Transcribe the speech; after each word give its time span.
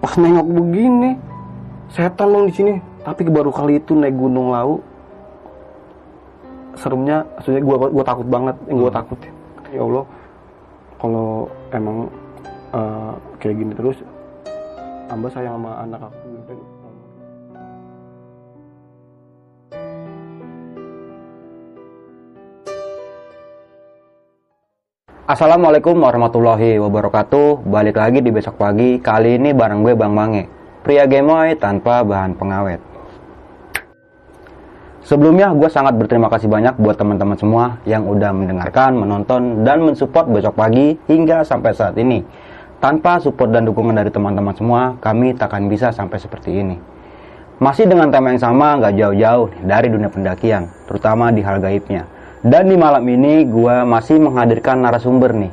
pas 0.00 0.12
nengok 0.16 0.46
begini 0.48 1.10
setan 1.92 2.32
dong 2.32 2.48
di 2.48 2.54
sini. 2.56 2.74
Tapi 3.00 3.24
baru 3.28 3.48
kali 3.48 3.80
itu 3.80 3.96
naik 3.96 4.16
gunung 4.16 4.52
lau. 4.52 4.80
Seremnya 6.76 7.24
maksudnya 7.36 7.60
gua 7.60 7.76
gua 7.92 8.04
takut 8.04 8.26
banget 8.28 8.56
yang 8.68 8.78
gua 8.80 8.92
takut 8.92 9.18
ya 9.70 9.82
Allah 9.86 10.04
kalau 10.98 11.46
emang 11.70 12.10
eh, 12.74 13.12
kayak 13.38 13.56
gini 13.56 13.72
terus 13.74 13.98
hamba 15.10 15.28
sayang 15.30 15.58
sama 15.58 15.72
anak 15.82 16.00
aku 16.10 16.28
Assalamualaikum 25.30 25.94
warahmatullahi 25.94 26.82
wabarakatuh. 26.82 27.62
Balik 27.62 28.02
lagi 28.02 28.18
di 28.18 28.34
besok 28.34 28.58
pagi. 28.58 28.98
Kali 28.98 29.38
ini 29.38 29.54
bareng 29.54 29.86
gue 29.86 29.94
Bang 29.94 30.10
Mange 30.10 30.50
Pria 30.82 31.06
gemoy 31.06 31.54
tanpa 31.54 32.02
bahan 32.02 32.34
pengawet. 32.34 32.82
Sebelumnya 35.06 35.54
gue 35.54 35.70
sangat 35.70 35.94
berterima 35.94 36.26
kasih 36.26 36.50
banyak 36.50 36.74
buat 36.82 36.98
teman-teman 36.98 37.38
semua 37.38 37.78
Yang 37.86 38.10
udah 38.10 38.30
mendengarkan, 38.34 38.98
menonton, 38.98 39.62
dan 39.62 39.86
mensupport 39.86 40.26
besok 40.26 40.58
pagi 40.58 40.98
hingga 41.06 41.46
sampai 41.46 41.78
saat 41.78 41.94
ini. 41.94 42.26
Tanpa 42.82 43.22
support 43.22 43.54
dan 43.54 43.62
dukungan 43.70 43.94
dari 43.94 44.10
teman-teman 44.10 44.58
semua 44.58 44.98
Kami 44.98 45.38
takkan 45.38 45.70
bisa 45.70 45.94
sampai 45.94 46.18
seperti 46.18 46.58
ini. 46.58 46.74
Masih 47.62 47.86
dengan 47.86 48.10
tema 48.10 48.34
yang 48.34 48.42
sama 48.42 48.82
gak 48.82 48.98
jauh-jauh 48.98 49.46
dari 49.62 49.94
dunia 49.94 50.10
pendakian 50.10 50.66
Terutama 50.90 51.30
di 51.30 51.46
hal 51.46 51.62
gaibnya 51.62 52.18
dan 52.40 52.64
di 52.66 52.76
malam 52.76 53.04
ini 53.04 53.44
gue 53.44 53.76
masih 53.84 54.16
menghadirkan 54.16 54.80
narasumber 54.80 55.32
nih. 55.34 55.52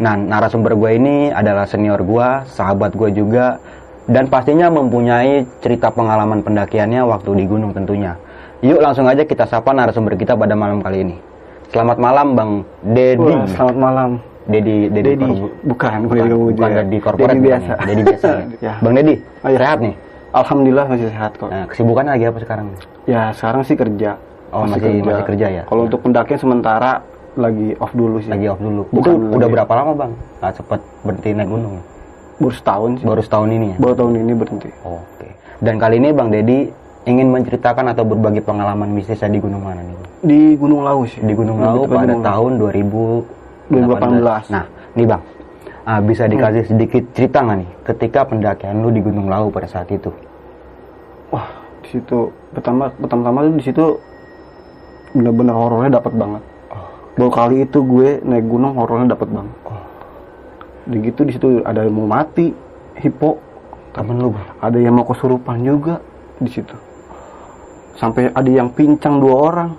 Nah, 0.00 0.16
narasumber 0.16 0.72
gue 0.74 0.90
ini 0.94 1.16
adalah 1.28 1.64
senior 1.64 2.00
gue, 2.00 2.28
sahabat 2.46 2.92
gue 2.92 3.12
juga, 3.12 3.60
dan 4.04 4.26
pastinya 4.26 4.68
mempunyai 4.68 5.44
cerita 5.60 5.88
pengalaman 5.88 6.40
pendakiannya 6.40 7.04
waktu 7.04 7.30
di 7.34 7.44
gunung 7.44 7.72
tentunya. 7.72 8.16
Yuk 8.60 8.80
langsung 8.80 9.04
aja 9.04 9.24
kita 9.24 9.44
sapa 9.44 9.72
narasumber 9.72 10.16
kita 10.16 10.36
pada 10.36 10.52
malam 10.52 10.80
kali 10.80 11.04
ini. 11.04 11.16
Selamat 11.68 11.96
malam 11.96 12.32
Bang 12.32 12.52
Dedi. 12.82 13.20
Wah, 13.22 13.46
selamat 13.46 13.76
malam 13.76 14.10
Dedi 14.42 14.88
Dedi 14.88 15.14
Dedi 15.14 15.22
Korbu- 15.22 15.52
bukan 15.62 15.90
bukan, 16.00 16.00
bukan 16.02 16.26
Korbuja. 16.26 16.66
Dedi 16.82 16.98
korporat 16.98 17.28
Dedi 17.28 17.38
bukan 17.38 17.46
biasa. 17.46 17.70
ya? 17.70 17.84
Dedi 17.86 18.02
biasa. 18.02 18.28
ya? 18.28 18.44
Ya. 18.60 18.74
Bang 18.82 18.94
Dedi, 18.94 19.14
Oh, 19.40 19.48
iya. 19.48 19.58
sehat 19.58 19.78
nih. 19.80 19.94
Alhamdulillah 20.30 20.86
masih 20.86 21.08
sehat 21.08 21.32
kok 21.34 21.50
Nah, 21.50 21.66
kesibukannya 21.66 22.12
lagi 22.14 22.24
apa 22.24 22.38
sekarang? 22.38 22.66
ya 23.02 23.22
sekarang 23.34 23.62
sih 23.62 23.74
kerja 23.74 24.14
Oh, 24.50 24.66
masih- 24.66 25.00
masih 25.00 25.24
kerja 25.24 25.46
ya? 25.48 25.62
kalau 25.64 25.86
untuk 25.86 26.02
pendakian 26.02 26.38
sementara 26.38 27.06
lagi 27.32 27.78
off 27.78 27.94
dulu 27.94 28.18
sih 28.18 28.26
Lagi 28.26 28.46
off 28.46 28.58
dulu. 28.58 28.82
Bukan 28.90 29.14
Itu 29.14 29.36
udah 29.38 29.48
berapa 29.48 29.72
lama 29.72 29.92
Bang? 29.94 30.12
Nggak 30.42 30.52
cepet 30.58 30.80
berhenti 31.00 31.30
naik 31.30 31.48
gunung 31.48 31.72
ya? 31.72 31.84
baru 32.40 32.54
setahun 32.56 32.90
sih 32.98 33.04
Baru 33.06 33.20
setahun 33.20 33.48
ini 33.48 33.66
ya? 33.68 33.76
baru 33.78 33.94
tahun 33.94 34.12
ini 34.18 34.32
berhenti 34.34 34.68
Oke. 34.82 35.28
Dan 35.60 35.74
kali 35.76 35.96
ini 35.96 36.08
Bang 36.10 36.28
Dedi 36.28 36.72
ingin 37.02 37.28
menceritakan 37.28 37.84
atau 37.88 38.02
berbagi 38.02 38.40
pengalaman 38.40 38.90
mistisnya 38.90 39.28
di 39.28 39.38
gunung 39.38 39.60
mana 39.60 39.80
nih? 39.80 39.96
Di 40.20 40.40
Gunung 40.54 40.82
Lawu 40.82 41.06
sih 41.06 41.20
Di 41.20 41.32
Gunung 41.32 41.60
Lawu 41.60 41.86
pada 41.86 42.10
Gunung 42.10 42.20
tahun 42.20 42.50
2018. 42.58 43.70
2018. 43.70 44.50
Nah, 44.50 44.64
nih 44.92 45.06
Bang. 45.06 45.22
ah, 45.82 46.00
bisa 46.00 46.26
dikasih 46.26 46.64
sedikit 46.66 47.02
cerita 47.12 47.40
nggak 47.40 47.56
nih 47.56 47.70
ketika 47.84 48.20
pendakian 48.22 48.78
lu 48.78 48.90
di 48.90 49.00
Gunung 49.00 49.26
Lawu 49.26 49.48
pada 49.48 49.64
saat 49.64 49.86
itu? 49.88 50.10
wah 51.30 51.46
di 51.80 51.88
situ 51.90 52.26
pertama 52.50 52.90
pertama 52.92 53.38
tuh 53.40 53.54
di 53.54 53.62
situ 53.62 53.84
bener-bener 55.16 55.54
horornya 55.54 55.98
dapat 55.98 56.12
banget 56.14 56.42
baru 57.18 57.30
kali 57.30 57.56
itu 57.66 57.78
gue 57.84 58.08
naik 58.24 58.46
gunung 58.46 58.74
horornya 58.78 59.14
dapat 59.18 59.28
banget 59.28 59.56
dan 60.90 60.98
gitu 61.04 61.20
di 61.26 61.32
situ 61.36 61.46
ada 61.62 61.84
yang 61.84 61.94
mau 61.94 62.08
mati 62.08 62.52
hipo 62.98 63.38
Temen 63.90 64.22
lu 64.22 64.30
ada 64.62 64.78
yang 64.78 64.94
mau 64.94 65.02
kesurupan 65.02 65.66
juga 65.66 65.98
di 66.38 66.46
situ 66.46 66.78
sampai 67.98 68.30
ada 68.30 68.46
yang 68.46 68.70
pincang 68.70 69.18
dua 69.18 69.36
orang 69.50 69.70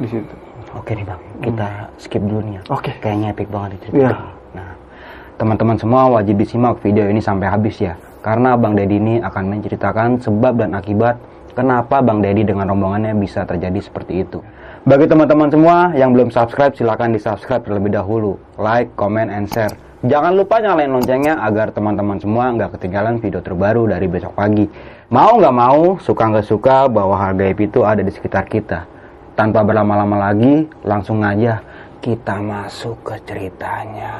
di 0.00 0.08
situ 0.08 0.48
Oke 0.76 0.92
nih 0.92 1.06
Bang, 1.08 1.20
kita 1.40 1.88
skip 1.96 2.20
dulu 2.20 2.44
nih 2.44 2.60
ya. 2.60 2.62
Oke. 2.68 2.92
Kayaknya 3.00 3.26
epic 3.32 3.48
banget 3.48 3.80
cerita. 3.80 3.96
Iya. 3.96 4.12
Nah, 4.52 4.70
teman-teman 5.40 5.76
semua 5.80 6.12
wajib 6.12 6.36
disimak 6.36 6.76
video 6.84 7.08
ini 7.08 7.24
sampai 7.24 7.48
habis 7.48 7.80
ya. 7.80 7.96
Karena 8.20 8.52
Bang 8.54 8.76
Dedi 8.76 9.00
ini 9.00 9.14
akan 9.24 9.44
menceritakan 9.48 10.20
sebab 10.20 10.60
dan 10.60 10.76
akibat 10.76 11.16
kenapa 11.56 12.04
Bang 12.04 12.20
Dedi 12.20 12.44
dengan 12.44 12.68
rombongannya 12.68 13.16
bisa 13.16 13.48
terjadi 13.48 13.80
seperti 13.80 14.28
itu. 14.28 14.44
Bagi 14.88 15.04
teman-teman 15.04 15.52
semua 15.52 15.92
yang 15.92 16.16
belum 16.16 16.32
subscribe, 16.32 16.72
silahkan 16.72 17.12
di 17.12 17.20
subscribe 17.20 17.60
terlebih 17.60 17.92
dahulu. 17.92 18.40
Like, 18.56 18.96
comment, 18.96 19.28
and 19.28 19.44
share. 19.44 19.76
Jangan 20.00 20.32
lupa 20.32 20.64
nyalain 20.64 20.88
loncengnya 20.88 21.44
agar 21.44 21.76
teman-teman 21.76 22.16
semua 22.16 22.48
nggak 22.56 22.80
ketinggalan 22.80 23.20
video 23.20 23.44
terbaru 23.44 23.84
dari 23.84 24.08
besok 24.08 24.32
pagi. 24.32 24.64
Mau 25.12 25.36
nggak 25.36 25.52
mau, 25.52 26.00
suka 26.00 26.32
nggak 26.32 26.48
suka, 26.48 26.88
bahwa 26.88 27.20
hal 27.20 27.36
gaib 27.36 27.60
itu 27.60 27.84
ada 27.84 28.00
di 28.00 28.08
sekitar 28.08 28.48
kita. 28.48 28.88
Tanpa 29.36 29.60
berlama-lama 29.60 30.32
lagi, 30.32 30.64
langsung 30.80 31.20
aja 31.20 31.60
kita 32.00 32.40
masuk 32.40 32.96
ke 33.04 33.20
ceritanya. 33.28 34.16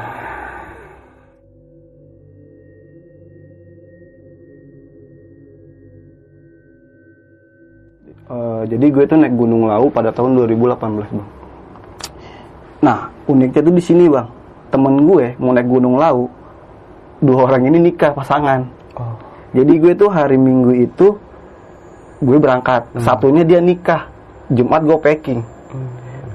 Eh, 8.28 8.62
jadi 8.68 8.86
gue 8.92 9.04
tuh 9.08 9.16
naik 9.16 9.32
Gunung 9.40 9.72
Lawu 9.72 9.88
pada 9.88 10.12
tahun 10.12 10.36
2018 10.36 11.16
bang. 11.16 11.28
Nah 12.84 13.08
uniknya 13.24 13.64
tuh 13.64 13.72
di 13.72 13.80
sini 13.80 14.04
bang, 14.04 14.28
temen 14.68 15.00
gue 15.08 15.32
mau 15.40 15.56
naik 15.56 15.64
Gunung 15.64 15.96
Lawu, 15.96 16.28
dua 17.24 17.48
orang 17.48 17.72
ini 17.72 17.88
nikah 17.88 18.12
pasangan. 18.12 18.68
Jadi 19.56 19.72
gue 19.80 19.92
tuh 19.96 20.12
hari 20.12 20.36
Minggu 20.36 20.76
itu 20.76 21.16
gue 22.20 22.36
berangkat, 22.36 22.84
satunya 23.00 23.48
dia 23.48 23.64
nikah, 23.64 24.12
Jumat 24.52 24.84
gue 24.84 24.98
packing. 25.00 25.40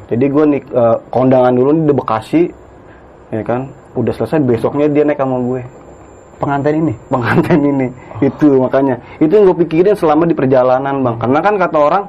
Jadi 0.09 0.25
gue 0.33 0.43
nik 0.49 0.65
eh, 0.73 0.97
kondangan 1.13 1.53
dulu 1.53 1.77
di 1.77 1.93
Bekasi, 1.93 2.43
ya 3.29 3.45
kan, 3.45 3.69
udah 3.93 4.13
selesai 4.17 4.41
besoknya 4.41 4.89
dia 4.89 5.05
naik 5.05 5.21
sama 5.21 5.37
gue 5.45 5.61
Pengantin 6.43 6.75
ini? 6.83 6.93
pengantin 7.07 7.61
ini. 7.63 7.87
Itu 8.19 8.59
makanya. 8.59 8.99
Itu 9.23 9.31
yang 9.31 9.47
gue 9.47 9.57
pikirin 9.63 9.95
selama 9.95 10.27
di 10.27 10.35
perjalanan 10.35 10.99
bang. 10.99 11.15
Karena 11.15 11.39
kan 11.39 11.55
kata 11.55 11.77
orang 11.79 12.03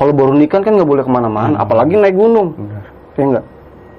kalau 0.00 0.12
baru 0.16 0.32
nikah 0.32 0.64
kan 0.64 0.72
nggak 0.72 0.88
boleh 0.88 1.04
ke 1.04 1.12
mana-mana 1.12 1.60
apalagi 1.60 2.00
naik 2.00 2.16
gunung. 2.16 2.56
Ya 3.18 3.24
enggak 3.28 3.44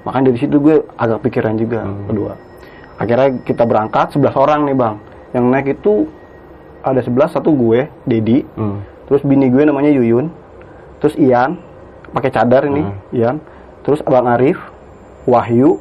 makanya 0.09 0.33
dari 0.33 0.39
situ 0.39 0.57
gue 0.57 0.81
agak 0.97 1.19
pikiran 1.27 1.53
juga 1.53 1.85
kedua. 2.09 2.33
Akhirnya 2.97 3.29
kita 3.45 3.63
berangkat 3.69 4.17
11 4.17 4.33
orang 4.41 4.59
nih 4.65 4.75
bang. 4.75 4.95
Yang 5.37 5.45
naik 5.45 5.67
itu 5.77 5.93
ada 6.81 6.99
11 7.03 7.35
satu 7.37 7.53
gue 7.53 7.85
Dedi. 8.09 8.41
Hmm. 8.57 8.81
terus 9.05 9.21
bini 9.21 9.53
gue 9.53 9.63
namanya 9.69 9.93
Yuyun. 9.93 10.33
Terus 10.97 11.13
Ian 11.21 11.61
pakai 12.09 12.33
cadar 12.33 12.65
ini 12.65 12.89
Ian. 13.13 13.37
Terus 13.85 14.01
Abang 14.01 14.25
Arif 14.33 14.57
Wahyu 15.29 15.77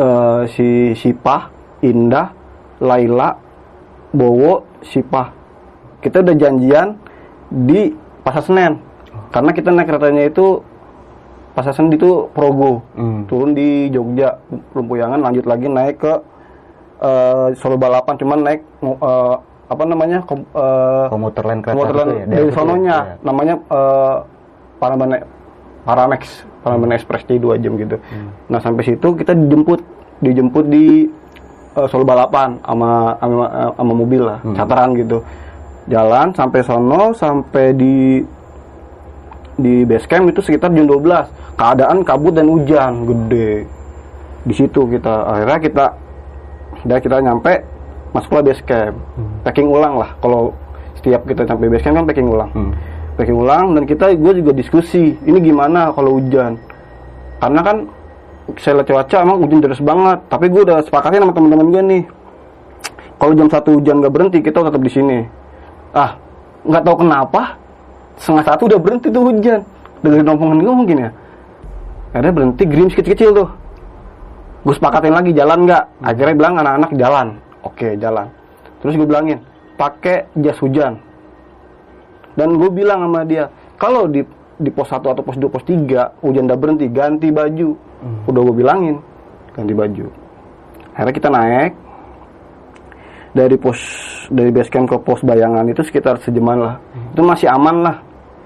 eh, 0.00 0.42
si 0.50 0.98
Sipah 0.98 1.51
Indah 1.82 2.30
Laila 2.78 3.36
Bowo 4.10 4.66
Sipah 4.82 5.30
kita 5.98 6.18
udah 6.18 6.34
janjian 6.34 6.98
di 7.48 7.90
Pasar 8.20 8.42
Senen 8.42 8.78
karena 9.28 9.50
kita 9.50 9.68
naik 9.68 9.86
keretanya 9.86 10.24
itu 10.24 10.62
Pasar 11.52 11.72
Senen 11.72 11.92
itu 11.92 12.26
Progo 12.30 12.82
Hmm. 12.92 13.26
turun 13.26 13.52
di 13.52 13.86
Jogja 13.88 14.40
Lumpuyangan 14.72 15.20
lanjut 15.20 15.44
lagi 15.44 15.66
naik 15.66 15.98
ke 15.98 16.12
eh, 16.98 17.46
Solo 17.54 17.76
Balapan 17.76 18.14
cuman 18.16 18.38
naik 18.40 18.60
eh, 18.80 19.34
apa 19.64 19.82
namanya 19.82 20.20
kom- 20.22 20.48
eh, 20.48 21.06
Komuter 21.08 21.42
lain 21.42 21.60
kereta 21.60 21.76
Kemudian 21.76 22.08
gitu 22.08 22.12
ya? 22.12 22.26
dari 22.28 22.50
sononya 22.52 22.96
ya? 22.96 23.14
namanya 23.22 23.54
eh, 23.60 24.16
Paramane 24.76 25.18
Paramex 25.82 26.22
Paramane 26.60 26.94
Express 26.94 27.22
di 27.24 27.36
dua 27.36 27.54
jam 27.56 27.74
gitu. 27.74 27.98
Hmm. 27.98 28.30
Nah 28.46 28.58
sampai 28.58 28.82
situ 28.84 29.08
kita 29.12 29.32
dijemput 29.32 29.80
dijemput 30.18 30.66
di 30.66 31.10
eh, 31.74 31.86
Solo 31.88 32.02
balapan 32.02 32.60
sama 32.60 33.16
sama, 33.16 33.44
sama 33.72 33.92
mobil 33.92 34.22
lah 34.22 34.38
Hmm. 34.40 34.54
charteran 34.54 34.92
gitu. 34.94 35.18
Jalan 35.84 36.30
sampai 36.32 36.60
sono 36.62 37.10
sampai 37.12 37.74
di 37.74 38.22
di 39.52 39.84
base 39.84 40.06
camp 40.06 40.26
itu 40.26 40.40
sekitar 40.40 40.70
jam 40.70 40.86
12. 40.86 41.26
Keadaan 41.54 42.00
kabut 42.02 42.32
dan 42.32 42.48
hujan 42.48 43.04
gede. 43.04 43.68
Di 44.42 44.54
situ 44.54 44.88
kita 44.88 45.12
akhirnya 45.24 45.58
kita 45.58 45.84
udah 46.82 46.98
kita 46.98 47.16
nyampe 47.20 47.62
masuklah 48.10 48.42
base 48.42 48.58
camp 48.62 48.98
packing 49.40 49.64
ulang 49.64 49.96
lah 49.96 50.10
kalau 50.18 50.50
setiap 50.98 51.22
kita 51.24 51.46
sampai 51.46 51.70
base 51.70 51.80
camp 51.80 51.96
kan 51.96 52.04
packing 52.04 52.26
ulang 52.26 52.50
Hmm. 52.50 52.72
packing 53.14 53.38
ulang 53.38 53.72
dan 53.72 53.86
kita 53.86 54.10
gue 54.12 54.32
juga 54.36 54.50
diskusi 54.50 55.14
ini 55.16 55.38
gimana 55.38 55.92
kalau 55.92 56.18
hujan 56.18 56.58
karena 57.38 57.60
kan 57.62 57.76
saya 58.58 58.82
lihat 58.82 58.88
cuaca 58.90 59.16
emang 59.22 59.38
hujan 59.42 59.58
deras 59.62 59.80
banget. 59.82 60.18
Tapi 60.26 60.46
gue 60.50 60.62
udah 60.66 60.82
sepakatin 60.82 61.22
sama 61.22 61.32
teman-teman 61.34 61.66
gue 61.70 61.82
nih. 61.82 62.02
Kalau 63.16 63.32
jam 63.38 63.48
satu 63.48 63.78
hujan 63.78 64.02
nggak 64.02 64.12
berhenti 64.12 64.38
kita 64.42 64.66
tetap 64.66 64.82
di 64.82 64.90
sini. 64.90 65.18
Ah 65.94 66.18
nggak 66.66 66.82
tahu 66.82 66.96
kenapa 67.06 67.58
setengah 68.18 68.44
satu 68.46 68.62
udah 68.66 68.78
berhenti 68.82 69.08
tuh 69.14 69.22
hujan. 69.30 69.60
Dengerin 70.02 70.28
omongan 70.34 70.58
gue 70.58 70.74
mungkin 70.74 70.96
ya. 70.98 71.10
Akhirnya 72.12 72.32
berhenti 72.34 72.62
gerimis 72.66 72.94
kecil-kecil 72.98 73.30
tuh. 73.30 73.48
Gue 74.62 74.74
sepakatin 74.74 75.14
lagi 75.14 75.30
jalan 75.34 75.64
nggak? 75.66 75.84
Akhirnya 76.02 76.34
bilang 76.34 76.54
anak-anak 76.58 76.90
jalan. 76.98 77.26
Oke 77.62 77.94
jalan. 77.96 78.26
Terus 78.82 78.98
gue 78.98 79.06
bilangin 79.06 79.38
pakai 79.78 80.26
jas 80.42 80.58
hujan. 80.58 80.98
Dan 82.34 82.58
gue 82.58 82.70
bilang 82.74 83.06
sama 83.06 83.22
dia 83.22 83.54
kalau 83.78 84.10
di 84.10 84.26
di 84.58 84.70
pos 84.70 84.90
1 84.90 85.02
atau 85.02 85.22
pos 85.22 85.38
2 85.38 85.46
pos 85.50 85.64
3 85.66 86.22
hujan 86.22 86.46
udah 86.46 86.58
berhenti 86.58 86.86
ganti 86.90 87.30
baju 87.34 87.91
udah 88.26 88.40
gue 88.42 88.56
bilangin 88.56 88.96
ganti 89.52 89.72
baju. 89.72 90.06
Akhirnya 90.92 91.14
kita 91.14 91.28
naik. 91.28 91.72
Dari 93.32 93.56
pos 93.56 93.80
dari 94.28 94.52
base 94.52 94.68
camp 94.68 94.92
ke 94.92 94.96
pos 95.00 95.24
bayangan 95.24 95.64
itu 95.64 95.80
sekitar 95.80 96.20
sejaman 96.20 96.58
lah. 96.60 96.74
Itu 97.16 97.24
masih 97.24 97.48
aman 97.48 97.80
lah. 97.80 97.96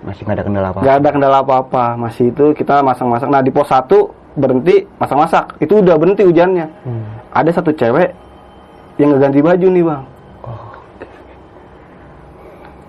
Masih 0.06 0.22
nggak 0.22 0.36
ada 0.38 0.44
kendala 0.46 0.68
apa. 0.70 0.78
nggak 0.78 0.96
ada 1.02 1.08
kendala 1.10 1.36
apa-apa. 1.42 1.84
Masih 1.98 2.30
itu 2.30 2.54
kita 2.54 2.86
masang-masang. 2.86 3.28
Nah 3.34 3.42
di 3.42 3.50
pos 3.50 3.66
1 3.66 3.90
berhenti 4.38 4.86
masak-masak. 5.02 5.58
Itu 5.58 5.82
udah 5.82 5.98
berhenti 5.98 6.22
hujannya. 6.22 6.66
Ada 7.34 7.50
satu 7.58 7.74
cewek 7.74 8.14
yang 9.02 9.10
nggak 9.10 9.22
ganti 9.26 9.40
baju 9.42 9.66
nih 9.66 9.84
bang. 9.84 10.02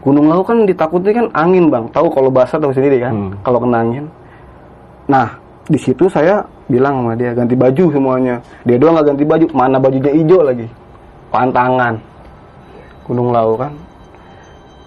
Gunung 0.06 0.30
Lawu 0.30 0.44
kan 0.46 0.64
ditakuti 0.64 1.12
kan 1.12 1.28
angin 1.34 1.68
bang. 1.68 1.90
Tahu 1.92 2.08
kalau 2.14 2.30
basah 2.30 2.62
tahu 2.62 2.72
sendiri 2.72 3.02
kan 3.02 3.12
Hmm. 3.12 3.32
kalau 3.42 3.60
kena 3.60 3.82
angin. 3.82 4.06
Nah 5.10 5.28
di 5.68 5.80
situ 5.80 6.08
saya 6.08 6.40
bilang 6.72 7.04
sama 7.04 7.14
dia 7.20 7.36
ganti 7.36 7.56
baju 7.56 7.92
semuanya. 7.92 8.40
Dia 8.64 8.80
doang 8.80 8.96
nggak 8.96 9.08
ganti 9.14 9.24
baju 9.28 9.46
mana 9.52 9.76
bajunya 9.76 10.12
hijau 10.16 10.40
lagi? 10.40 10.68
Pantangan. 11.28 12.00
Gunung 13.04 13.36
Lawu 13.36 13.60
kan? 13.60 13.72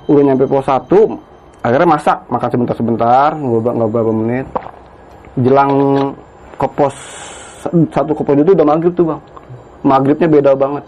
Udah 0.08 0.22
nyampe 0.24 0.48
pos 0.48 0.64
1 0.64 0.88
akhirnya 1.60 1.88
masak 1.92 2.18
makan 2.32 2.48
sebentar-sebentar 2.48 3.28
nggak 3.36 3.72
nggak 3.76 3.90
berapa 3.92 4.12
menit. 4.12 4.46
Jelang 5.36 5.72
ke 6.56 6.66
pos 6.72 6.96
satu 7.92 8.16
ke 8.16 8.22
pos 8.24 8.36
itu 8.40 8.52
udah 8.56 8.66
maghrib 8.66 8.92
tuh 8.96 9.04
bang. 9.12 9.20
Maghribnya 9.84 10.28
beda 10.32 10.52
banget. 10.56 10.84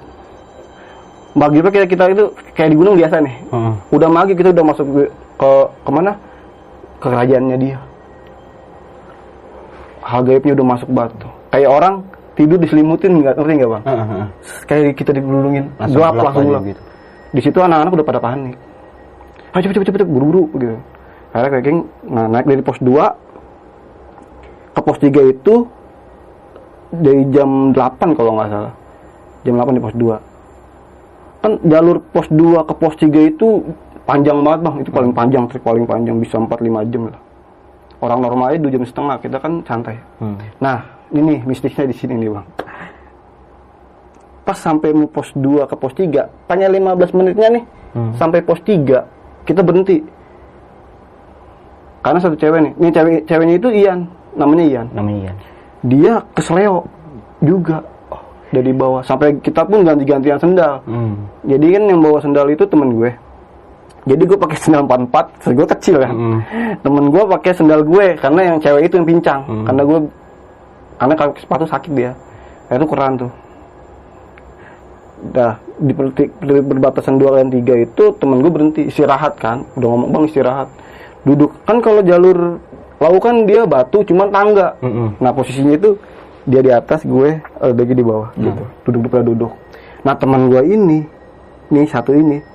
Maghribnya 1.37 1.73
kayak 1.73 1.89
kita 1.93 2.05
itu 2.13 2.25
kayak 2.57 2.71
di 2.73 2.77
gunung 2.81 2.97
biasa 2.97 3.21
nih. 3.21 3.37
Heeh. 3.53 3.75
udah 3.93 4.09
maghrib 4.09 4.37
kita 4.41 4.57
udah 4.57 4.65
masuk 4.73 4.85
ke 4.89 5.03
ke 5.37 5.51
ke 5.69 5.91
mana 5.93 6.13
ke 6.97 7.07
kerajaannya 7.09 7.57
dia 7.61 7.79
hal 10.03 10.21
gaibnya 10.27 10.53
udah 10.59 10.67
masuk 10.67 10.89
batu. 10.91 11.29
Kayak 11.55 11.71
orang 11.71 11.95
tidur 12.35 12.59
diselimutin 12.59 13.23
nggak 13.23 13.35
ngerti 13.39 13.53
nggak 13.63 13.71
bang? 13.71 13.83
Heeh. 13.87 14.27
kayak 14.67 14.93
kita 14.97 15.11
digulungin 15.15 15.65
Langsung 15.77 16.01
gelap 16.01 16.13
gelap 16.17 16.25
langsung 16.33 16.49
gelap. 16.49 16.63
gitu. 16.65 16.83
di 17.33 17.41
situ 17.41 17.59
anak-anak 17.65 17.93
udah 17.97 18.07
pada 18.07 18.21
panik. 18.21 18.57
Ayo 19.53 19.61
cepet 19.69 19.75
cepet 19.81 19.87
cepet 19.89 20.01
cepet, 20.05 20.11
buru-buru 20.11 20.45
gitu. 20.57 20.77
Akhirnya 21.33 21.51
kayak 21.57 21.65
geng 21.65 21.79
nah, 22.09 22.27
naik 22.29 22.45
dari 22.45 22.63
pos 22.65 22.79
2 22.81 22.93
ke 24.73 24.81
pos 24.85 24.99
3 25.01 25.33
itu 25.33 25.55
dari 26.93 27.23
jam 27.33 27.73
8 27.73 28.17
kalau 28.17 28.37
nggak 28.37 28.49
salah. 28.53 28.75
Jam 29.45 29.55
8 29.57 29.79
di 29.79 29.83
pos 29.83 29.97
2 29.97 30.31
kan 31.43 31.59
jalur 31.67 31.99
pos 32.15 32.31
2 32.31 32.69
ke 32.69 32.75
pos 32.79 32.95
3 33.01 33.33
itu 33.33 33.49
panjang 34.05 34.41
banget 34.45 34.61
bang. 34.67 34.75
Itu 34.85 34.91
paling 34.93 35.13
panjang 35.13 35.45
trik 35.49 35.65
paling 35.65 35.85
panjang 35.89 36.17
bisa 36.21 36.37
4-5 36.37 36.91
jam 36.93 37.05
lah 37.09 37.21
orang 38.03 38.19
normalnya 38.19 38.59
2 38.59 38.75
jam 38.75 38.83
setengah 38.83 39.17
kita 39.23 39.39
kan 39.39 39.63
santai 39.63 39.97
Hmm. 40.19 40.37
Nah, 40.59 40.83
ini 41.15 41.39
mistisnya 41.47 41.87
di 41.87 41.95
sini 41.95 42.19
nih, 42.19 42.31
Bang. 42.35 42.47
Pas 44.43 44.59
sampai 44.59 44.91
mau 44.91 45.07
pos 45.07 45.31
2 45.39 45.71
ke 45.71 45.75
pos 45.79 45.95
3, 45.95 46.27
tanya 46.51 46.67
15 46.67 47.15
menitnya 47.15 47.49
nih, 47.49 47.65
Hmm. 47.95 48.13
sampai 48.19 48.43
pos 48.43 48.59
3, 48.67 49.07
kita 49.47 49.63
berhenti. 49.63 50.03
Karena 52.03 52.19
satu 52.19 52.35
cewek 52.35 52.59
nih, 52.59 52.73
ini 52.83 52.89
cewek 52.91 53.15
ceweknya 53.31 53.55
itu 53.63 53.69
Ian, 53.71 54.11
namanya 54.35 54.65
Ian. 54.67 54.87
Namanya 54.91 55.19
Ian. 55.31 55.37
Dia 55.87 56.13
kesleo 56.35 56.91
juga 57.39 57.87
dari 58.51 58.75
bawah 58.75 59.07
sampai 59.07 59.39
kita 59.39 59.63
pun 59.63 59.87
ganti-gantian 59.87 60.43
sendal. 60.43 60.83
Hmm. 60.85 61.31
Jadi 61.47 61.67
kan 61.71 61.83
yang 61.87 62.03
bawa 62.03 62.19
sendal 62.19 62.51
itu 62.51 62.67
temen 62.67 62.99
gue. 62.99 63.15
Jadi 64.03 64.23
gue 64.27 64.35
pakai 64.35 64.59
sendal 64.59 64.83
44, 64.83 65.39
terus 65.39 65.53
gue 65.55 65.67
kecil 65.79 65.97
kan. 66.03 66.11
Mm. 66.11 66.39
Temen 66.83 67.05
gue 67.15 67.23
pakai 67.39 67.53
sendal 67.55 67.87
gue 67.87 68.07
karena 68.19 68.41
yang 68.51 68.57
cewek 68.59 68.91
itu 68.91 68.95
yang 68.99 69.07
pincang. 69.07 69.41
Mm. 69.47 69.65
Karena 69.71 69.83
gue 69.87 69.99
karena 70.99 71.15
kalau 71.15 71.33
sepatu 71.39 71.65
sakit 71.71 71.93
dia. 71.95 72.13
Nah, 72.67 72.75
itu 72.83 72.87
keren 72.91 73.15
tuh. 73.15 73.33
Dah 75.31 75.55
di 75.79 75.95
perbatasan 76.67 77.15
2 77.15 77.39
dan 77.39 77.49
3 77.55 77.87
itu 77.87 78.05
temen 78.19 78.43
gue 78.43 78.51
berhenti 78.51 78.91
istirahat 78.91 79.39
kan. 79.39 79.63
Udah 79.79 79.89
ngomong 79.95 80.11
bang 80.11 80.25
istirahat. 80.27 80.69
Duduk 81.23 81.55
kan 81.63 81.79
kalau 81.79 82.03
jalur 82.03 82.59
laut 82.99 83.23
kan 83.23 83.47
dia 83.47 83.63
batu 83.71 84.03
cuman 84.03 84.35
tangga. 84.35 84.75
Mm-mm. 84.83 85.15
Nah 85.23 85.31
posisinya 85.31 85.79
itu 85.79 85.95
dia 86.43 86.59
di 86.59 86.75
atas 86.75 87.07
gue 87.07 87.39
lagi 87.63 87.95
di 87.95 88.03
bawah 88.03 88.35
gitu. 88.35 88.63
Duduk 88.83 89.01
depan 89.07 89.23
duduk. 89.31 89.55
Nah 90.03 90.19
teman 90.19 90.51
gue 90.51 90.59
ini, 90.67 91.07
nih 91.71 91.87
satu 91.87 92.11
ini 92.11 92.51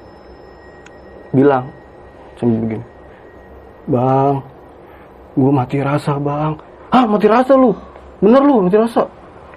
bilang 1.29 1.69
sambil 2.35 2.59
begini, 2.59 2.85
bang, 3.85 4.35
gue 5.33 5.51
mati 5.51 5.77
rasa 5.79 6.18
bang. 6.18 6.53
Ah 6.88 7.03
mati 7.03 7.25
rasa 7.25 7.53
lu, 7.53 7.75
bener 8.19 8.41
lu 8.41 8.62
mati 8.62 8.75
rasa. 8.75 9.07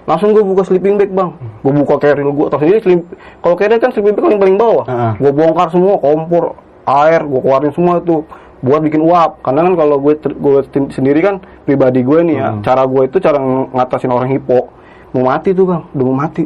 Langsung 0.01 0.33
gue 0.33 0.41
buka 0.41 0.63
sleeping 0.63 0.97
bag 0.97 1.11
bang, 1.11 1.29
gue 1.61 1.73
buka 1.73 1.95
carrier 1.97 2.25
gue. 2.25 2.45
Tahu 2.47 2.59
sendiri 2.59 2.79
sleep, 2.81 3.01
kalau 3.39 3.55
carrier 3.55 3.77
kan 3.77 3.91
sleeping 3.91 4.11
bag 4.11 4.23
paling 4.23 4.39
paling 4.39 4.57
bawah. 4.57 4.83
Gue 5.15 5.31
bongkar 5.31 5.69
semua 5.69 5.95
kompor, 5.95 6.57
air, 6.83 7.21
gue 7.21 7.39
keluarin 7.39 7.71
semua 7.71 7.93
itu 7.97 8.25
buat 8.59 8.77
bikin 8.79 8.99
uap. 8.99 9.41
Karena 9.41 9.63
kan 9.63 9.73
kalau 9.75 9.95
gue 9.97 10.13
ter- 10.15 10.35
gue 10.35 10.65
sen- 10.67 10.91
sendiri 10.91 11.19
kan 11.19 11.35
pribadi 11.63 12.01
gue 12.01 12.19
nih 12.23 12.35
ya, 12.35 12.47
cara 12.61 12.83
gue 12.83 13.01
itu 13.05 13.17
cara 13.17 13.37
ng- 13.37 13.71
ngatasin 13.71 14.09
orang 14.09 14.29
hipo 14.29 14.69
mau 15.11 15.27
mati 15.27 15.51
tuh 15.51 15.65
bang, 15.65 15.81
udah 15.91 16.03
mau 16.03 16.17
mati 16.17 16.43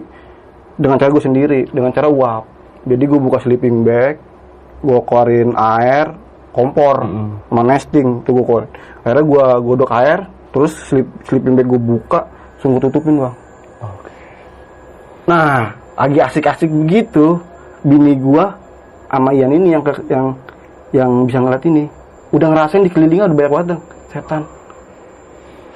dengan 0.75 0.97
cara 0.97 1.07
gue 1.07 1.23
sendiri, 1.23 1.59
dengan 1.69 1.89
cara 1.89 2.07
uap. 2.07 2.43
Jadi 2.83 3.03
gue 3.03 3.19
buka 3.19 3.39
sleeping 3.39 3.81
bag, 3.81 4.19
gue 4.85 4.99
keluarin 5.01 5.51
air, 5.57 6.13
kompor, 6.53 7.01
sama 7.49 7.61
nesting 7.65 8.21
tuh 8.21 8.31
gue 8.37 8.45
keluarin. 8.45 8.71
Akhirnya 9.01 9.25
gue 9.25 9.45
godok 9.65 9.91
air, 9.91 10.19
terus 10.53 10.71
slip, 10.85 11.09
sleeping 11.25 11.57
bag 11.57 11.67
gue 11.67 11.81
buka, 11.81 12.29
langsung 12.55 12.77
gue 12.77 12.83
tutupin 12.85 13.17
bang. 13.19 13.35
Nah, 15.25 15.73
lagi 15.97 16.19
asik-asik 16.21 16.69
begitu, 16.69 17.41
bini 17.81 18.13
gua 18.13 18.53
sama 19.09 19.33
Ian 19.33 19.53
ini 19.53 19.73
yang 19.73 19.81
ke- 19.81 20.05
yang 20.05 20.37
yang 20.93 21.09
bisa 21.25 21.41
ngeliat 21.41 21.65
ini, 21.65 21.89
udah 22.29 22.47
ngerasain 22.53 22.85
di 22.85 22.91
kelilingnya 22.93 23.25
udah 23.31 23.37
banyak 23.37 23.51
banget 23.51 23.67
Bang, 23.73 23.81
setan. 24.13 24.41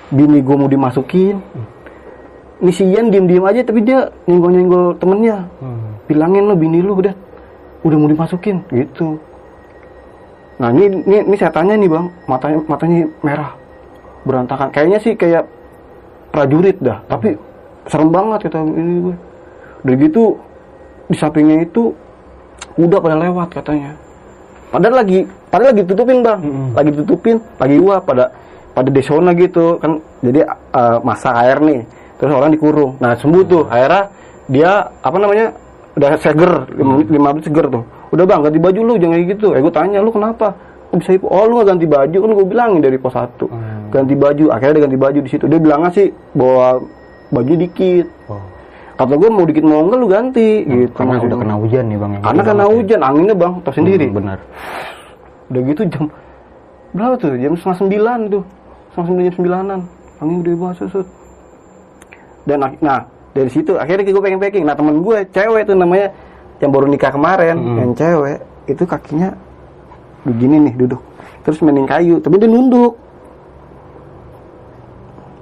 Bini 0.09 0.37
gua 0.45 0.55
mau 0.65 0.69
dimasukin, 0.69 1.41
ini 2.61 2.71
si 2.73 2.83
Ian 2.85 3.09
diem-diem 3.09 3.41
aja 3.41 3.61
tapi 3.65 3.81
dia 3.81 4.05
nyenggol-nyenggol 4.29 4.97
temennya. 5.01 5.37
Bilangin 6.05 6.45
lo 6.45 6.53
bini 6.53 6.81
lu 6.81 6.97
udah 6.97 7.13
udah 7.83 7.97
mau 7.97 8.09
dimasukin 8.11 8.59
gitu. 8.73 9.15
Nah 10.59 10.75
ini 10.75 11.03
ini, 11.07 11.17
ini 11.23 11.35
setannya 11.39 11.79
nih 11.79 11.89
bang, 11.89 12.05
matanya 12.27 12.59
matanya 12.67 13.07
merah, 13.23 13.51
berantakan. 14.27 14.67
Kayaknya 14.75 14.99
sih 14.99 15.13
kayak 15.15 15.47
prajurit 16.35 16.75
dah, 16.83 16.99
tapi 17.07 17.39
serem 17.87 18.11
banget 18.11 18.51
kata 18.51 18.67
ini 18.67 19.07
gue. 19.07 19.15
Udah 19.87 19.95
gitu 19.95 20.23
di 21.07 21.15
sampingnya 21.15 21.63
itu 21.63 21.95
udah 22.75 22.99
pada 22.99 23.15
lewat 23.15 23.49
katanya. 23.55 23.95
Padahal 24.69 25.01
lagi 25.01 25.25
padahal 25.49 25.71
lagi 25.73 25.83
tutupin 25.87 26.19
bang, 26.21 26.39
lagi 26.75 26.91
tutupin, 26.93 27.35
lagi 27.57 27.77
uap 27.79 28.03
pada 28.03 28.27
pada 28.75 28.89
desona 28.91 29.31
gitu 29.33 29.79
kan. 29.79 29.97
Jadi 30.19 30.43
eh, 30.43 30.97
masak 31.07 31.33
air 31.39 31.57
nih, 31.63 31.79
terus 32.19 32.35
orang 32.35 32.51
dikurung. 32.51 32.99
Nah 32.99 33.15
sembuh 33.15 33.43
tuh, 33.47 33.63
akhirnya 33.71 34.03
dia 34.51 34.71
apa 34.99 35.17
namanya 35.17 35.55
udah 35.93 36.09
seger, 36.17 36.51
lima 36.71 36.91
menit 36.95 37.07
lima 37.09 37.27
menit 37.31 37.45
seger 37.45 37.65
tuh. 37.65 37.83
Udah 38.09 38.23
bang 38.23 38.41
ganti 38.41 38.59
baju 38.59 38.79
lu 38.83 38.93
jangan 38.95 39.15
kayak 39.15 39.27
gitu. 39.31 39.47
Eh 39.51 39.59
gue 39.59 39.69
tanya 39.69 39.99
lu 39.99 40.09
kenapa? 40.09 40.53
Kok 40.89 40.97
bisa 40.97 41.11
hipo? 41.13 41.27
Oh 41.27 41.45
lu 41.45 41.59
gak 41.59 41.67
ganti 41.69 41.85
baju 41.85 42.17
kan 42.17 42.29
gue 42.31 42.45
bilangin 42.47 42.79
dari 42.79 42.97
pos 42.97 43.13
1 43.13 43.45
ganti 43.89 44.13
baju 44.13 44.43
akhirnya 44.49 44.73
dia 44.75 44.83
ganti 44.83 44.97
baju 44.97 45.19
di 45.19 45.29
situ 45.29 45.45
dia 45.45 45.57
bilangnya 45.57 45.89
sih 45.91 46.07
bawa 46.31 46.77
baju 47.29 47.53
dikit 47.55 48.05
Oh. 48.25 48.37
kata 48.95 49.13
gue 49.15 49.29
mau 49.29 49.41
dikit 49.43 49.61
mau 49.61 49.81
enggak 49.81 49.97
lu 49.97 50.07
ganti 50.07 50.49
gitu 50.61 50.93
Karena 50.93 51.17
udah 51.17 51.37
kena 51.37 51.55
hujan 51.55 51.83
nih 51.85 51.97
bang. 51.97 52.11
yang 52.11 52.21
karena 52.21 52.41
kena 52.43 52.63
ya. 52.63 52.69
hujan 52.69 52.99
anginnya 53.01 53.33
bang 53.33 53.53
tau 53.59 53.71
sendiri 53.71 54.05
Hmm, 54.05 54.15
benar. 54.15 54.37
udah 55.47 55.61
gitu 55.63 55.81
jam 55.87 56.05
berapa 56.91 57.13
tuh 57.15 57.33
jam 57.35 57.53
setengah 57.55 57.77
sembilan 57.79 58.19
tuh 58.27 58.43
setengah 58.89 59.05
sembilan 59.05 59.23
jam 59.25 59.35
sembilanan 59.35 59.79
angin 60.19 60.35
gede 60.39 60.53
banget 60.55 60.75
susut 60.79 61.07
dan 62.43 62.57
nah 62.79 62.99
dari 63.29 63.47
situ 63.47 63.73
akhirnya 63.73 64.05
gue 64.05 64.19
pengen 64.19 64.37
packing 64.37 64.63
nah 64.63 64.73
temen 64.73 64.99
gue 64.99 65.17
cewek 65.29 65.63
tuh 65.63 65.73
namanya 65.73 66.09
yang 66.59 66.69
baru 66.69 66.85
nikah 66.85 67.09
kemarin 67.09 67.55
Hmm. 67.55 67.77
yang 67.77 67.91
cewek 67.93 68.37
itu 68.65 68.83
kakinya 68.83 69.33
begini 70.21 70.59
nih 70.61 70.73
duduk. 70.75 71.01
Terus 71.41 71.57
mending 71.59 71.85
kayu 71.85 72.19
tapi 72.19 72.35
dia 72.35 72.45
nunduk. 72.45 72.93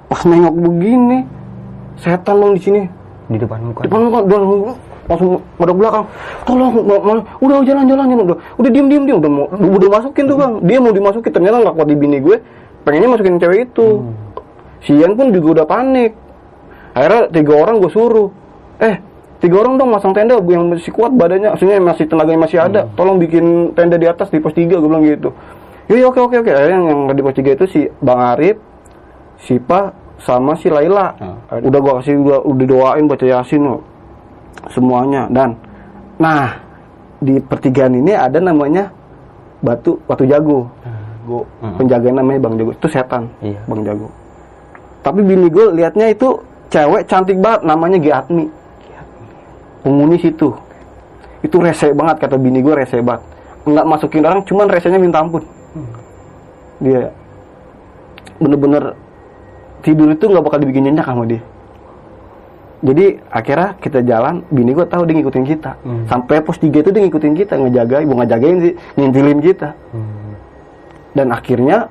Pas 0.08 0.24
nengok 0.24 0.54
begini 0.56 1.18
setan 1.98 2.36
dong 2.38 2.56
di 2.56 2.62
sini. 2.62 2.82
Di 3.28 3.36
depan 3.36 3.60
muka. 3.60 3.84
Depan 3.84 4.00
muka 4.08 4.18
udah 4.24 4.38
langsung 5.04 5.28
pada 5.54 5.72
belakang. 5.74 6.04
Tolong 6.44 6.70
ma- 6.80 7.02
ma- 7.02 7.26
udah 7.40 7.56
jalan 7.62 7.84
jalan 7.84 8.04
jalan. 8.06 8.24
Udah 8.24 8.36
udah 8.56 8.70
diem 8.70 8.86
diem 8.88 9.04
diem. 9.04 9.18
Udah 9.18 9.30
mau 9.30 9.44
udah 9.50 9.88
masukin 9.90 10.24
tuh 10.24 10.36
bang. 10.38 10.52
Dia 10.64 10.78
mau 10.80 10.92
dimasukin. 10.94 11.30
Ternyata 11.30 11.56
nggak 11.60 11.74
kuat 11.74 11.88
di 11.88 11.96
bini 11.96 12.18
gue. 12.18 12.36
Pengennya 12.80 13.08
masukin 13.10 13.36
cewek 13.36 13.68
itu. 13.68 13.88
Si 14.80 14.94
Ian 14.94 15.12
pun 15.12 15.28
juga 15.28 15.60
udah 15.60 15.66
panik 15.66 16.14
akhirnya 16.98 17.30
tiga 17.30 17.52
orang 17.56 17.78
gue 17.78 17.88
suruh 17.88 18.28
eh 18.78 18.98
tiga 19.38 19.56
orang 19.56 19.74
dong 19.76 19.90
masang 19.90 20.10
tenda 20.10 20.34
yang 20.42 20.66
masih 20.66 20.90
kuat 20.90 21.12
badannya 21.12 21.54
maksudnya 21.54 21.78
masih 21.78 22.04
tenaganya 22.04 22.40
masih 22.40 22.58
ada 22.58 22.80
tolong 22.92 23.16
bikin 23.16 23.44
tenda 23.72 23.94
di 23.94 24.04
atas 24.04 24.26
di 24.28 24.38
pos 24.38 24.50
tiga 24.50 24.76
gue 24.76 24.84
bilang 24.84 25.04
gitu 25.04 25.30
iya 25.86 26.04
oke 26.04 26.18
oke 26.18 26.36
oke 26.36 26.50
akhirnya 26.50 26.74
yang, 26.74 26.84
yang 26.84 27.00
di 27.08 27.22
pos 27.22 27.32
tiga 27.32 27.50
itu 27.52 27.64
si 27.66 27.80
Bang 27.98 28.18
Arif 28.18 28.58
Sipa 29.38 29.94
sama 30.18 30.52
si 30.52 30.66
Laila 30.66 31.14
Ah. 31.14 31.38
udah 31.56 31.78
gua 31.78 31.92
kasih 31.96 32.18
gua 32.18 32.42
udah 32.42 32.66
doain 32.66 33.06
baca 33.06 33.22
yasin 33.22 33.62
loh. 33.62 33.80
semuanya 34.68 35.30
dan 35.30 35.54
nah 36.18 36.58
di 37.16 37.38
pertigaan 37.38 37.94
ini 37.94 38.10
ada 38.10 38.36
namanya 38.36 38.90
batu 39.60 40.02
batu 40.04 40.26
jago 40.26 40.66
gua 41.22 41.46
Hmm. 41.60 41.76
penjaga 41.76 42.08
namanya 42.10 42.38
bang 42.40 42.54
jago 42.56 42.72
itu 42.72 42.88
setan 42.88 43.30
Iya. 43.38 43.60
bang 43.62 43.80
jago 43.84 44.08
tapi 45.00 45.20
bini 45.20 45.46
gue 45.46 45.70
liatnya 45.72 46.08
itu 46.08 46.34
cewek 46.68 47.02
cantik 47.08 47.38
banget 47.40 47.64
namanya 47.64 47.98
Giatmi 48.00 48.46
penghuni 49.82 50.16
situ. 50.20 50.52
Itu 51.40 51.62
rese 51.62 51.94
banget 51.94 52.26
kata 52.26 52.36
bini 52.36 52.60
gue 52.60 52.74
rese 52.74 52.98
banget. 53.00 53.22
Nggak 53.64 53.86
masukin 53.86 54.24
orang 54.26 54.42
cuman 54.44 54.66
resenya 54.68 54.98
minta 55.00 55.22
ampun. 55.22 55.44
Dia 56.82 57.10
bener-bener 58.38 58.94
tidur 59.82 60.12
itu 60.12 60.24
nggak 60.28 60.44
bakal 60.44 60.58
dibikin 60.62 60.90
nyenyak 60.90 61.06
sama 61.06 61.24
dia. 61.26 61.42
Jadi 62.78 63.18
akhirnya 63.34 63.74
kita 63.82 64.06
jalan 64.06 64.46
bini 64.54 64.70
gue 64.70 64.86
tahu 64.86 65.02
dia 65.02 65.14
ngikutin 65.18 65.46
kita. 65.46 65.72
Hmm. 65.82 66.06
sampai 66.06 66.38
pos 66.42 66.62
3 66.62 66.70
itu 66.70 66.90
dia 66.94 67.02
ngikutin 67.02 67.34
kita 67.34 67.54
ngejagain 67.58 68.06
bukan 68.06 68.18
ngejagain 68.22 68.56
sih 68.62 68.74
ngintilin 68.94 69.40
kita. 69.42 69.74
Hmm. 69.94 70.26
dan 71.16 71.34
akhirnya 71.34 71.90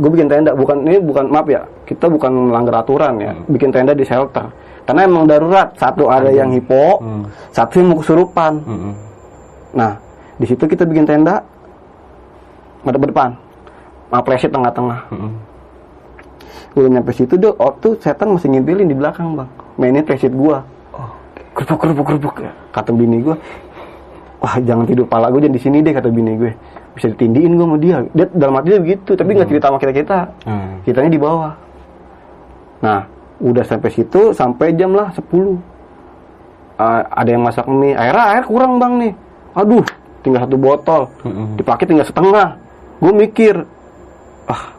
gue 0.00 0.10
bikin 0.10 0.28
tenda 0.32 0.56
bukan 0.56 0.80
ini 0.88 0.96
bukan 1.04 1.28
maaf 1.28 1.44
ya 1.44 1.60
kita 1.84 2.08
bukan 2.08 2.48
melanggar 2.48 2.80
aturan 2.80 3.20
ya 3.20 3.32
bikin 3.52 3.68
tenda 3.68 3.92
di 3.92 4.04
shelter. 4.04 4.48
Karena 4.88 5.06
emang 5.06 5.28
darurat 5.28 5.70
satu 5.76 6.10
ada 6.10 6.32
yang 6.32 6.50
hipo 6.50 6.98
Hmm. 6.98 7.28
satu 7.52 7.78
yang 7.78 7.92
mau 7.92 7.98
kesurupan. 8.00 8.52
Hmm. 8.64 8.92
nah 9.76 9.92
di 10.40 10.48
situ 10.48 10.64
kita 10.66 10.82
bikin 10.88 11.04
tenda 11.04 11.44
madep 12.82 13.12
depan 13.12 13.30
Maplesit 14.10 14.50
tengah-tengah. 14.50 15.00
Hmm. 15.12 15.32
gue 16.74 16.86
nyampe 16.90 17.12
situ 17.14 17.38
oh 17.60 17.72
tuh 17.78 17.94
setan 18.00 18.34
masih 18.34 18.50
ngintilin 18.50 18.88
di 18.88 18.96
belakang 18.96 19.36
bang. 19.36 19.50
Mainin 19.78 20.02
presit 20.02 20.32
gua. 20.34 20.64
Oh. 20.96 21.10
kerupuk 21.54 21.78
kerupuk 21.78 22.06
kerupuk. 22.08 22.34
Kata 22.72 22.90
bini 22.90 23.22
gua 23.22 23.36
wah 24.40 24.56
jangan 24.64 24.88
tidur 24.88 25.04
pala 25.04 25.28
gue 25.28 25.44
jangan 25.44 25.56
di 25.56 25.62
sini 25.62 25.78
deh 25.84 25.92
kata 25.92 26.08
bini 26.08 26.32
gue 26.40 26.52
bisa 26.96 27.06
ditindiin 27.14 27.54
gua 27.54 27.66
sama 27.70 27.76
dia. 27.78 27.96
Dia 28.14 28.26
dalam 28.34 28.54
hati 28.58 28.66
dia 28.74 28.80
begitu 28.82 29.10
tapi 29.14 29.30
nggak 29.36 29.48
cerita 29.48 29.66
sama 29.70 29.78
kita 29.78 29.92
kita. 29.94 30.18
Hmm. 30.46 30.70
kitanya 30.82 31.10
di 31.10 31.20
bawah. 31.20 31.52
Nah 32.82 33.00
udah 33.40 33.64
sampai 33.64 33.90
situ 33.92 34.36
sampai 34.36 34.76
jam 34.76 34.92
lah 34.92 35.08
10 35.16 35.24
Ah, 36.80 37.04
ada 37.12 37.28
yang 37.28 37.44
masak 37.44 37.68
mie. 37.68 37.92
Airnya 37.92 38.24
air 38.32 38.44
kurang 38.48 38.80
bang 38.80 38.92
nih. 38.96 39.12
Aduh 39.52 39.84
tinggal 40.24 40.48
satu 40.48 40.56
botol. 40.56 41.12
Hmm. 41.20 41.60
dipakai 41.60 41.84
tinggal 41.84 42.08
setengah. 42.08 42.56
Gue 43.04 43.12
mikir 43.12 43.54
ah 44.48 44.72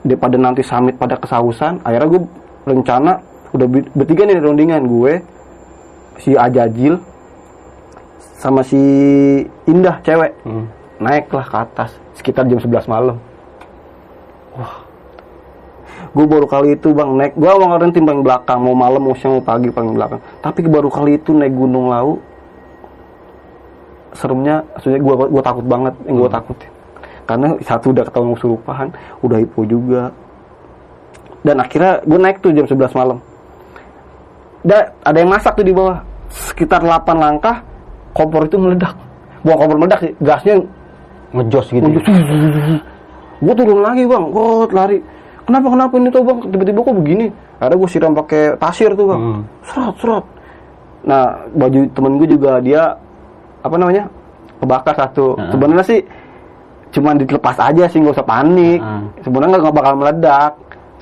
daripada 0.00 0.40
nanti 0.40 0.64
samit 0.64 0.96
pada 0.96 1.20
kesausan 1.20 1.84
akhirnya 1.84 2.08
gue 2.16 2.22
rencana 2.64 3.12
udah 3.52 3.66
bertiga 3.92 4.24
nih 4.24 4.40
rundingan. 4.40 4.88
Gue 4.88 5.20
si 6.16 6.32
Ajajil 6.32 6.96
sama 8.40 8.64
si 8.64 8.80
Indah 9.68 10.00
cewek. 10.00 10.32
Hmm. 10.48 10.64
Naiklah 11.02 11.46
ke 11.46 11.56
atas 11.58 11.90
sekitar 12.14 12.46
jam 12.46 12.62
11 12.62 12.86
malam. 12.86 13.18
Wah. 14.54 14.92
Gue 16.12 16.26
baru 16.28 16.44
kali 16.44 16.76
itu 16.76 16.92
bang 16.92 17.10
naik. 17.16 17.32
Gue 17.38 17.48
awal 17.48 17.80
orang 17.80 17.90
tim 17.94 18.04
paling 18.04 18.20
belakang 18.20 18.60
mau 18.60 18.76
malam 18.76 19.00
mau 19.00 19.16
siang 19.16 19.40
mau 19.40 19.44
pagi 19.44 19.72
paling 19.72 19.96
belakang. 19.96 20.20
Tapi 20.44 20.58
baru 20.68 20.88
kali 20.92 21.16
itu 21.16 21.32
naik 21.32 21.54
gunung 21.56 21.88
lau. 21.88 22.20
Seremnya 24.12 24.60
maksudnya 24.76 25.00
gue 25.00 25.14
gue 25.32 25.42
takut 25.42 25.64
banget 25.64 25.94
yang 26.04 26.16
gue 26.20 26.30
takutin. 26.30 26.70
Karena 27.24 27.48
satu 27.64 27.96
udah 27.96 28.04
ketahuan 28.04 28.34
kesurupan 28.36 28.86
udah 29.24 29.38
hipo 29.40 29.64
juga. 29.64 30.12
Dan 31.42 31.58
akhirnya 31.58 32.04
gue 32.04 32.18
naik 32.20 32.44
tuh 32.44 32.52
jam 32.52 32.66
11 32.68 32.92
malam. 32.98 33.18
Da, 34.62 34.94
ada 35.02 35.16
yang 35.18 35.30
masak 35.32 35.58
tuh 35.58 35.66
di 35.66 35.74
bawah. 35.74 35.98
Sekitar 36.28 36.84
8 36.84 37.08
langkah 37.16 37.64
kompor 38.12 38.44
itu 38.44 38.60
meledak. 38.60 38.94
Bukan 39.42 39.56
kompor 39.58 39.76
meledak 39.80 40.00
sih 40.04 40.12
gasnya 40.20 40.60
ngejos 41.32 41.66
gitu 41.68 41.82
ya? 41.82 42.00
gue 43.42 43.54
turun 43.56 43.80
lagi 43.80 44.02
bang 44.04 44.24
gue 44.28 44.46
lari 44.70 44.98
kenapa 45.42 45.66
kenapa 45.68 45.94
ini 45.96 46.08
tuh 46.08 46.22
bang 46.22 46.38
tiba-tiba 46.46 46.80
kok 46.80 46.96
begini 46.96 47.26
ada 47.58 47.74
gue 47.74 47.88
siram 47.88 48.12
pakai 48.12 48.54
pasir 48.56 48.90
tuh 48.92 49.06
bang 49.08 49.20
Hmm. 49.20 49.42
serot 49.64 49.94
serot 49.98 50.24
nah 51.02 51.24
baju 51.52 51.80
temen 51.90 52.12
gue 52.16 52.28
juga 52.30 52.62
dia 52.62 52.82
apa 53.60 53.74
namanya 53.74 54.06
kebakar 54.58 54.94
satu 54.94 55.34
Heeh. 55.34 55.50
sebenarnya 55.50 55.84
sih 55.84 56.00
cuman 56.92 57.18
dilepas 57.18 57.56
aja 57.58 57.84
sih 57.88 57.98
nggak 57.98 58.14
usah 58.14 58.28
panik 58.28 58.78
Heeh. 58.78 59.02
sebenarnya 59.20 59.56
nggak 59.58 59.74
bakal 59.74 59.94
meledak 59.98 60.52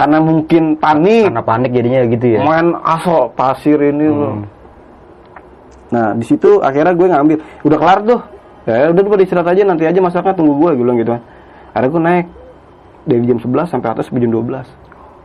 karena 0.01 0.17
mungkin 0.17 0.63
panik 0.75 1.29
karena 1.29 1.45
panik 1.45 1.71
jadinya 1.71 2.01
gitu 2.09 2.27
ya 2.33 2.41
main 2.41 2.73
asal 2.81 3.29
pasir 3.37 3.77
ini 3.77 4.07
loh. 4.09 4.33
Hmm. 4.33 4.45
Nah 5.91 6.15
di 6.15 6.23
situ 6.23 6.63
akhirnya 6.63 6.95
gue 6.95 7.03
ngambil, 7.05 7.39
udah 7.67 7.79
kelar 7.83 7.99
tuh. 8.07 8.21
Ya 8.77 8.87
udah 8.93 9.03
pada 9.03 9.23
istirahat 9.25 9.49
aja 9.51 9.63
nanti 9.67 9.85
aja 9.89 9.99
masaknya 9.99 10.35
tunggu 10.37 10.55
gue, 10.59 10.71
gue 10.79 10.85
bilang 10.85 10.99
gitu 11.01 11.11
kan. 11.17 11.23
Akhirnya 11.75 11.91
gue 11.91 12.03
naik 12.03 12.27
dari 13.09 13.23
jam 13.27 13.39
11 13.41 13.73
sampai 13.73 13.89
atas 13.91 14.05
sampai 14.07 14.23
jam 14.23 14.33
12 14.33 14.67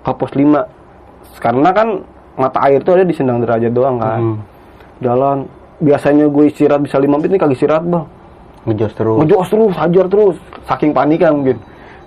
ke 0.05 0.11
pos 0.13 0.31
5 0.31 1.41
karena 1.41 1.69
kan 1.75 1.87
mata 2.37 2.59
air 2.67 2.79
tuh 2.83 2.95
ada 2.95 3.03
di 3.03 3.15
sendang 3.15 3.43
derajat 3.43 3.71
doang 3.73 3.97
kan. 3.99 4.21
Hmm. 4.21 4.37
Jalan 5.03 5.37
biasanya 5.83 6.25
gue 6.31 6.43
istirahat 6.47 6.81
bisa 6.85 6.97
5 7.01 7.07
menit 7.09 7.29
nih 7.35 7.39
kagak 7.41 7.57
istirahat 7.57 7.83
bang. 7.83 8.05
ngejos 8.65 8.97
terus 8.97 9.17
Ngejos 9.21 9.47
terus, 9.53 9.73
hajar 9.77 10.05
terus, 10.09 10.35
saking 10.65 10.91
paniknya 10.95 11.29
mungkin. 11.29 11.57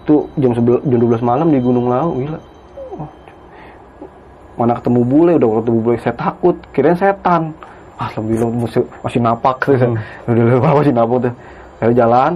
Tuh 0.02 0.26
jam 0.40 0.56
11 0.56 0.82
jam 0.90 0.98
12 0.98 1.22
malam 1.22 1.46
di 1.54 1.58
Gunung 1.62 1.86
Lau, 1.86 2.18
gila. 2.18 2.40
Wah, 2.98 3.10
Mana 4.58 4.74
ketemu 4.74 5.00
bule, 5.06 5.32
udah 5.38 5.62
ketemu 5.62 5.78
bule 5.84 5.96
saya 6.02 6.16
takut, 6.18 6.56
kirain 6.74 6.98
setan. 6.98 7.54
Ah, 7.98 8.10
lebih 8.14 8.46
masih, 8.46 8.82
masih 9.02 9.18
napak 9.18 9.58
tuh. 9.66 9.74
Hmm. 9.74 9.98
Udah 10.30 10.42
lupa 10.54 10.68
masih 10.78 10.94
napak 10.94 11.16
tuh. 11.26 11.32
Akhirnya 11.82 11.96
jalan, 12.06 12.32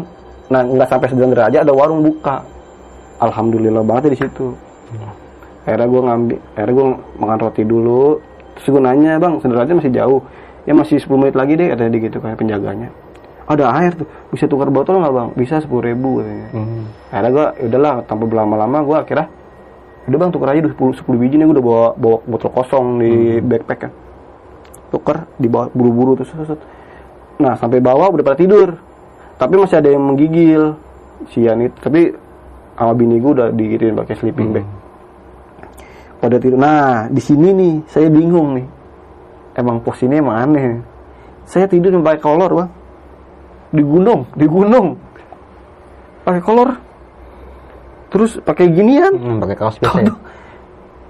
nah 0.50 0.60
nggak 0.66 0.88
sampai 0.90 1.08
sedang 1.10 1.30
derajat 1.30 1.62
ada 1.62 1.74
warung 1.74 2.02
buka. 2.02 2.42
Alhamdulillah 3.22 3.82
banget 3.86 4.10
ya 4.10 4.10
di 4.10 4.20
situ. 4.26 4.46
Akhirnya 5.62 5.86
gue 5.86 6.00
ngambil, 6.02 6.38
akhirnya 6.58 6.74
gue 6.74 6.86
makan 7.22 7.38
roti 7.38 7.62
dulu. 7.62 8.18
Terus 8.58 8.66
gue 8.74 8.82
nanya, 8.82 9.12
bang, 9.22 9.38
sederajat 9.38 9.74
masih 9.78 9.94
jauh. 9.94 10.20
Ya 10.66 10.74
masih 10.74 10.98
10 10.98 11.10
menit 11.18 11.34
lagi 11.38 11.54
deh, 11.54 11.70
katanya 11.70 11.90
dia 11.94 12.02
gitu 12.06 12.18
kayak 12.18 12.38
penjaganya. 12.38 12.88
Ada 13.46 13.64
air 13.78 13.92
tuh, 13.98 14.06
bisa 14.30 14.46
tukar 14.46 14.70
botol 14.70 15.02
nggak 15.02 15.14
bang? 15.14 15.28
Bisa 15.38 15.62
sepuluh 15.62 15.86
ribu 15.86 16.22
katanya. 16.22 16.48
Hmm. 16.54 16.82
Akhirnya 17.10 17.30
gue, 17.30 17.46
udahlah, 17.70 17.94
tanpa 18.06 18.24
berlama-lama 18.26 18.78
gue 18.82 18.98
akhirnya 18.98 19.26
udah 20.02 20.18
bang 20.18 20.30
tukar 20.34 20.48
aja 20.50 20.66
10, 20.66 20.74
10 20.74 21.22
biji 21.22 21.34
nih 21.38 21.46
gue 21.46 21.54
udah 21.62 21.66
bawa, 21.66 21.86
bawa 21.94 22.16
botol 22.26 22.50
kosong 22.50 22.98
di 22.98 23.38
backpack 23.38 23.86
kan 23.86 23.92
tuker 24.92 25.24
dibawa 25.40 25.72
buru-buru 25.72 26.20
terus, 26.20 26.28
terus, 26.36 26.52
terus. 26.52 26.62
nah 27.40 27.56
sampai 27.56 27.80
bawah 27.80 28.12
udah 28.12 28.24
pada 28.24 28.38
tidur. 28.38 28.76
Tapi 29.40 29.58
masih 29.58 29.80
ada 29.80 29.90
yang 29.90 30.04
menggigil. 30.04 30.76
Sian 31.32 31.58
itu. 31.64 31.74
Tapi 31.80 32.12
sama 32.76 32.92
bini 32.94 33.18
gue 33.18 33.32
udah 33.32 33.48
digituin 33.50 33.96
pakai 33.96 34.14
sleeping 34.20 34.48
bag. 34.54 34.66
Pada 36.20 36.36
tidur. 36.38 36.60
Nah 36.60 37.08
di 37.08 37.18
sini 37.18 37.48
nih 37.50 37.74
saya 37.88 38.12
bingung 38.12 38.60
nih. 38.60 38.66
Emang 39.58 39.80
pos 39.82 39.98
ini 40.04 40.20
emang 40.20 40.36
aneh 40.38 40.64
nih. 40.78 40.84
saya 41.42 41.66
tidur 41.66 41.98
pakai 42.04 42.20
kolor 42.22 42.50
bang. 42.54 42.70
Di 43.72 43.82
gunung 43.82 44.28
di 44.36 44.46
gunung. 44.46 44.94
Pakai 46.22 46.42
kolor. 46.44 46.70
Terus 48.12 48.38
pakai 48.44 48.68
ginian. 48.70 49.14
Hmm, 49.16 49.38
pakai 49.40 49.56
kaos 49.56 49.80
biasa 49.80 49.98
ya? 50.04 50.14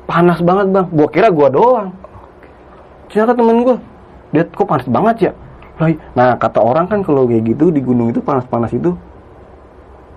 Panas 0.08 0.38
banget 0.40 0.66
bang. 0.70 0.86
Gua 0.88 1.08
kira 1.10 1.28
gua 1.28 1.50
doang. 1.50 1.90
Ternyata 3.12 3.37
temen 3.37 3.61
gua, 3.61 3.76
dia 4.33 4.49
kok 4.49 4.64
panas 4.64 4.88
banget 4.88 5.16
ya. 5.28 5.33
Nah 6.16 6.40
kata 6.40 6.64
orang 6.64 6.88
kan 6.88 7.04
kalau 7.04 7.28
kayak 7.28 7.52
gitu 7.52 7.69
di 7.69 7.85
gunung 7.85 8.09
itu 8.09 8.25
panas-panas 8.25 8.73
itu 8.73 8.97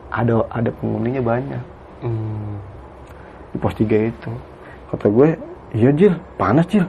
ada 0.07 0.47
ada 0.47 0.71
penghuninya 0.71 1.19
banyak. 1.19 1.63
Hmm. 2.05 2.59
di 3.51 3.57
pos 3.57 3.71
3 3.71 4.11
itu. 4.11 4.31
Kata 4.91 5.07
gue, 5.07 5.39
iya 5.71 5.89
Jil, 5.95 6.15
panas 6.35 6.67
Jil. 6.67 6.83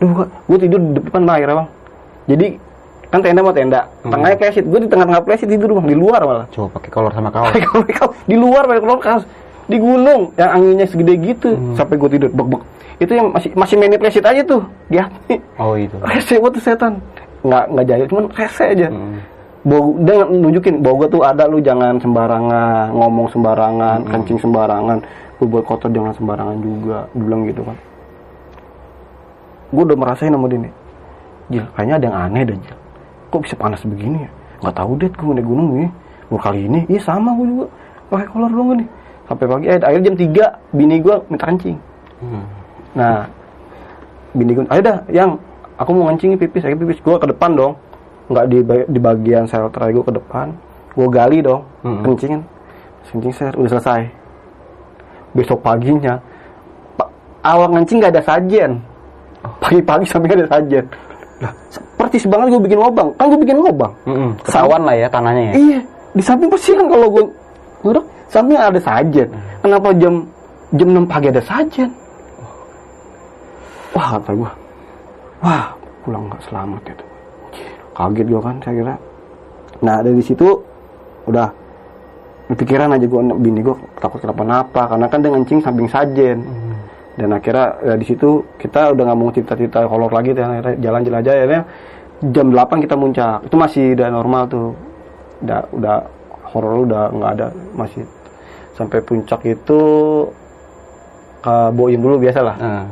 Duh, 0.00 0.28
gua 0.28 0.58
tidur 0.60 0.80
di 0.80 0.96
depan 0.96 1.28
air 1.28 1.48
bang. 1.48 1.68
Jadi 2.28 2.46
kan 3.08 3.20
tenda 3.22 3.40
mau 3.40 3.52
tenda. 3.52 3.88
Tengahnya 4.04 4.36
plesit 4.36 4.64
gue 4.64 4.80
di 4.84 4.88
tengah-tengah 4.88 5.22
plesit 5.24 5.48
tidur 5.48 5.76
bang. 5.76 5.86
Di 5.88 5.96
luar 5.96 6.20
malah. 6.24 6.46
Coba 6.52 6.80
pakai 6.80 6.90
kolor 6.92 7.12
sama 7.16 7.32
kaos. 7.32 7.52
Di 8.28 8.36
luar 8.36 8.64
pakai 8.68 8.82
kolor 8.82 9.00
kaos. 9.00 9.24
Di 9.68 9.76
gunung 9.80 10.36
yang 10.36 10.50
anginnya 10.56 10.86
segede 10.88 11.14
gitu. 11.20 11.76
Sampai 11.76 11.96
gue 12.00 12.10
tidur. 12.12 12.28
Bek 12.32 12.46
bek 12.48 12.62
itu 12.96 13.12
yang 13.12 13.28
masih 13.28 13.52
masih 13.52 13.76
main 13.76 13.92
plesit 14.00 14.24
aja 14.24 14.40
tuh 14.40 14.64
di 14.88 14.96
hati 14.96 15.36
Oh 15.60 15.76
itu. 15.76 15.96
rese 16.10 16.40
buat 16.40 16.52
tuh 16.56 16.62
setan. 16.64 16.96
Nggak 17.44 17.64
nggak 17.72 17.84
jahil 17.84 18.06
cuman 18.08 18.24
rese 18.32 18.64
aja. 18.64 18.88
Hmm. 18.88 19.20
Bau, 19.66 19.98
dia 19.98 20.22
nunjukin 20.22 20.78
bahwa 20.78 20.94
gue 21.02 21.08
tuh 21.18 21.22
ada 21.26 21.42
lu 21.50 21.58
jangan 21.58 21.98
sembarangan 21.98 22.94
ngomong 22.94 23.26
sembarangan 23.34 23.98
kencing 24.06 24.38
sembarangan. 24.38 24.98
Lu 25.42 25.44
buat 25.50 25.66
kotor 25.66 25.92
jangan 25.92 26.14
sembarangan 26.16 26.56
juga 26.64 27.04
Dia 27.12 27.20
bilang 27.20 27.44
gitu 27.44 27.60
kan. 27.66 27.76
Gue 29.74 29.82
udah 29.82 29.98
merasain 29.98 30.32
sama 30.32 30.46
dia 30.46 30.62
nih. 30.62 30.74
Jil, 31.46 31.66
kayaknya 31.74 31.94
ada 31.98 32.04
yang 32.06 32.16
aneh 32.16 32.42
dah 32.46 32.56
Jil. 32.62 32.78
Kok 33.28 33.40
bisa 33.42 33.54
panas 33.58 33.82
begini 33.82 34.24
ya? 34.24 34.30
Nggak 34.62 34.74
tahu 34.78 34.90
deh 34.96 35.10
gue 35.10 35.34
naik 35.34 35.46
gunung 35.50 35.68
nih. 35.76 35.90
Baru 36.30 36.40
kali 36.42 36.60
ini 36.64 36.80
iya 36.88 37.00
sama 37.02 37.34
gue 37.36 37.46
juga. 37.50 37.66
Pakai 38.06 38.26
kolor 38.30 38.50
doang 38.54 38.70
nih. 38.80 38.88
Sampai 39.26 39.44
pagi 39.50 39.66
eh 39.66 39.78
akhirnya 39.82 40.06
jam 40.06 40.16
3 40.16 40.78
bini 40.78 40.96
gue 41.02 41.14
minta 41.26 41.44
kencing. 41.50 41.78
Hmm. 42.22 42.46
Nah, 42.96 43.28
bini 44.32 44.56
gue, 44.56 44.64
ayo 44.66 44.80
dah, 44.80 44.98
yang 45.08 45.36
aku 45.76 45.90
mau 45.92 46.08
ngencing 46.08 46.36
pipis, 46.36 46.64
akhirnya 46.64 46.82
pipis 46.82 47.00
gue 47.00 47.16
ke 47.16 47.28
depan 47.28 47.52
dong, 47.52 47.72
nggak 48.28 48.44
di 48.48 48.58
di 48.88 48.98
bagian 48.98 49.44
sel 49.44 49.68
terakhir 49.68 50.00
gue 50.00 50.06
ke 50.08 50.14
depan, 50.16 50.46
gue 50.96 51.08
gali 51.08 51.38
dong, 51.40 51.62
Mm-mm. 51.84 52.02
kencingin, 52.02 52.40
kencing 53.06 53.32
ser, 53.32 53.52
udah 53.52 53.70
selesai. 53.70 54.00
Besok 55.32 55.60
paginya, 55.60 56.16
pa- 56.96 57.12
awal 57.44 57.76
ngencing 57.76 58.00
gak 58.00 58.16
ada 58.16 58.22
sajen, 58.24 58.80
pagi-pagi 59.60 60.08
sampai 60.08 60.26
gak 60.26 60.38
ada 60.40 60.48
sajen. 60.56 60.84
Lah, 61.36 61.52
persis 62.00 62.24
banget 62.24 62.56
gue 62.56 62.62
bikin 62.64 62.80
lubang, 62.80 63.12
kan 63.14 63.28
gue 63.28 63.40
bikin 63.44 63.60
lubang. 63.60 63.92
Mm-mm. 64.08 64.40
Ketahuan 64.40 64.88
lah 64.88 64.96
ya 64.96 65.06
tanahnya 65.12 65.42
ya. 65.42 65.52
Iya, 65.52 65.78
di 66.16 66.22
samping 66.24 66.48
pasti 66.48 66.72
kan 66.72 66.88
kalau 66.88 67.12
gue 67.12 67.24
duduk, 67.84 68.04
samping 68.32 68.56
ada 68.56 68.80
sajen. 68.80 69.28
Kenapa 69.60 69.92
jam 70.00 70.24
jam 70.72 70.88
6 70.88 71.04
pagi 71.04 71.28
ada 71.28 71.44
sajen? 71.44 71.92
Wah, 73.96 74.20
kata 74.20 74.30
gue. 74.36 74.50
Wah, 75.40 75.72
pulang 76.04 76.28
nggak 76.28 76.42
selamat 76.44 76.82
itu. 76.92 77.06
Kaget 77.96 78.26
gue 78.28 78.40
kan, 78.44 78.56
saya 78.60 78.74
kira. 78.76 78.94
Nah, 79.80 79.96
dari 80.04 80.20
situ 80.20 80.48
udah 81.24 81.48
pikiran 82.54 82.94
aja 82.94 83.02
gue 83.02 83.20
bini 83.42 83.58
gue 83.58 83.74
takut 83.98 84.22
kenapa-napa 84.22 84.86
karena 84.94 85.06
kan 85.10 85.18
dia 85.18 85.34
ngencing 85.34 85.58
samping 85.66 85.90
sajen 85.90 86.46
dan 87.18 87.34
akhirnya 87.34 87.74
ya, 87.82 87.94
di 87.98 88.06
situ 88.06 88.46
kita 88.54 88.94
udah 88.94 89.02
nggak 89.02 89.18
mau 89.18 89.34
cerita-cerita 89.34 89.82
kolor 89.90 90.14
lagi 90.14 90.30
dan 90.30 90.54
akhirnya 90.54 90.78
jalan 90.78 91.02
jelajah 91.02 91.32
akhirnya 91.42 91.62
jam 92.30 92.46
8 92.54 92.86
kita 92.86 92.94
muncak 92.94 93.50
itu 93.50 93.56
masih 93.58 93.84
udah 93.98 94.08
normal 94.14 94.42
tuh 94.46 94.78
udah 95.42 95.60
udah 95.74 95.96
horor 96.54 96.86
udah 96.86 97.02
nggak 97.10 97.30
ada 97.34 97.46
masih 97.74 98.06
sampai 98.78 99.02
puncak 99.02 99.40
itu 99.42 99.80
ke 101.42 101.56
Boyem 101.74 101.98
dulu 101.98 102.22
biasa 102.22 102.40
lah 102.46 102.56
Nah, 102.62 102.86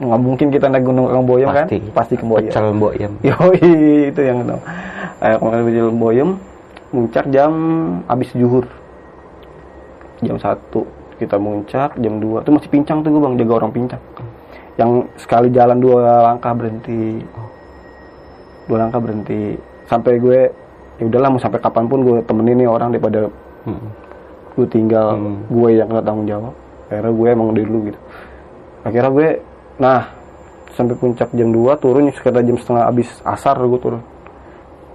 nggak 0.00 0.20
mungkin 0.20 0.48
kita 0.48 0.66
naik 0.66 0.82
gunung 0.82 1.06
ke 1.06 1.20
Boyem 1.20 1.48
kan 1.52 1.66
pasti. 1.92 2.14
ke 2.16 2.24
Boyem 2.24 2.48
Pecel 2.48 2.66
ya. 2.96 3.08
Yoi, 3.36 3.60
itu 4.08 4.20
yang 4.20 4.38
itu. 4.42 4.56
Eh, 5.20 5.36
kemarin 5.36 5.62
di 5.68 5.80
Boyem, 5.92 6.28
muncak 6.90 7.28
jam 7.28 7.52
habis 8.08 8.32
zuhur. 8.32 8.64
Jam 10.20 10.36
1 10.36 10.56
kita 11.16 11.36
muncak, 11.36 11.96
jam 11.96 12.14
2 12.16 12.40
itu 12.40 12.50
masih 12.50 12.70
pincang 12.70 13.04
tuh 13.04 13.12
gue 13.12 13.20
bang, 13.20 13.34
jaga 13.36 13.52
orang 13.60 13.72
pincang. 13.72 14.02
Yang 14.76 14.90
sekali 15.16 15.52
jalan 15.52 15.76
dua 15.76 16.00
langkah 16.24 16.56
berhenti. 16.56 17.20
Dua 18.64 18.76
langkah 18.80 18.96
berhenti. 18.96 19.60
Sampai 19.84 20.16
gue, 20.16 20.48
ya 20.96 21.04
udahlah 21.04 21.28
mau 21.28 21.40
sampai 21.40 21.60
kapan 21.60 21.84
pun 21.84 22.00
gue 22.00 22.16
temenin 22.22 22.56
nih 22.56 22.68
orang 22.68 22.88
daripada 22.90 23.28
Hmm. 23.60 23.92
gue 24.56 24.64
tinggal 24.66 25.12
Hmm. 25.12 25.36
gue 25.46 25.68
yang 25.70 25.84
kena 25.84 26.00
tanggung 26.00 26.24
jawab 26.24 26.52
akhirnya 26.88 27.12
gue 27.12 27.28
emang 27.28 27.48
dulu 27.52 27.78
gitu 27.86 28.00
akhirnya 28.82 29.10
gue 29.12 29.28
nah 29.80 30.12
sampai 30.76 30.94
puncak 30.94 31.32
jam 31.32 31.50
2 31.50 31.56
turun 31.80 32.12
sekitar 32.12 32.44
jam 32.44 32.54
setengah 32.54 32.84
habis 32.86 33.08
asar 33.24 33.56
gue 33.58 33.80
turun. 33.80 34.02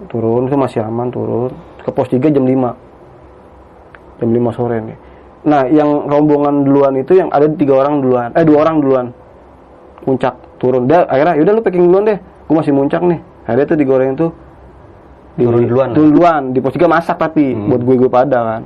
Turun 0.07 0.47
itu 0.47 0.55
masih 0.55 0.79
aman 0.85 1.09
turun. 1.09 1.51
Ke 1.81 1.89
pos 1.89 2.07
3 2.07 2.29
jam 2.29 2.45
5 2.45 4.21
jam 4.21 4.29
5 4.29 4.55
sore 4.57 4.77
nih. 4.79 4.97
Nah 5.45 5.67
yang 5.69 6.09
rombongan 6.09 6.65
duluan 6.65 6.93
itu 6.95 7.17
yang 7.17 7.29
ada 7.29 7.45
tiga 7.49 7.77
orang 7.77 8.01
duluan. 8.01 8.29
Eh 8.33 8.41
dua 8.41 8.63
orang 8.63 8.77
duluan. 8.81 9.05
Puncak 10.01 10.33
turun. 10.57 10.85
Dia 10.85 11.05
akhirnya 11.05 11.37
yaudah 11.37 11.53
lu 11.53 11.61
packing 11.61 11.85
duluan 11.85 12.03
deh. 12.05 12.17
Gue 12.45 12.55
masih 12.55 12.73
muncak 12.73 13.01
nih. 13.01 13.19
Akhirnya 13.45 13.65
tuh 13.67 13.77
digoreng 13.77 14.11
tuh 14.15 14.31
Turun 15.35 15.67
duluan. 15.67 15.89
turun 15.91 16.09
duluan. 16.15 16.41
Di 16.49 16.59
pos 16.63 16.73
3 16.73 16.87
masak 16.87 17.17
tapi 17.19 17.51
Hmm. 17.53 17.67
buat 17.69 17.81
gue 17.83 17.95
gue 17.99 18.09
pada 18.09 18.39
kan. 18.41 18.61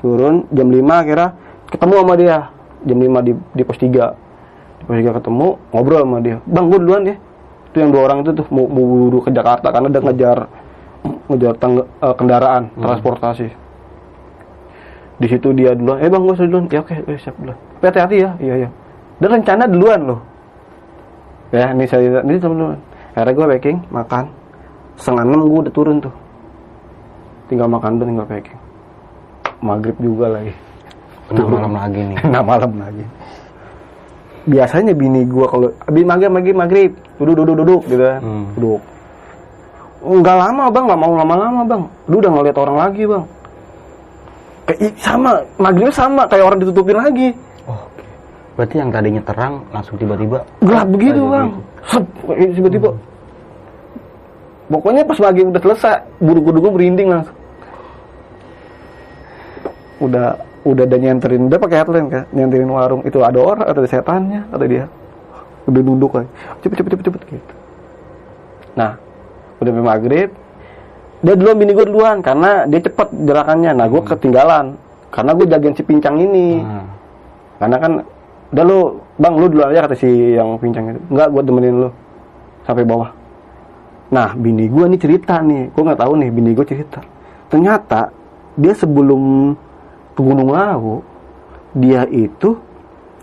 Turun 0.00 0.46
jam 0.50 0.68
5 0.70 0.94
akhirnya 1.02 1.28
ketemu 1.68 1.94
sama 1.98 2.14
dia. 2.16 2.38
Jam 2.82 2.98
5 2.98 3.18
di, 3.22 3.32
di 3.54 3.62
pos 3.62 3.78
3 3.78 4.04
di 4.82 4.90
pos 4.90 4.98
3 4.98 5.18
ketemu 5.22 5.48
ngobrol 5.70 6.02
sama 6.02 6.18
dia. 6.18 6.36
Bang 6.42 6.66
gue 6.66 6.78
duluan 6.82 7.02
ya. 7.06 7.16
Itu 7.70 7.76
yang 7.80 7.90
dua 7.94 8.02
orang 8.10 8.18
itu 8.26 8.30
tuh 8.36 8.46
mau, 8.52 8.66
buru 8.68 9.18
ke 9.22 9.30
Jakarta 9.30 9.70
karena 9.72 9.88
dia 9.88 10.02
ngejar 10.02 10.38
ngejar 11.30 11.54
tangga- 11.56 11.88
eh, 11.88 12.14
kendaraan 12.18 12.62
transportasi. 12.76 13.48
Di 15.22 15.26
situ 15.30 15.48
dia 15.54 15.72
duluan 15.78 16.02
eh 16.02 16.10
bang 16.10 16.22
gue 16.26 16.34
duluan. 16.34 16.64
Ya 16.68 16.82
oke 16.82 16.94
eh, 16.98 17.18
siap 17.22 17.38
duluan. 17.38 17.58
Tapi 17.78 17.84
hati-hati 17.88 18.16
ya. 18.18 18.30
Iya 18.42 18.54
iya. 18.66 18.68
Dan 19.22 19.28
rencana 19.38 19.64
duluan 19.70 20.00
loh. 20.02 20.20
Ya 21.54 21.70
ini 21.70 21.84
saya 21.86 22.20
ini 22.26 22.40
teman 22.42 22.58
duluan 22.58 22.80
akhirnya 23.14 23.32
gue 23.38 23.46
packing 23.56 23.78
makan. 23.92 24.24
Setengah 24.98 25.24
enam 25.24 25.46
gue 25.46 25.60
udah 25.70 25.74
turun 25.74 25.96
tuh. 26.02 26.14
Tinggal 27.48 27.68
makan 27.70 28.02
tuh 28.02 28.06
tinggal 28.10 28.26
packing. 28.26 28.60
Maghrib 29.62 29.96
juga 30.02 30.26
lagi. 30.26 30.52
Kena 31.30 31.46
malam 31.46 31.72
lagi 31.72 32.00
nih. 32.02 32.16
nah 32.34 32.42
malam 32.42 32.72
lagi 32.76 33.04
biasanya 34.42 34.92
bini 34.94 35.22
gua 35.26 35.46
kalau 35.46 35.68
abis 35.86 36.02
maghrib 36.02 36.30
maghrib 36.34 36.56
maghrib 36.56 36.90
duduk 37.18 37.34
duduk 37.42 37.56
duduk 37.62 37.82
gitu 37.86 38.02
kan. 38.02 38.20
Hmm. 38.20 38.46
duduk. 38.58 38.80
Nggak 40.02 40.36
lama 40.36 40.64
bang 40.66 40.84
nggak 40.90 41.00
mau 41.00 41.12
lama-lama 41.14 41.60
bang. 41.62 41.82
Lu 42.10 42.18
udah 42.18 42.30
ngeliat 42.30 42.56
orang 42.58 42.76
lagi 42.78 43.02
bang. 43.06 43.24
Kayak 44.66 44.94
sama 44.98 45.30
maghrib 45.58 45.90
sama 45.94 46.22
kayak 46.26 46.44
orang 46.46 46.58
ditutupin 46.58 46.98
lagi. 46.98 47.28
Oh. 47.70 47.86
Berarti 48.58 48.74
yang 48.82 48.90
tadinya 48.90 49.22
terang 49.22 49.62
langsung 49.70 49.94
tiba-tiba 49.94 50.42
gelap 50.62 50.88
begitu 50.90 51.22
bang. 51.22 51.48
Sep, 51.86 52.04
tiba-tiba. 52.58 52.90
Pokoknya 54.70 55.02
pas 55.06 55.18
maghrib 55.22 55.52
udah 55.54 55.62
selesai 55.62 56.02
buru 56.18 56.40
buru 56.42 56.58
gue 56.58 56.72
merinding 56.74 57.08
langsung. 57.10 57.36
Udah 60.02 60.34
udah 60.62 60.84
ada 60.86 60.96
nyenterin 60.98 61.50
udah 61.50 61.58
pakai 61.58 61.76
headlamp 61.82 62.08
kan? 62.10 62.24
Nyenterin 62.30 62.70
warung. 62.70 63.02
Itu 63.02 63.22
ada 63.22 63.38
orang 63.38 63.66
atau 63.66 63.82
ada 63.82 63.90
setannya 63.90 64.46
atau 64.50 64.66
dia. 64.66 64.86
Udah 65.62 65.82
duduk 65.82 66.10
kan 66.10 66.26
cepet 66.62 66.82
cepet 66.82 66.90
cepet 66.94 67.04
cepet 67.06 67.20
gitu. 67.38 67.54
Nah 68.74 68.98
udah 69.62 69.70
sampai 69.70 69.86
maghrib 69.86 70.30
dia 71.22 71.34
duluan 71.38 71.54
bini 71.54 71.70
gue 71.70 71.86
duluan 71.86 72.18
karena 72.18 72.66
dia 72.66 72.82
cepet 72.82 73.08
gerakannya. 73.26 73.70
Nah 73.78 73.86
gue 73.86 74.02
ketinggalan 74.02 74.74
karena 75.14 75.30
gue 75.38 75.46
jagain 75.46 75.74
si 75.78 75.82
pincang 75.86 76.18
ini. 76.18 76.58
Nah, 76.58 76.86
karena 77.62 77.76
kan 77.78 77.92
udah 78.52 78.64
lu 78.66 78.98
bang 79.22 79.34
lu 79.38 79.46
duluan 79.46 79.70
aja 79.70 79.86
kata 79.86 79.96
si 79.98 80.10
yang 80.34 80.58
pincang 80.58 80.94
itu. 80.94 81.00
Enggak 81.14 81.28
gue 81.30 81.42
temenin 81.46 81.74
lu 81.86 81.90
sampai 82.66 82.82
bawah. 82.82 83.10
Nah 84.10 84.34
bini 84.34 84.66
gue 84.66 84.84
nih 84.90 84.98
cerita 84.98 85.38
nih. 85.46 85.70
Gue 85.70 85.82
nggak 85.86 86.00
tahu 86.02 86.12
nih 86.18 86.30
bini 86.34 86.50
gue 86.58 86.66
cerita. 86.66 86.98
Ternyata 87.46 88.10
dia 88.58 88.74
sebelum 88.74 89.54
Gunung 90.16 90.52
Lawu 90.52 91.00
dia 91.72 92.04
itu 92.12 92.56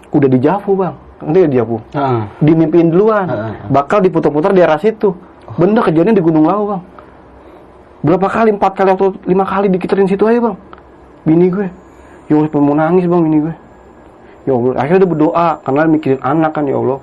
udah 0.09 0.29
di 0.29 0.39
Javu 0.41 0.73
bang. 0.73 0.95
Nanti 1.19 1.51
di 1.51 1.57
Javu 1.59 1.77
Heeh. 1.93 2.21
dimimpiin 2.41 2.89
duluan. 2.89 3.27
Heeh. 3.29 3.53
bakal 3.69 3.99
diputar-putar 4.01 4.55
di 4.55 4.63
arah 4.63 4.79
situ 4.79 5.13
bener 5.57 5.81
kejadian 5.85 6.17
di 6.17 6.23
Gunung 6.23 6.49
Lawu 6.49 6.63
bang. 6.75 6.81
Berapa 7.99 8.27
kali? 8.31 8.55
Empat 8.55 8.79
kali 8.79 8.95
atau 8.95 9.11
lima 9.27 9.43
kali 9.43 9.67
dikiterin 9.67 10.07
situ 10.07 10.23
aja 10.23 10.39
bang. 10.39 10.55
Bini 11.27 11.51
gue. 11.51 11.67
Ya 12.31 12.39
Allah 12.39 12.61
mau 12.63 12.73
nangis 12.77 13.05
bang 13.05 13.21
bini 13.21 13.37
gue. 13.43 13.55
Ya 14.47 14.55
Allah 14.55 14.71
akhirnya 14.79 15.03
dia 15.03 15.11
berdoa. 15.11 15.47
Karena 15.61 15.81
mikirin 15.91 16.21
anak 16.23 16.51
kan 16.55 16.63
ya 16.63 16.79
Allah. 16.79 16.99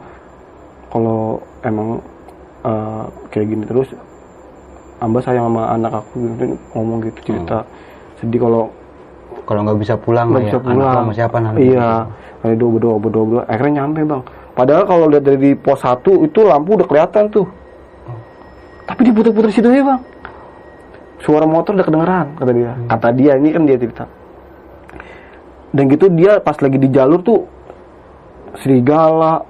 Kalau 0.89 1.45
emang 1.61 2.01
eh, 2.65 3.05
kayak 3.29 3.47
gini 3.53 3.65
terus 3.69 3.93
amba 4.97 5.21
sayang 5.21 5.53
sama 5.53 5.69
anak 5.69 5.93
aku 6.01 6.15
gitu. 6.33 6.57
Ngomong 6.73 6.99
gitu 7.05 7.21
cerita. 7.29 7.69
Sedih 8.17 8.41
kalau 8.41 8.73
Kalau 9.47 9.61
nggak 9.63 9.79
bisa 9.79 9.95
pulang 9.95 10.27
nggak 10.35 10.43
lah 10.43 10.47
bisa 10.51 10.59
ya. 10.59 10.65
pulang. 10.67 10.91
Anak 10.91 10.99
sama 10.99 11.13
siapa 11.15 11.37
nanti? 11.39 11.61
iya 11.71 11.89
kayak 12.43 12.57
doa 12.59 12.71
berdoa 12.75 12.97
berdoa 12.99 13.25
berdoa 13.25 13.43
akhirnya 13.47 13.73
nyampe 13.83 14.01
bang. 14.03 14.23
Padahal 14.57 14.83
kalau 14.89 15.05
lihat 15.13 15.25
dari 15.25 15.51
pos 15.55 15.81
1 15.85 16.03
itu 16.27 16.39
lampu 16.43 16.71
udah 16.75 16.87
kelihatan 16.89 17.25
tuh. 17.31 17.47
Tapi 18.87 19.01
diputer-puter 19.07 19.51
situ 19.55 19.71
ya 19.71 19.87
bang. 19.87 20.01
Suara 21.23 21.47
motor 21.47 21.79
udah 21.79 21.87
kedengeran 21.87 22.27
kata 22.35 22.53
dia. 22.53 22.73
Kata 22.91 23.09
dia 23.15 23.33
ini 23.39 23.49
kan 23.55 23.63
dia 23.65 23.79
cerita. 23.79 24.05
Dan 25.71 25.85
gitu 25.95 26.07
dia 26.11 26.43
pas 26.43 26.57
lagi 26.59 26.79
di 26.81 26.89
jalur 26.91 27.21
tuh 27.23 27.41
serigala 28.65 29.45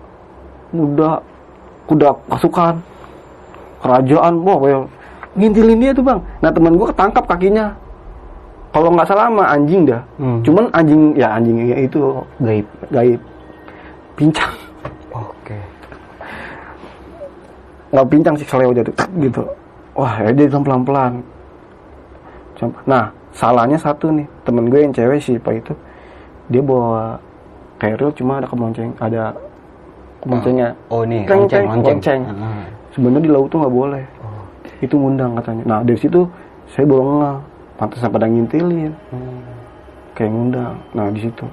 kuda 0.75 1.11
kuda 1.87 2.09
pasukan 2.27 2.75
kerajaan 3.79 4.35
wah 4.43 4.59
kayak 4.59 4.81
ngintilin 5.39 5.79
dia 5.81 5.93
tuh 5.97 6.05
bang. 6.05 6.21
Nah 6.45 6.51
teman 6.53 6.77
gue 6.77 6.87
ketangkap 6.93 7.25
kakinya 7.25 7.86
kalau 8.77 8.93
nggak 8.93 9.09
salah 9.09 9.33
sama 9.33 9.45
anjing 9.49 9.89
dah 9.89 10.03
Hmm. 10.21 10.45
cuman 10.45 10.69
anjing 10.71 11.17
ya 11.17 11.33
anjing 11.33 11.57
itu 11.81 12.01
Gaib. 12.39 12.67
gaib 12.91 13.21
pincang 14.15 14.53
Oke. 15.11 15.57
nggak 17.89 18.07
pincang 18.07 18.35
sih 18.37 18.45
seleo 18.45 18.71
jatuh 18.71 18.93
gitu 19.17 19.43
wah 19.95 20.13
ya 20.19 20.29
dia 20.31 20.53
pelan 20.53 20.83
pelan 20.83 21.13
nah 22.85 23.09
salahnya 23.33 23.77
satu 23.77 24.09
nih 24.11 24.29
temen 24.43 24.69
gue 24.69 24.81
yang 24.83 24.93
cewek 24.93 25.21
sih 25.21 25.37
pak 25.37 25.57
itu 25.57 25.73
dia 26.49 26.61
bawa 26.61 27.17
keril 27.77 28.13
cuma 28.13 28.41
ada 28.41 28.47
kemonceng 28.47 28.93
ada 28.99 29.33
kemoncengnya 30.19 30.73
Oh 30.89 31.05
ini 31.05 31.25
Ceng, 31.25 31.45
lonceng, 31.45 31.49
ceng, 31.49 31.65
lonceng. 31.67 31.97
lonceng. 31.97 32.21
Ah. 32.33 32.65
sebenarnya 32.93 33.23
di 33.23 33.31
laut 33.31 33.49
tuh 33.49 33.59
nggak 33.61 33.75
boleh 33.75 34.05
Oh. 34.21 34.45
itu 34.81 34.95
ngundang 34.95 35.33
katanya 35.35 35.63
nah 35.65 35.81
dari 35.81 35.97
situ 35.97 36.25
saya 36.67 36.85
nggak 37.15 37.39
pantesan 37.77 38.11
pada 38.11 38.27
ngintilin. 38.27 38.93
Hmm. 39.13 39.41
kayak 40.17 40.33
ngundang. 40.33 40.81
Nah 40.97 41.13
di 41.13 41.21
situ. 41.29 41.45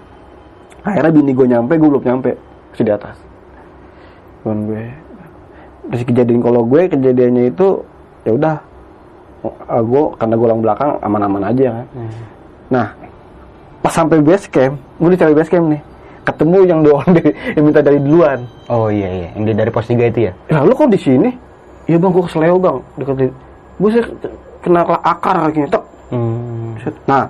Akhirnya 0.83 1.11
bini 1.11 1.31
gue 1.35 1.47
nyampe 1.47 1.75
gue 1.75 1.89
belum 1.91 2.03
nyampe. 2.03 2.31
Masih 2.71 2.85
di 2.87 2.93
atas. 2.95 3.15
Bukan 4.43 4.59
gue 4.71 4.83
terus 5.83 6.07
kejadian 6.07 6.39
kalau 6.39 6.63
gue 6.63 6.87
kejadiannya 6.87 7.51
itu 7.51 7.83
ya 8.23 8.31
udah. 8.35 8.55
Uh, 9.43 9.83
gue 9.83 10.03
karena 10.15 10.33
gue 10.39 10.47
orang 10.47 10.61
belakang 10.63 10.91
aman-aman 11.03 11.43
aja 11.51 11.83
kan. 11.83 11.87
Hmm. 11.91 12.11
nah 12.71 12.87
pas 13.83 13.91
sampai 13.91 14.23
base 14.23 14.47
camp 14.47 14.79
gue 14.79 15.09
dicari 15.11 15.35
base 15.35 15.51
camp 15.51 15.67
nih. 15.67 15.83
Ketemu 16.23 16.57
yang 16.63 16.79
doang 16.87 17.09
dari, 17.11 17.35
yang 17.59 17.63
minta 17.67 17.83
dari 17.83 17.99
duluan. 17.99 18.47
Oh 18.71 18.87
iya 18.87 19.11
iya, 19.11 19.29
yang 19.35 19.43
dari 19.43 19.67
pos 19.67 19.91
3 19.91 20.07
itu 20.07 20.31
ya? 20.31 20.33
ya 20.47 20.63
lu 20.63 20.71
kok 20.71 20.87
di 20.87 20.95
sini? 20.95 21.35
Iya 21.83 21.99
bang 21.99 22.11
gue 22.15 22.23
keseleo 22.23 22.55
bang. 22.63 22.77
Deketin. 22.95 23.31
Gue 23.75 23.89
sih 23.91 24.03
kena 24.63 24.87
akar 24.87 25.35
kakinya 25.43 25.67
tek 25.67 25.83
Hmm. 26.13 26.77
Nah, 27.09 27.23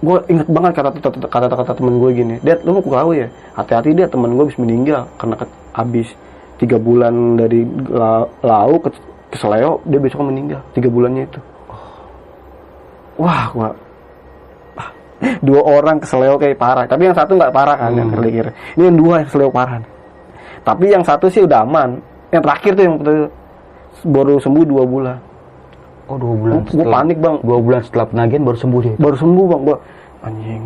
gue 0.00 0.18
inget 0.30 0.48
banget 0.48 0.72
kata 0.78 0.88
kata 0.96 1.26
kata, 1.26 1.54
kata 1.58 1.72
temen 1.74 1.98
gue 1.98 2.10
gini, 2.14 2.34
Dad, 2.40 2.62
lu 2.62 2.78
mau 2.78 2.82
kau 2.86 3.10
ya? 3.10 3.26
Hati-hati 3.58 3.92
dia 3.92 4.06
temen 4.06 4.32
gue 4.38 4.44
habis 4.46 4.58
meninggal 4.62 5.10
karena 5.18 5.34
ke, 5.36 5.46
habis 5.74 6.08
tiga 6.56 6.78
bulan 6.78 7.40
dari 7.40 7.66
la, 7.90 8.24
lau 8.46 8.78
ke, 8.78 8.88
ke 9.32 9.36
Seleo, 9.36 9.82
dia 9.84 9.98
besok 9.98 10.24
meninggal 10.24 10.62
tiga 10.72 10.88
bulannya 10.88 11.24
itu. 11.26 11.40
Wah, 13.20 13.52
gua 13.52 13.68
dua 15.46 15.60
orang 15.60 16.00
ke 16.00 16.06
Seleo 16.08 16.40
kayak 16.40 16.56
parah, 16.56 16.88
tapi 16.88 17.04
yang 17.04 17.16
satu 17.16 17.36
nggak 17.36 17.52
parah 17.52 17.76
kan 17.76 17.92
yang 17.92 18.08
kira 18.08 18.52
Ini 18.76 18.88
yang 18.88 18.96
dua 18.96 19.14
yang 19.20 19.28
Seleo 19.28 19.52
parah. 19.52 19.80
Tapi 20.60 20.92
yang 20.92 21.04
satu 21.04 21.28
sih 21.32 21.44
udah 21.44 21.64
aman. 21.64 22.00
Yang 22.30 22.42
terakhir 22.44 22.72
tuh 22.76 22.84
yang 22.84 22.96
baru 24.04 24.34
sembuh 24.40 24.64
dua 24.64 24.84
bulan. 24.84 25.18
Oh 26.10 26.18
dua 26.18 26.34
bulan 26.34 26.58
gua 26.66 26.86
panik, 26.90 27.16
Bang. 27.22 27.36
Dua 27.46 27.58
bulan 27.62 27.80
setelah 27.86 28.06
penagihan 28.10 28.42
baru 28.42 28.58
sembuh 28.58 28.80
dia. 28.82 28.94
baru 28.98 29.14
sembuh 29.14 29.44
bang 29.46 29.62
gua. 29.62 29.76
Anjing. 30.26 30.62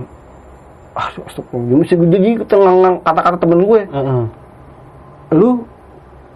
Ah 0.96 1.08
astagfirullah. 1.12 1.76
Mesti 1.84 1.94
gue 2.00 2.08
jadi 2.08 2.30
tenang 2.48 3.02
kata-kata 3.04 3.36
temen 3.36 3.60
gue. 3.66 3.82
Heeh. 3.84 4.24
lu 5.34 5.66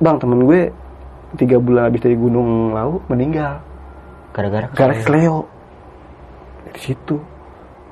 bang 0.03 0.19
temen 0.19 0.43
gue 0.43 0.75
tiga 1.39 1.57
bulan 1.63 1.89
habis 1.89 2.03
dari 2.03 2.19
gunung 2.19 2.75
lau 2.75 2.99
meninggal. 3.09 3.63
Gara-gara 4.35 4.67
gara 4.75 4.93
keseleo. 4.93 5.47
Leo 6.69 6.75
di 6.75 6.81
situ. 6.83 7.17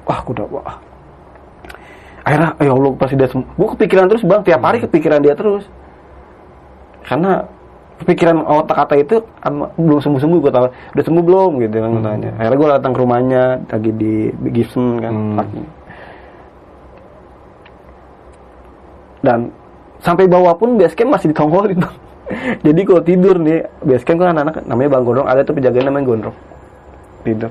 Wah 0.04 0.20
gue 0.20 0.34
udah 0.36 0.46
wah. 0.52 0.76
Akhirnya 2.26 2.58
ya 2.58 2.74
Allah 2.74 2.90
pasti 2.98 3.14
dia 3.14 3.30
sembuh 3.30 3.46
gue 3.56 3.68
kepikiran 3.78 4.04
terus 4.10 4.22
bang. 4.26 4.42
Tiap 4.44 4.60
hari 4.60 4.78
kepikiran 4.82 5.22
dia 5.22 5.32
terus. 5.38 5.64
Karena 7.06 7.46
kepikiran 7.96 8.44
otak 8.44 8.76
kata 8.76 8.94
itu 9.00 9.16
belum 9.80 10.00
sembuh 10.04 10.20
sembuh 10.20 10.38
gue 10.44 10.52
tahu. 10.52 10.66
Udah 10.68 11.04
sembuh 11.04 11.24
belum? 11.24 11.50
Gitu 11.64 11.76
kan 11.80 11.90
tanya. 12.04 12.30
Akhirnya 12.36 12.58
gue 12.60 12.68
datang 12.76 12.92
ke 12.92 12.98
rumahnya 13.00 13.42
lagi 13.72 13.90
di 13.96 14.14
Gibson 14.52 15.00
kan 15.00 15.14
Hmm. 15.16 15.66
dan 19.24 19.50
sampai 19.98 20.30
bawah 20.30 20.54
pun 20.54 20.78
basecamp 20.78 21.18
masih 21.18 21.34
ditongolin. 21.34 21.82
Bang 21.82 21.96
jadi 22.66 22.80
kalau 22.86 23.02
tidur 23.02 23.36
nih 23.42 23.66
basecamp 23.82 24.22
kan 24.22 24.38
anak-anak 24.38 24.62
namanya 24.70 24.88
bang 24.94 25.02
gondrong 25.02 25.26
ada 25.26 25.40
tuh 25.42 25.54
penjaganya 25.58 25.90
namanya 25.90 26.06
gondrong. 26.06 26.36
Tidur. 27.26 27.50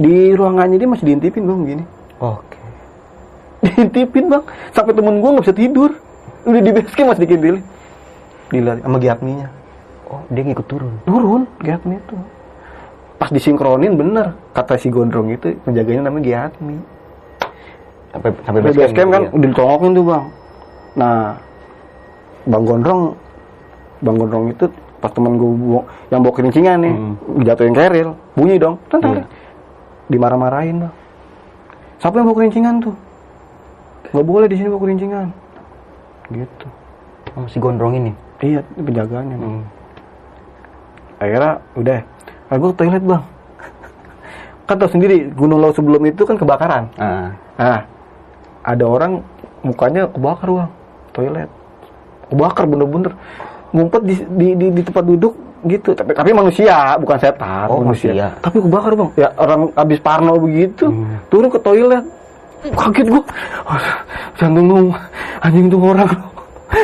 Di 0.00 0.34
ruangannya 0.34 0.80
dia 0.80 0.88
masih 0.90 1.06
diintipin 1.06 1.46
bang 1.46 1.58
begini 1.62 1.84
Oke. 2.18 2.58
diintipin 3.62 4.26
bang. 4.26 4.42
Sampai 4.74 4.96
temen 4.96 5.22
gue 5.22 5.30
nggak 5.30 5.44
bisa 5.46 5.54
tidur. 5.54 5.90
Udah 6.42 6.60
di 6.64 6.70
basecamp 6.74 7.08
masih 7.14 7.22
dikintilin 7.28 7.62
dilihat 8.52 8.84
sama 8.84 9.00
giatminya 9.00 9.48
Oh 10.06 10.20
dia 10.28 10.44
ngikut 10.44 10.66
turun. 10.68 10.92
turun 11.08 11.42
giatmi 11.58 11.96
itu 11.96 12.16
pas 13.16 13.32
disinkronin 13.32 13.96
bener 13.96 14.36
kata 14.52 14.76
si 14.76 14.92
gondrong 14.92 15.32
itu 15.32 15.56
penjaganya 15.64 16.06
namanya 16.06 16.24
giatmi 16.52 16.76
Sampai 18.12 18.28
sampai 18.44 18.60
base 18.60 18.76
base 18.76 18.92
camp 18.92 19.08
kan 19.08 19.22
udah 19.32 19.48
dicolongin 19.48 19.96
tuh 19.96 20.04
bang. 20.04 20.24
Nah, 21.00 21.32
bang 22.44 22.60
Gondrong, 22.60 23.16
bang 24.04 24.16
Gondrong 24.20 24.44
itu 24.52 24.68
pas 25.00 25.08
temen 25.08 25.40
gue 25.40 25.80
yang 26.12 26.20
bawa 26.20 26.34
kelincingan 26.36 26.76
nih, 26.84 26.92
Hmm. 26.92 27.14
dijatuhin 27.40 27.72
keril, 27.72 28.08
bunyi 28.36 28.60
dong, 28.60 28.76
tentang 28.92 29.16
Iya. 29.16 29.24
dimarah-marahin 30.12 30.84
bang. 30.84 30.94
Siapa 32.04 32.20
yang 32.20 32.28
bawa 32.28 32.36
kelincingan 32.36 32.74
tuh? 32.84 32.94
Gak 34.12 34.26
boleh 34.28 34.44
di 34.44 34.60
sini 34.60 34.68
bawa 34.68 34.82
kelincingan. 34.84 35.28
Gitu. 36.36 36.66
Oh, 37.32 37.48
si 37.48 37.56
gondrong 37.56 37.96
ini. 37.96 38.12
Iya. 38.42 38.60
Bang. 38.76 39.26
Hmm. 39.38 39.62
Akhirnya 41.22 41.52
udah, 41.78 41.98
ah, 42.50 42.56
gue 42.58 42.68
ke 42.74 42.76
toilet 42.76 43.04
bang. 43.06 43.22
kan 44.62 44.78
tau 44.78 44.90
sendiri, 44.90 45.30
Gunung 45.34 45.58
Lawu 45.62 45.74
sebelum 45.74 46.02
itu 46.06 46.22
kan 46.26 46.34
kebakaran. 46.34 46.84
Ah. 46.98 47.30
Nah, 47.58 47.80
ada 48.62 48.84
orang 48.86 49.22
mukanya 49.62 50.10
kebakar 50.10 50.48
bang, 50.50 50.70
toilet, 51.14 51.50
kebakar 52.30 52.64
bener-bener, 52.66 53.12
ngumpet 53.70 54.02
di, 54.02 54.14
di, 54.34 54.46
di, 54.58 54.66
di 54.74 54.82
tempat 54.82 55.04
duduk 55.06 55.34
gitu. 55.62 55.94
Tapi 55.94 56.10
tapi 56.10 56.30
manusia, 56.34 56.98
bukan 56.98 57.18
setan, 57.22 57.70
Oh, 57.70 57.78
manusia. 57.86 58.10
manusia. 58.10 58.28
Tapi 58.42 58.58
kebakar 58.58 58.92
bang, 58.98 59.10
ya 59.14 59.28
orang 59.38 59.60
abis 59.78 59.98
parno 60.02 60.34
begitu, 60.42 60.90
Hmm. 60.90 61.18
turun 61.30 61.46
ke 61.46 61.58
toilet, 61.62 62.02
kaget 62.74 63.06
gua, 63.06 63.22
jantung 64.34 64.66
lu, 64.66 64.90
anjing 65.38 65.66
tuh 65.70 65.78
orang, 65.78 66.10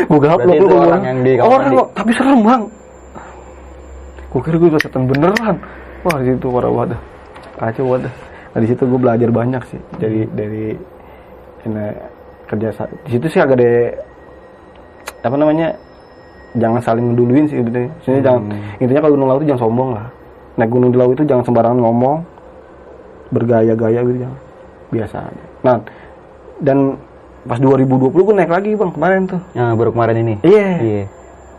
gua 0.09 0.21
gaplok 0.21 0.55
lu 0.57 0.67
gua 0.69 0.81
orang 0.93 1.03
yang 1.05 1.19
di 1.25 1.33
kamar 1.37 1.53
orang 1.53 1.71
kok, 1.73 1.89
tapi 1.97 2.11
serem 2.13 2.41
bang. 2.45 2.63
Gua 4.29 4.41
kira 4.45 4.57
gua 4.61 4.69
udah 4.77 4.81
setan 4.81 5.03
beneran. 5.09 5.57
Wah 6.07 6.17
di 6.23 6.25
situ 6.31 6.47
parah 6.47 6.71
wadah, 6.71 7.01
kacau 7.59 7.85
wadah. 7.91 8.13
Nah, 8.55 8.61
di 8.65 8.69
situ 8.75 8.83
gue 8.91 9.01
belajar 9.01 9.29
banyak 9.29 9.63
sih. 9.71 9.81
Dari 10.03 10.25
dari 10.33 10.75
ini 11.69 11.87
kerja 12.49 12.69
di 13.05 13.11
situ 13.13 13.27
sih 13.29 13.41
agak 13.43 13.61
de 13.61 13.93
apa 15.21 15.37
namanya 15.37 15.75
jangan 16.57 16.81
saling 16.81 17.13
ngeduluin 17.13 17.45
sih 17.45 17.61
gitu 17.61 17.71
Maksudnya 17.77 18.23
jangan 18.25 18.43
intinya 18.81 19.01
kalau 19.05 19.15
gunung 19.19 19.29
laut 19.29 19.41
itu 19.43 19.49
jangan 19.53 19.63
sombong 19.69 19.91
lah. 19.95 20.07
Naik 20.59 20.71
gunung 20.75 20.91
di 20.91 20.99
laut 20.99 21.13
itu 21.15 21.25
jangan 21.29 21.45
sembarangan 21.45 21.79
ngomong. 21.83 22.17
Bergaya-gaya 23.31 24.01
gitu 24.07 24.19
jangan. 24.27 24.41
Biasa 24.89 25.17
aja. 25.23 25.45
Nah 25.63 25.77
dan 26.59 26.79
pas 27.49 27.57
2020 27.57 28.13
gue 28.13 28.35
naik 28.37 28.53
lagi 28.53 28.71
bang 28.73 28.91
kemarin 28.91 29.21
tuh 29.27 29.41
Nah, 29.53 29.73
baru 29.73 29.91
kemarin 29.91 30.17
ini. 30.19 30.35
iya 30.43 30.69
Iya. 30.79 31.05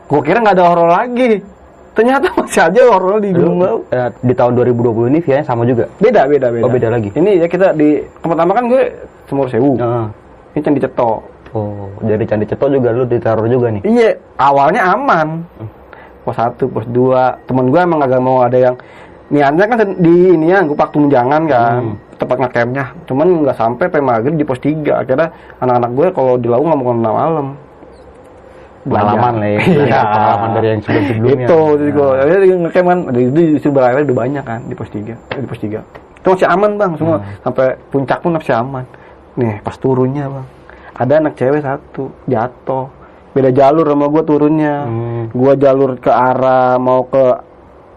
gue 0.06 0.22
kira 0.22 0.38
nggak 0.40 0.54
ada 0.54 0.66
horor 0.66 0.90
lagi 0.90 1.42
ternyata 1.92 2.30
masih 2.38 2.62
aja 2.64 2.82
horor 2.88 3.18
di 3.18 3.30
gunung 3.32 3.58
laut 3.58 3.82
Eh, 3.90 4.10
di 4.22 4.34
tahun 4.34 4.54
2020 4.56 5.10
ini 5.10 5.20
via 5.20 5.42
sama 5.42 5.64
juga. 5.64 5.90
beda 5.98 6.26
beda 6.26 6.48
beda 6.50 6.64
Oh, 6.64 6.70
beda 6.70 6.88
lagi. 6.88 7.10
ini 7.12 7.38
ya 7.38 7.46
kita 7.46 7.74
di 7.74 7.98
pertama 8.20 8.54
kan 8.54 8.66
gue 8.66 8.84
semur 9.26 9.46
sewu 9.46 9.74
Heeh. 9.76 10.06
ini 10.52 10.62
candi 10.62 10.80
cetok 10.80 11.20
Oh, 11.50 11.90
dari 12.00 12.22
Candi 12.24 12.46
Ceto 12.46 12.70
juga 12.70 12.94
lu 12.94 13.10
ditaruh 13.10 13.50
juga 13.50 13.74
nih. 13.74 13.82
Iya, 13.82 14.14
awalnya 14.38 14.94
aman. 14.94 15.42
Pos 16.22 16.38
satu, 16.38 16.70
pos 16.70 16.86
dua. 16.86 17.42
Temen 17.44 17.74
gue 17.74 17.80
emang 17.80 17.98
agak 17.98 18.22
mau 18.22 18.46
ada 18.46 18.54
yang 18.54 18.78
niatnya 19.30 19.66
kan 19.66 19.98
di 19.98 20.30
ini 20.30 20.54
ya, 20.54 20.62
gue 20.62 20.78
paktum 20.78 21.10
jangan 21.10 21.50
kan, 21.50 21.82
Hmm. 21.82 21.98
Tempat 22.20 22.38
ngacampnya. 22.44 22.86
Cuman 23.08 23.28
nggak 23.48 23.58
sampai 23.58 23.84
sampai 23.88 24.04
maghrib 24.04 24.36
di 24.36 24.44
pos 24.44 24.60
tiga. 24.60 25.02
Akhirnya 25.02 25.32
anak-anak 25.64 25.92
gue 25.96 26.08
kalau 26.12 26.34
di 26.36 26.48
laut 26.52 26.68
nggak 26.68 26.78
mau 26.78 26.86
ke 26.86 26.94
mana 27.00 27.12
malam. 27.16 27.48
Pengalaman 28.80 29.34
lah 29.44 29.50
ya. 29.50 29.60
Iya. 29.60 30.02
Pengalaman 30.08 30.50
dari 30.56 30.68
yang 30.72 30.82
sebelum-sebelumnya. 30.82 31.46
Itu, 31.46 31.60
jadi 31.78 31.92
gue, 31.92 32.10
ya, 32.16 32.56
ngecamp 32.64 32.88
kan, 32.88 33.00
itu 33.12 33.40
justru 33.60 33.70
berakhir 33.76 34.08
udah 34.08 34.18
banyak 34.18 34.44
kan 34.48 34.60
di 34.66 34.74
pos 34.74 34.90
tiga, 34.90 35.14
eh, 35.36 35.40
di 35.44 35.48
pos 35.48 35.60
tiga. 35.60 35.80
Itu 36.20 36.28
masih 36.36 36.48
aman 36.48 36.72
bang, 36.80 36.92
semua 36.96 37.18
sampai 37.44 37.76
puncak 37.92 38.20
pun 38.24 38.32
masih 38.40 38.56
aman. 38.56 38.84
Nih 39.36 39.60
pas 39.64 39.76
turunnya 39.76 40.32
bang, 40.32 40.46
ada 40.96 41.14
anak 41.20 41.34
cewek 41.36 41.60
satu 41.60 42.12
jatuh, 42.28 42.88
beda 43.36 43.52
jalur 43.52 43.86
sama 43.88 44.06
gue 44.08 44.24
turunnya. 44.24 44.76
Hmm. 44.88 45.24
Gua 45.36 45.54
jalur 45.60 46.00
ke 46.00 46.12
arah 46.12 46.80
mau 46.80 47.04
ke 47.08 47.24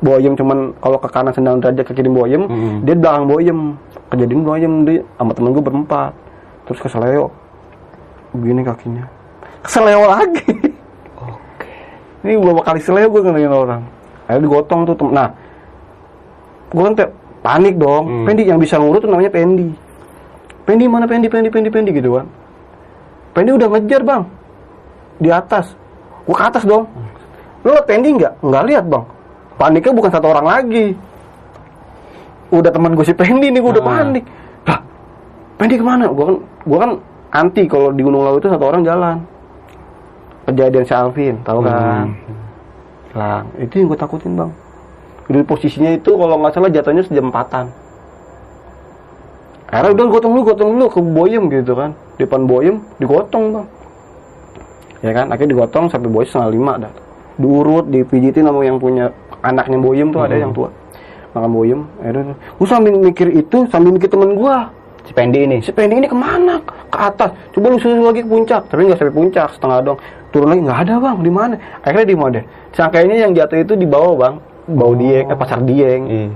Boyem 0.03 0.35
cuman 0.35 0.75
kalau 0.83 0.99
ke 0.99 1.09
kanan 1.15 1.31
sendang 1.31 1.63
derajat 1.63 1.87
ke 1.87 1.95
kiri 1.95 2.11
Boyem, 2.11 2.43
Hmm. 2.51 2.83
dia 2.83 2.99
di 2.99 3.01
belakang 3.01 3.31
Boyem. 3.31 3.79
Kejadian 4.13 4.45
Boyem 4.45 4.75
dia 4.85 5.01
sama 5.17 5.33
temen 5.33 5.51
gue 5.51 5.65
berempat. 5.65 6.13
Terus 6.69 6.79
ke 6.79 6.89
Seleo. 6.89 7.33
Begini 8.31 8.61
kakinya. 8.61 9.09
Ke 9.61 9.69
Seleo 9.69 10.05
lagi. 10.05 10.53
Ini 12.23 12.39
beberapa 12.39 12.63
kali 12.63 12.79
Seleo 12.79 13.09
gue 13.09 13.21
ngeliatin 13.21 13.51
orang. 13.51 13.83
Akhirnya 14.29 14.45
digotong 14.45 14.81
tuh. 14.85 14.95
tem- 14.95 15.11
Nah, 15.11 15.29
gue 16.71 16.83
kan 16.83 16.95
panik 17.43 17.75
dong 17.75 18.05
Hmm. 18.07 18.25
Pendi 18.25 18.47
yang 18.47 18.57
bisa 18.57 18.79
ngurut 18.79 19.03
tuh 19.03 19.11
namanya 19.11 19.29
Pendi 19.29 19.69
Pendi 20.63 20.87
mana 20.87 21.05
Pendi 21.05 21.27
Pendi 21.27 21.51
Pendi 21.51 21.69
Pendi 21.69 21.91
gitu 21.91 22.15
kan 22.15 22.27
Pendi 23.35 23.51
udah 23.51 23.67
ngejar 23.67 24.01
bang 24.01 24.23
di 25.19 25.29
atas 25.29 25.75
gue 26.23 26.33
ke 26.33 26.45
atas 26.47 26.63
dong 26.63 26.87
lo 27.61 27.75
liat 27.75 27.85
Pendi 27.85 28.15
nggak 28.15 28.41
nggak 28.41 28.65
lihat 28.71 28.85
bang 28.87 29.05
paniknya 29.59 29.93
bukan 29.93 30.11
satu 30.15 30.27
orang 30.31 30.47
lagi 30.47 30.95
udah 32.53 32.69
teman 32.69 32.93
gue 32.93 33.05
si 33.07 33.15
Pendi 33.17 33.49
nih 33.49 33.61
gue 33.61 33.73
udah 33.73 33.85
Ah. 33.85 33.89
panik. 33.89 34.25
Lah 34.69 34.79
Pendi 35.57 35.75
ke 35.81 35.85
mana? 35.85 36.07
Gue 36.13 36.25
kan 36.29 36.37
gue 36.41 36.79
kan 36.79 36.91
anti 37.33 37.63
kalau 37.65 37.89
di 37.89 38.05
Gunung 38.05 38.23
Lawu 38.23 38.37
itu 38.37 38.53
satu 38.53 38.65
orang 38.69 38.85
jalan. 38.85 39.17
Kejadian 40.45 40.85
si 40.85 40.93
Alvin 40.93 41.35
tahu 41.47 41.65
kan? 41.65 42.13
Hilang 43.13 43.45
itu 43.57 43.73
yang 43.81 43.87
gue 43.89 43.99
takutin 43.99 44.33
bang. 44.37 44.51
Di 45.33 45.41
posisinya 45.41 45.91
itu 45.97 46.11
kalau 46.13 46.37
nggak 46.37 46.53
salah 46.53 46.69
jatuhnya 46.69 47.03
sejam 47.07 47.33
empatan. 47.33 47.73
Akhirnya 49.73 49.97
udah 49.97 50.07
gotong 50.13 50.33
dulu 50.37 50.43
gotong 50.53 50.71
dulu 50.77 50.87
ke 50.93 51.01
Boyem 51.01 51.45
gitu 51.49 51.73
kan. 51.73 51.97
Depan 52.21 52.45
Boyem 52.45 52.85
digotong 53.01 53.45
bang. 53.57 53.67
Ya 55.01 55.11
kan? 55.17 55.27
Akhirnya 55.33 55.57
digotong 55.57 55.89
sampai 55.89 56.13
Boyem 56.13 56.29
setengah 56.29 56.51
lima 56.53 56.73
dah. 56.77 56.93
Diurut 57.41 57.89
dipijitin 57.89 58.45
sama 58.45 58.61
yang 58.61 58.77
punya 58.77 59.09
anaknya 59.41 59.81
Boyem 59.81 60.13
tuh 60.13 60.21
ada 60.21 60.37
yang 60.37 60.53
tua 60.53 60.69
makan 61.33 61.51
Boyem 61.51 61.81
akhirnya 61.99 62.35
gue 62.37 62.67
sambil 62.67 62.93
mikir 62.95 63.29
itu 63.31 63.57
sambil 63.69 63.91
mikir 63.91 64.07
temen 64.07 64.35
gue 64.35 64.57
Si 65.03 65.11
Pendi 65.11 65.43
ini. 65.43 65.59
si 65.59 65.75
pending 65.75 65.99
ini 65.99 66.07
ke 66.07 66.15
mana? 66.15 66.63
Ke 66.87 67.11
atas. 67.11 67.35
Coba 67.51 67.75
lu 67.75 67.79
susul 67.83 68.07
lagi 68.07 68.23
ke 68.23 68.31
puncak. 68.31 68.71
Tapi 68.71 68.87
nggak 68.87 69.03
sampai 69.03 69.11
puncak 69.11 69.51
setengah 69.51 69.79
dong. 69.83 69.99
Turun 70.31 70.47
lagi 70.47 70.63
nggak 70.63 70.79
ada 70.79 70.95
bang. 71.03 71.17
Di 71.19 71.33
mana? 71.35 71.55
Akhirnya 71.83 72.07
di 72.07 72.15
mana? 72.15 72.39
Sangkainya 72.71 73.17
yang 73.19 73.35
jatuh 73.35 73.59
itu 73.59 73.75
di 73.75 73.83
bawah 73.83 74.15
bang. 74.15 74.35
Bawah 74.71 74.95
dieng 74.95 75.27
eh, 75.27 75.35
pasar 75.35 75.59
dieng 75.61 76.03
Iya. 76.07 76.27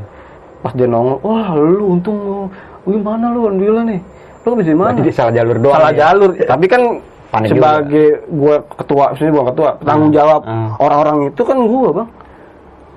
pas 0.58 0.74
dia 0.74 0.90
nongol 0.90 1.22
wah 1.22 1.54
lu 1.54 1.94
untung 1.94 2.16
lu. 2.18 2.36
Wih, 2.84 2.98
mana 2.98 3.30
lu? 3.30 3.46
Alhamdulillah 3.46 3.84
nih. 3.86 4.00
Lu 4.42 4.48
habis 4.50 4.66
di 4.66 4.74
mana? 4.74 4.98
Salah 5.14 5.30
jalur 5.32 5.56
doang. 5.56 5.74
salah 5.78 5.92
ya? 5.94 5.98
jalur. 6.02 6.30
Tapi 6.34 6.66
kan 6.66 6.82
Panik 7.26 7.48
sebagai 7.54 8.06
gue 8.26 8.54
ketua 8.76 9.04
maksudnya 9.10 9.30
bukan 9.30 9.46
ketua 9.54 9.70
tanggung 9.80 10.10
jawab 10.10 10.40
Ah. 10.42 10.74
orang-orang 10.82 11.30
itu 11.30 11.42
kan 11.46 11.54
gue 11.54 11.88
bang. 11.94 12.08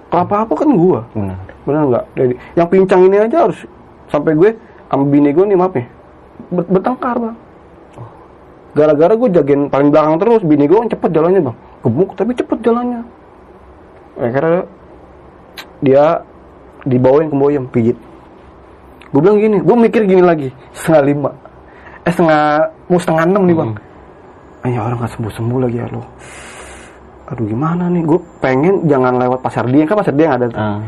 Kalau 0.09 0.21
apa 0.25 0.35
apa 0.41 0.53
kan 0.57 0.69
gue 0.73 0.99
Benar. 1.13 1.37
Benar 1.69 1.83
nggak? 1.85 2.05
Jadi 2.17 2.33
yang 2.57 2.67
pincang 2.67 3.01
ini 3.05 3.17
aja 3.21 3.37
harus 3.45 3.59
sampai 4.09 4.33
gue 4.33 4.49
sama 4.89 5.05
bini 5.05 5.29
gue 5.29 5.45
nih 5.45 5.57
maaf 5.57 5.73
nih. 5.77 5.87
Ber- 6.49 6.69
bertengkar 6.73 7.15
bang. 7.21 7.37
Gara-gara 8.73 9.13
gue 9.13 9.29
jagain 9.29 9.61
paling 9.69 9.89
belakang 9.93 10.15
terus 10.17 10.41
bini 10.41 10.65
gue 10.65 10.77
kan 10.81 10.89
cepet 10.89 11.09
jalannya 11.13 11.41
bang. 11.45 11.57
Gemuk 11.85 12.09
tapi 12.17 12.31
cepet 12.33 12.57
jalannya. 12.65 13.01
Akhirnya 14.17 14.61
dia 15.85 16.03
dibawain 16.89 17.29
ke 17.29 17.37
boyem 17.37 17.65
pijit. 17.69 17.97
Gue 19.13 19.21
bilang 19.21 19.37
gini 19.37 19.61
gue 19.61 19.75
mikir 19.77 20.01
gini 20.09 20.25
lagi 20.25 20.49
setengah 20.73 21.03
lima. 21.05 21.31
Eh 22.01 22.11
setengah 22.11 22.73
mau 22.89 22.97
setengah 22.97 23.23
enam 23.29 23.43
nih 23.45 23.57
bang. 23.57 23.71
Ayah 24.59 24.91
orang 24.91 25.07
gak 25.07 25.15
sembuh-sembuh 25.15 25.59
lagi 25.63 25.77
ya 25.79 25.87
lo 25.87 26.03
aduh 27.29 27.45
gimana 27.45 27.85
nih? 27.93 28.01
Gue 28.03 28.19
pengen 28.41 28.89
jangan 28.89 29.21
lewat 29.21 29.39
pasar 29.45 29.69
dieng 29.69 29.85
kan 29.85 30.01
pasar 30.01 30.13
dieng 30.17 30.33
ada 30.33 30.45
tuh. 30.49 30.57
Ah. 30.59 30.81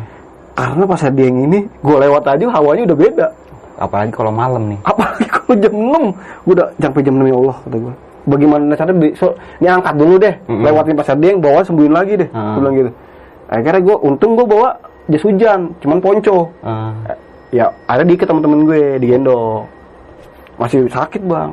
Karena 0.62 0.86
pasar 0.86 1.10
dieng 1.17 1.38
ini 1.50 1.60
gue 1.65 1.95
lewat 1.97 2.24
aja 2.30 2.45
hawanya 2.54 2.93
udah 2.93 2.97
beda. 2.97 3.28
Apalagi 3.82 4.12
kalau 4.13 4.30
malam 4.30 4.69
nih. 4.69 4.80
apalagi 4.86 5.26
kalau 5.26 5.54
jam 5.58 5.74
6 5.74 6.45
gue 6.45 6.54
udah 6.54 6.67
sampai 6.78 7.02
jam 7.02 7.15
6 7.17 7.26
ya 7.26 7.36
Allah 7.41 7.58
kata 7.65 7.78
gue 7.82 7.93
bagaimana 8.21 8.78
caranya 8.78 8.97
di, 9.02 9.10
so, 9.17 9.34
ini 9.58 9.67
angkat 9.74 9.95
dulu 9.97 10.15
deh. 10.21 10.36
Mm-mm. 10.45 10.62
lewatin 10.62 10.93
pasar 10.93 11.17
dieng 11.17 11.41
bawa 11.41 11.65
sembuhin 11.65 11.93
lagi 11.93 12.13
deh. 12.21 12.30
Ah. 12.30 12.54
gue 12.54 12.62
bilang 12.62 12.76
gitu. 12.78 12.91
Akhirnya 13.50 13.82
gue 13.82 13.95
untung 14.06 14.32
gue 14.38 14.45
bawa 14.45 14.69
jas 15.10 15.24
hujan 15.26 15.60
cuman 15.82 15.97
ponco. 15.97 16.54
Ah. 16.62 16.93
ya 17.50 17.74
ada 17.89 18.06
dikit 18.06 18.30
temen-temen 18.30 18.69
gue 18.69 18.82
digendong. 19.02 19.65
Masih 20.62 20.86
sakit 20.86 21.26
bang. 21.26 21.50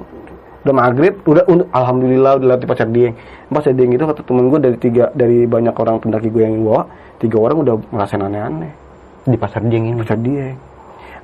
Udah 0.69 0.75
maghrib 0.77 1.17
udah 1.25 1.49
untuk 1.49 1.69
alhamdulillah 1.73 2.37
udah 2.37 2.47
lewat 2.53 2.61
di 2.61 2.69
pasar 2.69 2.89
dieng 2.93 3.15
pasar 3.49 3.73
dieng 3.73 3.97
itu 3.97 4.05
kata 4.05 4.21
temen 4.21 4.53
gue 4.53 4.61
dari 4.61 4.77
tiga 4.77 5.09
dari 5.17 5.49
banyak 5.49 5.73
orang 5.73 5.97
pendaki 5.97 6.29
gue 6.29 6.45
yang 6.45 6.61
bawa 6.61 6.85
tiga 7.17 7.41
orang 7.41 7.65
udah 7.65 7.75
ngerasain 7.89 8.21
aneh-aneh 8.21 8.88
di 9.29 9.39
pasar 9.39 9.61
Dieng 9.65 9.93
ini. 9.93 9.97
pasar 10.01 10.19
dieng. 10.19 10.57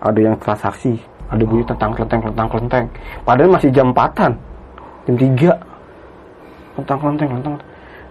Ada 0.05 0.21
yang 0.21 0.37
transaksi 0.37 1.01
ada 1.33 1.43
bunyi 1.43 1.65
tentang 1.65 1.91
kelenteng 1.97 2.21
kelentang 2.21 2.49
kelenteng. 2.53 2.87
Padahal 3.25 3.51
masih 3.57 3.71
jam 3.73 3.91
4an 3.91 4.33
jam 5.05 5.15
3 5.17 6.79
tentang 6.81 6.99
kelenteng 7.01 7.29
kelenteng. 7.33 7.57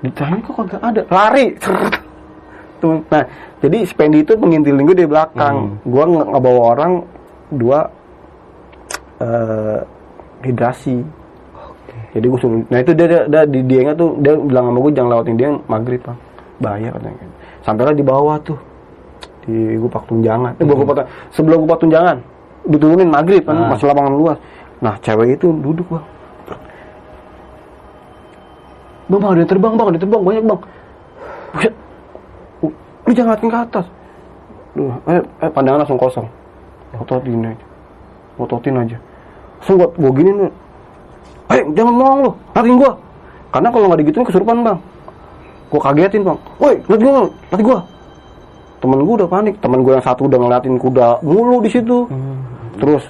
Ditanya 0.04 0.38
kok 0.44 0.54
kagak 0.66 0.82
ada. 0.82 1.02
Lari. 1.08 1.46
Tuh, 2.84 3.00
nah 3.08 3.24
jadi 3.64 3.88
spendi 3.88 4.28
itu 4.28 4.36
pengintilin 4.36 4.84
gue 4.84 4.98
di 4.98 5.08
belakang. 5.08 5.80
Gua 5.88 6.04
nge 6.04 6.24
ngebawa 6.36 6.62
orang 6.76 6.94
dua 7.54 7.80
eh 9.24 9.80
hidrasi 10.44 11.00
jadi 12.12 12.26
gue 12.28 12.40
suruh 12.42 12.62
nah 12.68 12.84
itu 12.84 12.92
dia, 12.92 13.08
dia, 13.08 13.22
dia 13.30 13.42
di 13.48 13.64
diengnya 13.64 13.94
tuh 13.96 14.20
dia 14.20 14.36
bilang 14.36 14.70
sama 14.70 14.80
gue 14.84 14.92
jangan 14.92 15.10
lewatin 15.16 15.36
dia 15.40 15.50
maghrib 15.70 16.02
bang. 16.04 16.20
Bahaya 16.60 16.90
katanya. 16.92 17.28
Sampailah 17.64 17.96
di 17.96 18.04
bawah 18.04 18.36
tuh 18.44 18.60
di 19.44 19.76
Gupak 19.78 20.08
Tunjangan. 20.08 20.56
Eh, 20.60 20.66
gua 20.66 20.76
Gupak 20.80 21.08
sebelum 21.36 21.68
Gupak 21.68 21.84
Tunjangan. 21.84 22.18
Diturunin 22.64 23.12
maghrib 23.12 23.44
kan 23.44 23.60
Ah. 23.60 23.76
masih 23.76 23.92
lapangan 23.92 24.16
luas 24.16 24.38
nah 24.84 25.00
cewek 25.00 25.40
itu 25.40 25.48
duduk 25.64 25.88
bang. 25.88 26.06
Bang 29.08 29.20
bang 29.20 29.32
ada 29.36 29.40
yang 29.44 29.52
terbang 29.52 29.74
bang 29.76 29.88
ada 29.88 29.96
yang 29.96 30.04
terbang 30.04 30.24
banyak 30.24 30.44
bang. 30.48 30.62
Buset. 31.54 31.74
lu 33.04 33.12
jangan 33.12 33.36
ngeliatin 33.36 33.50
ke 33.52 33.60
atas. 33.60 33.86
Duh, 34.74 34.96
eh, 35.12 35.22
eh 35.44 35.52
pandangan 35.52 35.84
langsung 35.84 36.00
kosong. 36.00 36.28
Ototin 36.96 37.44
aja. 37.44 37.66
Ototin 38.40 38.76
aja. 38.80 38.98
Langsung 39.60 39.76
gua, 39.80 39.90
gua 40.00 40.12
gini 40.16 40.32
nih 40.32 40.52
eh 41.52 41.62
jangan 41.76 41.94
ngomong 42.00 42.20
lu. 42.24 42.32
Ngeliatin 42.56 42.76
gua. 42.80 42.92
Karena 43.52 43.68
kalau 43.70 43.86
nggak 43.92 44.00
digituin 44.04 44.26
kesurupan 44.28 44.58
bang. 44.64 44.80
Gua 45.68 45.82
kagetin 45.84 46.22
bang. 46.24 46.38
Woi 46.60 46.76
ngeliatin 46.88 47.08
gua 47.08 47.14
ngeliatin 47.28 47.66
gua 47.68 47.80
temen 48.84 49.00
gua 49.08 49.24
udah 49.24 49.30
panik. 49.32 49.56
Temen 49.64 49.80
gua 49.80 49.96
yang 49.96 50.04
satu 50.04 50.28
udah 50.28 50.40
ngeliatin 50.44 50.76
kuda 50.76 51.24
mulu 51.24 51.64
di 51.64 51.72
situ. 51.72 52.04
Terus 52.76 53.04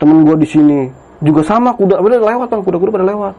temen 0.00 0.24
gua 0.24 0.36
di 0.40 0.48
sini 0.48 0.88
juga 1.20 1.44
sama 1.44 1.76
kuda 1.76 2.00
udah 2.00 2.24
lewat 2.24 2.48
bang. 2.48 2.62
Kuda-kuda 2.64 2.90
pada 2.96 3.06
lewat. 3.12 3.34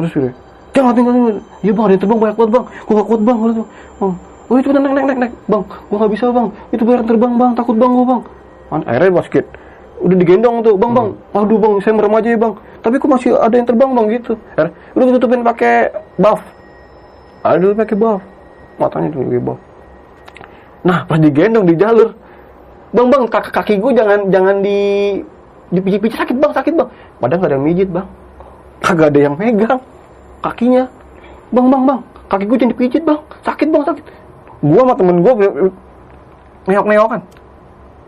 Terus 0.00 0.10
udah 0.16 0.32
jangan 0.74 0.90
tinggal 0.96 1.12
tinggal 1.14 1.36
iya 1.62 1.70
bang 1.70 1.84
ada 1.84 1.92
yang 1.92 2.02
terbang 2.02 2.18
banyak 2.24 2.36
banget 2.40 2.50
bang. 2.56 2.64
Gua 2.88 2.94
gak 2.96 3.06
kuat 3.12 3.20
bang. 3.20 3.36
Gua 3.36 3.48
liat, 3.52 3.68
bang 4.00 4.12
oh 4.44 4.56
itu 4.60 4.68
naik 4.72 4.92
naik 4.96 5.06
naik 5.06 5.18
naik. 5.20 5.32
Bang 5.44 5.62
gua 5.68 5.96
gak 6.00 6.12
bisa 6.16 6.24
bang. 6.32 6.46
Itu 6.72 6.82
biar 6.88 7.00
terbang 7.04 7.32
bang. 7.36 7.50
Takut 7.52 7.76
bang 7.76 7.90
gua 7.92 8.06
bang. 8.08 8.20
An- 8.72 8.86
akhirnya 8.88 9.12
basket 9.20 9.46
udah 9.94 10.16
digendong 10.18 10.56
tuh 10.60 10.74
bang 10.74 10.90
bang 10.90 11.08
aduh 11.32 11.56
bang 11.56 11.72
saya 11.84 11.92
merem 11.92 12.16
aja 12.16 12.28
ya 12.32 12.38
bang. 12.40 12.54
Tapi 12.80 12.94
kok 12.96 13.08
masih 13.12 13.30
ada 13.36 13.54
yang 13.56 13.68
terbang 13.68 13.90
bang? 13.92 14.06
Gitu. 14.16 14.32
Akhirnya, 14.56 14.72
udah 14.96 15.04
ditutupin 15.12 15.40
pakai 15.44 15.92
buff. 16.16 16.40
Ada 17.44 17.56
dulu 17.60 17.72
pakai 17.76 17.96
buff. 17.96 18.20
Matanya 18.74 19.12
tuh 19.12 19.20
pakai 19.28 19.44
buff 19.44 19.60
nah 20.84 21.08
pas 21.08 21.16
digendong 21.16 21.64
di 21.64 21.74
jalur 21.80 22.12
bang 22.94 23.08
bang 23.10 23.24
kaki, 23.26 23.50
kaki 23.50 23.74
gue 23.82 23.92
jangan 23.96 24.30
jangan 24.30 24.62
di 24.62 24.78
dipijit-pijit. 25.74 26.14
Sakit 26.14 26.36
bang 26.38 26.52
sakit 26.54 26.72
bang. 26.78 26.88
Padahal 27.18 27.40
gak 27.42 27.48
ada 27.50 27.56
yang 27.58 27.64
mijit 27.66 27.88
bang. 27.90 28.06
Kagak 28.78 29.08
ada 29.10 29.18
yang 29.18 29.34
megang 29.34 29.80
kakinya. 30.44 30.84
Bang 31.50 31.66
bang 31.72 31.82
bang 31.82 32.00
kaki 32.30 32.44
gue 32.46 32.56
jangan 32.62 32.72
dipijit 32.78 33.02
bang. 33.02 33.20
Sakit 33.42 33.68
bang 33.74 33.82
sakit. 33.82 34.04
Gua 34.64 34.80
sama 34.80 34.94
temen 34.96 35.16
gua 35.20 35.32
neok 36.64 36.86
neokan 36.88 37.20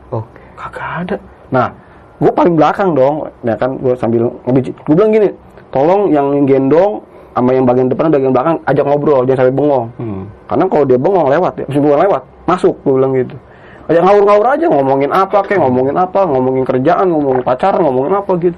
Oke. 0.08 0.40
kagak 0.56 0.90
ada. 1.04 1.16
Nah 1.52 1.68
gue 2.16 2.32
paling 2.32 2.54
belakang 2.56 2.94
dong. 2.96 3.28
Ya 3.42 3.58
kan 3.58 3.76
gue 3.82 3.92
sambil 3.98 4.30
ngebijit. 4.46 4.74
Gue 4.86 4.94
bilang 4.94 5.12
gini 5.12 5.28
tolong 5.74 6.14
yang 6.14 6.46
gendong 6.46 7.02
sama 7.37 7.53
yang 7.53 7.68
bagian 7.68 7.92
depan 7.92 8.09
bagian 8.09 8.33
belakang 8.33 8.57
ajak 8.64 8.85
ngobrol 8.88 9.29
jangan 9.29 9.44
sampai 9.44 9.53
bengong. 9.53 9.92
Hmm. 10.01 10.25
karena 10.49 10.64
kalau 10.72 10.88
dia 10.88 10.96
bengong 10.96 11.29
lewat 11.29 11.53
ya. 11.61 11.68
Bukan 11.68 12.01
lewat. 12.09 12.22
Masuk 12.49 12.81
gue 12.81 12.96
bilang 12.96 13.12
gitu. 13.12 13.37
Ajak 13.92 14.03
ngawur-ngawur 14.09 14.46
aja 14.57 14.66
ngomongin 14.72 15.12
apa 15.12 15.44
kayak 15.44 15.61
ngomongin 15.61 15.96
apa 16.01 16.25
ngomongin 16.25 16.64
kerjaan 16.64 17.12
ngomongin 17.12 17.44
pacaran 17.44 17.85
ngomongin 17.85 18.16
apa 18.16 18.33
gitu. 18.40 18.57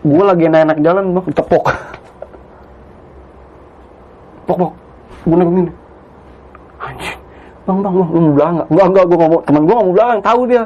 Gue 0.00 0.24
lagi 0.24 0.48
enak-enak 0.48 0.78
jalan 0.80 1.04
bang 1.12 1.24
ditepok 1.28 1.64
pok 4.48 4.56
pok. 4.56 4.72
Gue 5.28 5.36
nengok 5.36 5.52
gini 5.52 5.72
anjing. 6.80 7.18
Bang 7.68 7.78
bang 7.84 7.94
bang. 8.00 8.08
Lu 8.08 8.20
mau 8.20 8.32
belakang 8.32 8.54
nggak? 8.56 8.68
Enggak 8.72 8.86
enggak 8.88 9.04
gue 9.04 9.18
ngomong 9.20 9.40
teman 9.44 9.60
gue 9.60 9.74
nggak 9.76 9.84
mau 9.84 9.92
belakang 9.92 10.20
tahu 10.24 10.40
dia. 10.48 10.62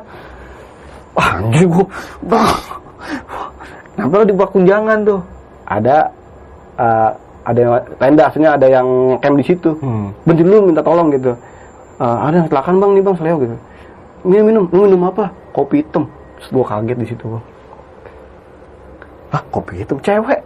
Anjing 1.19 1.67
gue 1.67 1.87
bang. 2.31 2.55
Nah, 3.99 4.23
di 4.23 4.31
bak 4.31 4.55
kunjangan 4.55 5.03
tuh. 5.03 5.19
Ada 5.67 6.15
eh, 6.79 7.11
ada 7.49 7.59
yang 7.59 7.73
tenda 7.99 8.23
aslinya 8.29 8.51
ada 8.55 8.67
yang 8.71 8.89
camp 9.21 9.37
di 9.37 9.45
situ. 9.45 9.71
Hmm. 9.83 10.15
benci 10.23 10.43
dulu 10.47 10.71
minta 10.71 10.83
tolong 10.83 11.11
gitu. 11.13 11.35
Eh, 11.99 12.17
ada 12.25 12.35
yang 12.39 12.47
kecelakaan 12.47 12.77
bang 12.79 12.91
nih 12.95 13.03
bang 13.03 13.17
seleo 13.19 13.37
gitu. 13.43 13.57
Minum 14.27 14.45
minum 14.47 14.65
lu 14.71 14.81
minum 14.87 15.03
apa? 15.11 15.31
Kopi 15.55 15.83
hitam. 15.83 16.07
Terus 16.39 16.49
gue 16.55 16.65
kaget 16.65 16.99
di 16.99 17.09
situ 17.11 17.27
bang 17.27 17.45
ah 19.33 19.43
kopi 19.53 19.85
hitam? 19.85 19.97
Cewek. 20.01 20.41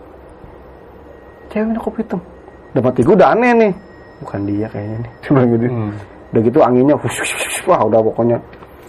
Cewek 1.51 1.67
minum 1.71 1.83
kopi 1.83 2.03
hitam. 2.03 2.21
Dapat 2.73 3.05
gue 3.05 3.15
udah 3.15 3.31
aneh 3.37 3.53
nih. 3.55 3.73
Bukan 4.23 4.41
dia 4.47 4.67
kayaknya 4.71 4.97
nih 5.03 5.13
Dia 5.23 5.31
bilang 5.35 5.51
gitu. 5.51 5.67
Hmm. 5.67 5.93
udah 6.33 6.41
gitu 6.49 6.59
anginnya 6.65 6.97
wush, 6.97 7.19
wush, 7.21 7.35
wush, 7.37 7.61
wah 7.69 7.81
udah 7.85 8.01
pokoknya. 8.01 8.39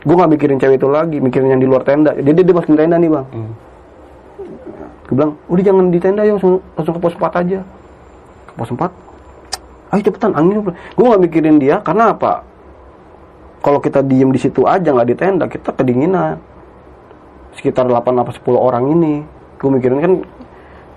Gue 0.04 0.16
nggak 0.16 0.32
mikirin 0.32 0.58
cewek 0.60 0.78
itu 0.80 0.88
lagi 0.88 1.18
mikirin 1.20 1.48
yang 1.52 1.62
di 1.62 1.68
luar 1.68 1.84
tenda. 1.84 2.12
Jadi 2.16 2.40
dia 2.40 2.54
masukin 2.56 2.78
tenda 2.80 2.98
nih 2.98 3.12
bang. 3.12 3.26
Hmm. 3.36 3.52
Gue 5.04 5.16
bilang 5.16 5.36
udah 5.52 5.64
jangan 5.64 5.86
di 5.92 6.00
tenda 6.00 6.22
ya 6.24 6.34
langsung, 6.36 6.64
langsung 6.80 6.96
ke 6.96 7.02
pos 7.04 7.16
4 7.20 7.42
aja. 7.44 7.60
Ke 8.48 8.54
pos 8.56 8.70
4 8.72 8.88
ayo 9.94 10.02
cepetan 10.02 10.34
angin. 10.34 10.66
Gue 10.66 11.06
nggak 11.06 11.22
mikirin 11.22 11.58
dia 11.62 11.78
karena 11.86 12.16
apa? 12.16 12.42
Kalau 13.64 13.80
kita 13.80 14.02
diem 14.04 14.34
di 14.34 14.40
situ 14.42 14.66
aja 14.66 14.90
nggak 14.90 15.08
di 15.08 15.16
tenda 15.16 15.46
kita 15.46 15.70
kedinginan. 15.76 16.40
Sekitar 17.54 17.86
8 17.86 18.02
apa 18.02 18.32
10 18.34 18.42
orang 18.58 18.90
ini. 18.90 19.22
Gue 19.62 19.70
mikirin 19.70 20.00
kan 20.02 20.14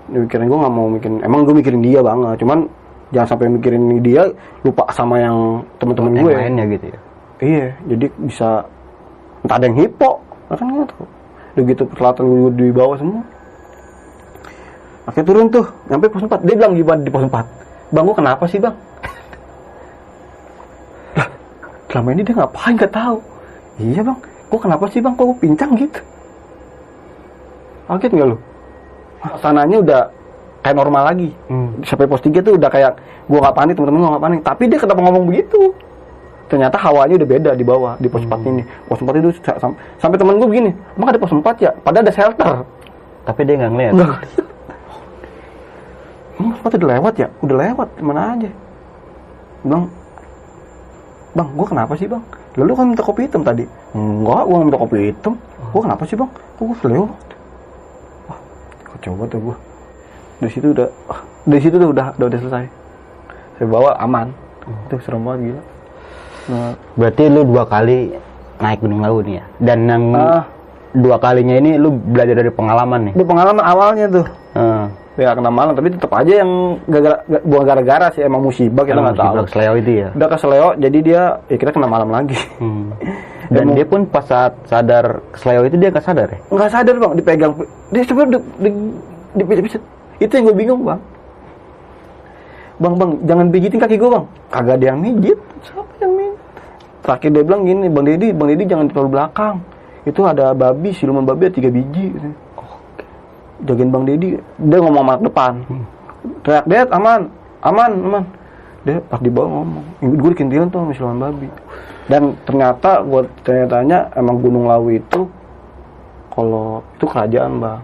mikirin 0.07 0.47
gue 0.49 0.59
nggak 0.59 0.73
mau 0.73 0.87
mikirin 0.89 1.19
emang 1.21 1.45
gue 1.45 1.55
mikirin 1.55 1.81
dia 1.85 2.01
banget. 2.01 2.41
Cuman 2.41 2.65
jangan 3.13 3.27
sampai 3.35 3.47
mikirin 3.53 4.03
dia 4.03 4.27
lupa 4.65 4.83
sama 4.91 5.15
yang 5.21 5.63
teman-teman 5.79 6.11
yang 6.17 6.25
gue 6.27 6.35
lainnya 6.35 6.65
gitu 6.75 6.85
ya? 6.91 6.99
Iya, 7.37 7.67
jadi 7.85 8.05
bisa 8.17 8.65
entah 9.45 9.61
ada 9.61 9.69
yang 9.69 9.77
hipo, 9.77 10.17
kan 10.49 10.65
gitu 11.61 11.85
peralatan 11.85 12.25
gue 12.25 12.51
di 12.57 12.67
bawah 12.73 12.97
semua. 12.97 13.21
Akhirnya 15.07 15.25
turun 15.25 15.47
tuh, 15.47 15.65
nyampe 15.87 16.11
pos 16.11 16.21
4. 16.21 16.43
Dia 16.43 16.53
bilang 16.53 16.75
gimana 16.75 16.99
di 16.99 17.07
pos 17.07 17.23
4? 17.23 17.31
Bang, 17.89 18.03
gua 18.03 18.13
kenapa 18.13 18.43
sih 18.45 18.59
bang? 18.59 18.75
lah, 21.17 21.27
selama 21.87 22.11
ini 22.11 22.21
dia 22.21 22.35
ngapain 22.35 22.75
gak 22.75 22.91
tahu. 22.91 23.17
Iya 23.79 24.03
bang, 24.03 24.17
gua 24.51 24.59
kenapa 24.59 24.83
sih 24.91 24.99
bang? 24.99 25.15
Kok 25.15 25.23
gua 25.23 25.37
pincang 25.39 25.71
gitu? 25.73 25.99
Kaget 27.87 28.11
nggak 28.11 28.27
lu? 28.27 28.37
Sananya 29.39 29.77
udah 29.79 30.01
kayak 30.59 30.75
normal 30.75 31.07
lagi. 31.07 31.31
Hmm. 31.47 31.71
Sampai 31.81 32.03
pos 32.03 32.19
3 32.19 32.43
tuh 32.43 32.59
udah 32.59 32.67
kayak 32.67 32.99
gua 33.25 33.39
nggak 33.41 33.55
panik, 33.55 33.73
teman-teman 33.79 33.97
gua 33.97 34.11
nggak 34.11 34.25
panik. 34.27 34.39
Tapi 34.43 34.63
dia 34.67 34.77
kenapa 34.77 35.01
ngomong 35.01 35.25
begitu? 35.25 35.73
ternyata 36.47 36.79
hawanya 36.79 37.19
udah 37.19 37.27
beda 37.27 37.51
di 37.59 37.59
bawah 37.59 37.99
di 37.99 38.07
pos 38.07 38.23
4 38.23 38.39
ini 38.47 38.63
pos 38.87 39.03
4 39.03 39.19
itu 39.19 39.35
sa- 39.43 39.59
sam- 39.59 39.75
sampai 39.99 40.15
temen 40.15 40.39
gue 40.39 40.47
begini 40.47 40.71
emang 40.95 41.11
ada 41.11 41.19
pos 41.19 41.27
4 41.27 41.43
ya 41.59 41.75
padahal 41.75 42.07
ada 42.07 42.13
shelter 42.15 42.63
tapi 43.27 43.43
dia 43.43 43.59
nggak 43.59 43.71
ngeliat 43.75 43.93
emang 46.37 46.53
4 46.61 46.77
udah 46.77 46.89
lewat 46.97 47.13
ya? 47.17 47.27
Udah 47.41 47.55
lewat 47.57 47.89
mana 47.99 48.21
aja. 48.33 48.49
Bang. 49.65 49.83
Bang 51.33 51.47
gue 51.53 51.67
kenapa 51.67 51.93
sih 51.93 52.07
bang? 52.07 52.23
Lalu 52.57 52.71
kan 52.73 52.85
minta 52.89 53.03
kopi 53.05 53.29
hitam 53.29 53.45
tadi. 53.45 53.65
Enggak 53.93 54.43
gue 54.45 54.57
minta 54.57 54.79
kopi 54.79 54.97
hitam. 55.13 55.33
Gue 55.69 55.81
kenapa 55.81 56.03
sih 56.05 56.17
bang? 56.17 56.29
Kok 56.57 56.63
gue 56.63 56.77
lewat? 56.89 57.27
Wah 58.25 58.39
kok 58.83 58.97
coba 59.01 59.23
tuh 59.27 59.39
gue 59.41 59.55
dari 60.37 60.51
situ 60.53 60.67
udah 60.69 60.87
ah, 61.09 61.21
dari 61.49 61.61
situ 61.61 61.75
tuh 61.75 61.89
udah 61.89 62.05
udah, 62.13 62.27
udah 62.29 62.39
selesai. 62.39 62.65
Saya 63.57 63.67
bawa 63.67 63.97
aman. 63.97 64.29
Itu 64.85 65.01
serem 65.01 65.25
banget 65.25 65.39
gila. 65.49 65.61
Nah, 66.47 66.71
berarti 66.95 67.23
lu 67.27 67.41
dua 67.43 67.63
kali 67.65 68.13
naik 68.57 68.79
gunung 68.79 69.01
lawu 69.01 69.19
nih 69.21 69.41
ya? 69.41 69.43
Dan 69.59 69.79
yang 69.85 70.03
Ah. 70.13 70.43
dua 70.93 71.17
kalinya 71.17 71.53
ini 71.53 71.75
lu 71.75 71.91
belajar 71.91 72.37
dari 72.37 72.49
pengalaman 72.49 73.11
nih? 73.11 73.13
Itu 73.17 73.25
pengalaman 73.25 73.63
awalnya 73.65 74.05
tuh. 74.09 74.25
Hmm. 74.53 74.85
Ya 75.17 75.33
kena 75.33 75.49
malam, 75.49 75.73
tapi 75.73 75.89
tetap 75.89 76.13
aja 76.13 76.45
yang 76.45 76.77
gara-gara 76.85 77.17
ga- 77.25 77.41
bukan 77.41 77.63
gara-gara 77.65 78.07
sih 78.13 78.21
emang 78.21 78.45
musibah 78.45 78.85
kita 78.85 79.01
nggak 79.01 79.17
tahu. 79.17 79.49
Seleo 79.49 79.73
itu 79.73 79.91
ya 80.05 80.07
Udah 80.13 80.27
ke 80.29 80.37
Seleo, 80.37 80.67
jadi 80.77 80.97
dia 81.01 81.21
ya 81.49 81.57
kita 81.57 81.73
kena 81.73 81.89
malam 81.89 82.13
lagi. 82.13 82.37
Hmm. 82.61 82.93
Dan 83.47 83.71
Emang- 83.71 83.75
dia 83.79 83.85
pun 83.87 84.01
pas 84.05 84.21
saat 84.21 84.53
sadar 84.67 85.23
Sleo 85.33 85.65
itu 85.65 85.79
dia 85.79 85.89
nggak 85.89 86.05
sadar 86.05 86.27
ya? 86.29 86.39
Nggak 86.53 86.69
sadar 86.69 86.95
bang, 87.01 87.13
dipegang. 87.17 87.53
Dia 87.89 88.03
sebenarnya 88.05 88.37
di, 88.61 88.69
di, 89.39 89.41
di, 89.41 89.69
Itu 90.19 90.31
yang 90.37 90.45
gue 90.51 90.55
bingung 90.55 90.81
bang. 90.85 91.01
Bang 92.77 92.93
bang, 92.93 93.11
jangan 93.25 93.45
pijitin 93.49 93.79
kaki 93.81 93.95
gue 93.97 94.09
bang. 94.11 94.25
Kagak 94.53 94.75
ada 94.77 94.85
yang 94.93 94.99
mijit. 95.01 95.39
Siapa 95.65 95.93
yang 95.97 96.13
mijit? 96.13 96.37
Terakhir 97.01 97.29
dia 97.33 97.43
bilang 97.47 97.61
gini, 97.65 97.85
bang 97.89 98.05
Deddy, 98.05 98.27
bang 98.37 98.47
Deddy 98.53 98.65
jangan 98.69 98.85
terlalu 98.91 99.09
belakang. 99.17 99.55
Itu 100.05 100.21
ada 100.29 100.53
babi, 100.53 100.93
siluman 100.93 101.25
babi 101.25 101.49
ada 101.49 101.55
tiga 101.55 101.69
biji. 101.73 102.05
Gitu. 102.13 102.29
Jagain 103.65 103.89
bang 103.89 104.03
Deddy, 104.05 104.29
dia 104.37 104.77
ngomong 104.77 105.03
sama 105.07 105.13
depan. 105.17 105.53
Teriak, 106.45 106.65
Ded, 106.69 106.87
aman, 106.93 107.31
aman, 107.65 107.91
aman. 108.05 108.23
Dia 108.85 109.01
pas 109.03 109.19
di 109.19 109.27
bawah 109.33 109.49
ngomong, 109.49 109.85
gue 109.99 110.29
dikintilin 110.31 110.69
tuh 110.69 110.79
sama 110.85 110.93
siluman 110.93 111.17
babi. 111.19 111.49
Dan 112.07 112.37
ternyata 112.45 113.03
gue 113.03 113.25
tanya-tanya 113.43 114.13
emang 114.15 114.39
Gunung 114.39 114.69
Lawu 114.69 114.95
itu 114.95 115.27
kalau 116.31 116.85
itu 116.95 117.05
kerajaan 117.09 117.59
bang. 117.59 117.81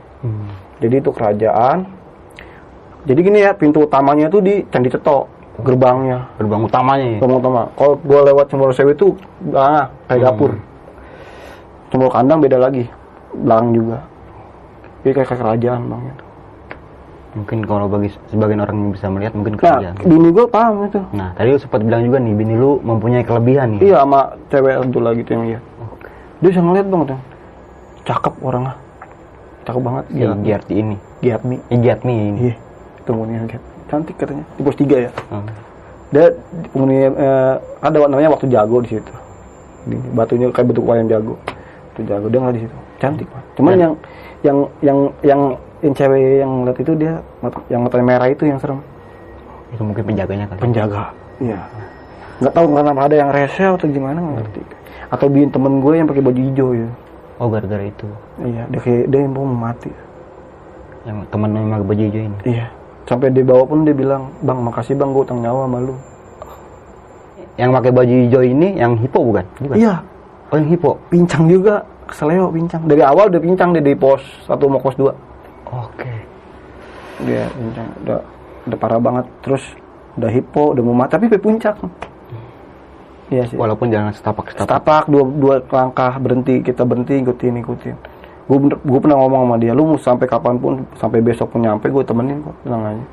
Jadi 0.80 0.96
itu 1.02 1.12
kerajaan. 1.12 1.78
Jadi 3.04 3.20
gini 3.20 3.44
ya 3.44 3.52
pintu 3.52 3.84
utamanya 3.84 4.32
itu 4.32 4.40
di 4.40 4.64
Candi 4.72 4.88
Ceto 4.88 5.28
gerbangnya. 5.60 6.32
Gerbang 6.40 6.64
utamanya 6.64 7.06
ya? 7.06 7.20
Gerbang 7.20 7.40
utama. 7.44 7.62
Kalau 7.76 7.94
gue 8.00 8.20
lewat 8.32 8.46
Cemoro 8.48 8.72
Sewu 8.72 8.96
itu 8.96 9.08
ah, 9.52 9.92
kayak 10.08 10.24
dapur. 10.24 10.56
Cemoro 11.92 12.10
kandang 12.10 12.40
beda 12.40 12.58
lagi, 12.58 12.88
belakang 13.36 13.76
juga. 13.76 13.98
Jadi 15.04 15.12
kayak, 15.14 15.30
kerajaan 15.30 15.82
bang. 15.86 16.02
Itu. 16.08 16.24
Mungkin 17.34 17.60
kalau 17.66 17.90
bagi 17.90 18.14
sebagian 18.30 18.62
orang 18.62 18.78
yang 18.78 18.92
bisa 18.94 19.08
melihat 19.10 19.34
mungkin 19.34 19.54
Nah, 19.54 19.60
kerajaan. 19.60 19.96
bini 20.00 20.30
gue 20.30 20.46
paham 20.48 20.74
itu. 20.86 21.02
Nah, 21.12 21.34
tadi 21.34 21.48
lu 21.50 21.58
sempat 21.58 21.82
bilang 21.82 22.06
juga 22.06 22.18
nih, 22.22 22.34
bini 22.34 22.54
lu 22.54 22.78
mempunyai 22.80 23.26
kelebihan 23.26 23.68
nih. 23.76 23.90
Iya 23.90 23.96
sama 24.00 24.20
cewek 24.48 24.74
lagi 24.94 25.22
tuh 25.24 25.32
yang 25.34 25.46
lihat. 25.50 25.64
Dia 26.40 26.50
bisa 26.50 26.62
ngeliat 26.62 26.88
bang 26.88 27.02
tuh. 27.10 27.20
Cakep 28.04 28.34
orangnya. 28.40 28.74
Cakep 29.64 29.82
banget. 29.82 30.04
Si 30.06 30.14
Gila. 30.14 30.36
Giarti 30.44 30.74
ini. 30.76 30.96
Giatmi. 31.24 31.56
Eh, 31.68 31.80
Giatmi 31.80 32.14
ini. 32.14 32.40
Iya. 32.44 32.56
Penghuninya 33.04 33.42
lihat. 33.48 33.64
Cantik 33.88 34.16
katanya. 34.16 34.46
Di 34.54 34.62
pos 34.62 34.76
3 34.76 34.96
ya. 35.00 35.12
Hmm. 35.32 35.48
Dia 36.12 36.26
di- 36.30 36.70
penghuni 36.70 36.96
eh, 37.02 37.54
ada 37.82 37.98
namanya 37.98 38.30
waktu 38.30 38.46
jago 38.48 38.78
di 38.80 38.90
situ. 38.92 39.14
Di, 39.84 39.96
batunya 40.14 40.54
kayak 40.54 40.68
bentuk 40.70 40.86
wayang 40.86 41.10
jago. 41.10 41.36
Itu 41.96 42.06
jago 42.06 42.28
dia 42.28 42.40
nggak 42.40 42.56
di 42.56 42.62
situ. 42.62 42.76
Cantik, 43.00 43.26
Pak. 43.26 43.42
Cuman 43.58 43.72
Dan- 43.74 43.82
yang 43.82 43.94
yang 44.44 44.58
yang 44.80 45.00
yang 45.24 45.42
yang 45.80 45.94
cewek 45.96 46.40
yang 46.40 46.52
lihat 46.64 46.78
itu 46.78 46.94
dia 46.96 47.14
mata- 47.40 47.66
yang 47.68 47.82
matanya 47.84 48.06
merah 48.06 48.28
itu 48.28 48.44
yang 48.44 48.60
serem. 48.60 48.80
Itu 49.72 49.82
mungkin 49.82 50.04
penjaganya 50.06 50.46
kali. 50.46 50.60
Penjaga. 50.60 51.04
Iya. 51.40 51.60
Nggak 52.40 52.54
tahu 52.54 52.66
kenapa 52.70 53.02
ada 53.04 53.16
yang 53.16 53.30
rese 53.32 53.64
atau 53.64 53.88
gimana 53.88 54.20
nggak 54.20 54.36
ngerti. 54.40 54.62
Atau 55.10 55.28
bikin 55.30 55.50
temen 55.50 55.80
gue 55.80 55.94
yang 55.94 56.08
pakai 56.08 56.24
baju 56.24 56.42
hijau 56.42 56.70
ya. 56.74 56.90
Oh, 57.42 57.48
gara-gara 57.50 57.84
itu. 57.84 58.08
Iya, 58.40 58.64
dia 58.70 58.80
kayak 58.80 59.06
dia 59.10 59.20
yang 59.20 59.34
mau 59.34 59.46
mati. 59.46 59.92
Yang 61.04 61.18
temen 61.28 61.50
yang 61.52 61.68
pakai 61.70 61.88
baju 61.88 62.04
hijau 62.04 62.22
ini. 62.24 62.38
Iya. 62.46 62.66
Sampai 63.04 63.28
dia 63.30 63.44
bawa 63.44 63.64
pun 63.68 63.84
dia 63.84 63.92
bilang, 63.92 64.32
"Bang, 64.40 64.64
makasih 64.64 64.96
Bang, 64.96 65.12
gue 65.12 65.24
utang 65.24 65.44
nyawa 65.44 65.68
sama 65.68 65.78
lu." 65.84 65.96
Yang 67.54 67.70
pakai 67.76 67.92
baju 67.92 68.16
hijau 68.26 68.42
ini 68.42 68.68
yang 68.76 68.96
hipo 68.98 69.20
bukan? 69.22 69.46
Bukan. 69.60 69.76
Iya, 69.78 69.96
Oh, 70.50 70.56
yang 70.58 70.70
hipo. 70.70 70.92
pincang 71.10 71.46
juga. 71.46 71.86
Keseleo 72.14 72.54
pincang. 72.54 72.86
Dari 72.86 73.02
awal 73.02 73.34
udah 73.34 73.42
pincang 73.42 73.74
dia 73.74 73.82
di 73.82 73.98
pos 73.98 74.22
satu 74.46 74.70
mau 74.70 74.78
pos 74.78 74.94
2. 74.94 75.10
Oke. 75.74 76.14
Dia 77.26 77.50
pincang 77.50 77.90
udah 78.06 78.20
udah 78.70 78.78
parah 78.78 79.02
banget. 79.02 79.26
Terus 79.42 79.64
udah 80.14 80.30
hipo, 80.30 80.78
udah 80.78 80.84
mau 80.86 80.94
mati 80.94 81.18
tapi 81.18 81.26
sampai 81.26 81.42
puncak. 81.42 81.76
Iya 83.34 83.50
sih. 83.50 83.58
Walaupun 83.58 83.90
jangan 83.90 84.14
setapak-setapak. 84.14 84.70
Setapak 84.70 85.04
dua 85.10 85.24
dua 85.26 85.56
langkah 85.74 86.22
berhenti, 86.22 86.62
kita 86.62 86.86
berhenti 86.86 87.18
ikutin 87.18 87.66
ikutin. 87.66 87.96
Gue 88.46 88.58
gue 88.70 89.00
pernah 89.00 89.18
ngomong 89.24 89.48
sama 89.50 89.56
dia, 89.58 89.72
lu 89.74 89.88
mau 89.88 89.98
sampai 89.98 90.28
kapan 90.30 90.60
pun, 90.60 90.86
sampai 91.00 91.24
besok 91.24 91.50
pun 91.56 91.64
nyampe, 91.64 91.88
gue 91.90 92.04
temenin 92.04 92.44
kok, 92.44 92.54
tenang 92.62 92.84
aja. 92.94 93.06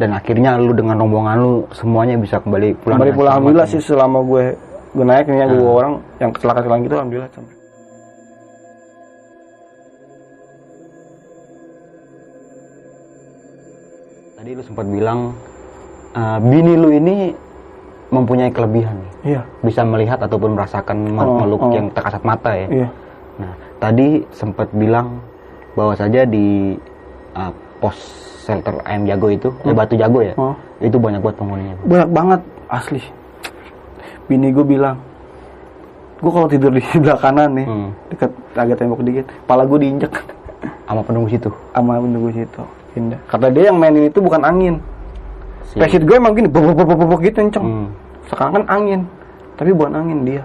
Dan 0.00 0.10
akhirnya 0.16 0.56
lu 0.56 0.72
dengan 0.72 0.96
rombongan 0.98 1.36
lu 1.38 1.54
semuanya 1.76 2.16
bisa 2.16 2.40
kembali 2.40 2.74
pulang. 2.80 2.96
Kembali 2.96 3.12
pulang 3.14 3.32
alhamdulillah 3.38 3.68
nih. 3.68 3.74
sih 3.78 3.82
selama 3.84 4.18
gue 4.24 4.44
gue 4.96 5.04
naik 5.04 5.26
nih 5.28 5.44
Ah. 5.44 5.50
dua 5.52 5.68
orang 5.68 5.92
yang 6.18 6.30
kecelakaan 6.32 6.78
gitu 6.88 6.94
alhamdulillah 6.96 7.30
sampai. 7.30 7.57
Tadi 14.38 14.54
lu 14.54 14.62
sempat 14.62 14.86
bilang 14.86 15.34
eh, 16.14 16.38
bini 16.38 16.78
lu 16.78 16.94
ini 16.94 17.34
mempunyai 18.08 18.54
kelebihan 18.54 18.94
nih. 18.94 19.34
Iya, 19.34 19.40
Bisa 19.60 19.82
melihat 19.82 20.22
ataupun 20.22 20.54
merasakan 20.54 21.10
Oh, 21.10 21.42
makhluk 21.42 21.60
oh. 21.60 21.74
yang 21.74 21.90
tak 21.90 22.06
kasat 22.06 22.22
mata 22.22 22.54
ya. 22.54 22.68
iya. 22.70 22.88
Nah, 23.34 23.50
tadi 23.76 24.22
sempat 24.30 24.70
bilang 24.70 25.18
bahwa 25.74 25.90
saja 25.92 26.22
di 26.22 26.78
uh, 27.34 27.50
pos 27.78 27.98
shelter 28.42 28.78
ayam 28.82 29.04
jago 29.04 29.26
itu, 29.28 29.48
eh, 29.60 29.74
batu 29.74 29.94
jago 29.94 30.22
ya, 30.22 30.34
Oh. 30.34 30.54
itu 30.78 30.94
banyak 30.94 31.18
buat 31.18 31.34
penghuninya. 31.34 31.74
banyak 31.82 32.08
banget 32.08 32.40
asli 32.68 33.02
bini 34.24 34.48
gue 34.50 34.62
bilang 34.62 35.02
gue 36.16 36.30
kalau 36.30 36.46
tidur 36.46 36.70
di 36.70 36.78
sebelah 36.86 37.16
kanan 37.16 37.54
nih 37.54 37.66
Hmm. 37.66 37.90
dekat 38.08 38.30
agak 38.54 38.76
tembok 38.76 39.02
dikit 39.02 39.26
kepala 39.26 39.62
gue 39.64 39.78
diinjek 39.80 40.14
Sama 40.84 41.02
penunggu 41.02 41.26
situ. 41.26 41.50
sama 41.70 41.98
penunggu 41.98 42.30
situ 42.30 42.62
pindah 42.90 43.20
kata 43.24 43.46
dia 43.48 43.68
yang 43.68 43.76
mainin 43.76 44.06
itu 44.06 44.18
bukan 44.18 44.40
angin. 44.40 44.74
Si- 45.64 45.76
pesit 45.76 46.00
gue 46.00 46.14
emang 46.14 46.32
gini 46.32 46.46
bobok 46.46 46.74
bobok 46.74 46.96
bobok 46.98 47.20
gitu 47.22 47.38
kenceng 47.38 47.64
Hmm. 47.64 47.86
sekarang 48.26 48.52
kan 48.54 48.64
angin. 48.68 49.00
Tapi 49.54 49.70
bukan 49.70 49.92
angin 49.94 50.18
dia. 50.22 50.44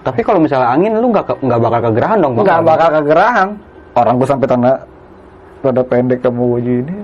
Tapi 0.00 0.20
kalau 0.20 0.38
misalnya 0.38 0.70
angin, 0.70 0.94
lu 0.94 1.10
nggak 1.10 1.28
nggak 1.36 1.60
bakal 1.60 1.80
kegerahan 1.86 2.18
dong. 2.18 2.32
Nggak 2.34 2.60
bakal 2.62 2.88
kegerahan. 2.96 3.48
Orang 3.92 4.16
gue 4.16 4.24
sampai 4.24 4.46
tanda 4.46 4.72
rada 5.60 5.82
pendek 5.82 6.18
sama 6.20 6.40
baju 6.48 6.72
ini 6.78 6.94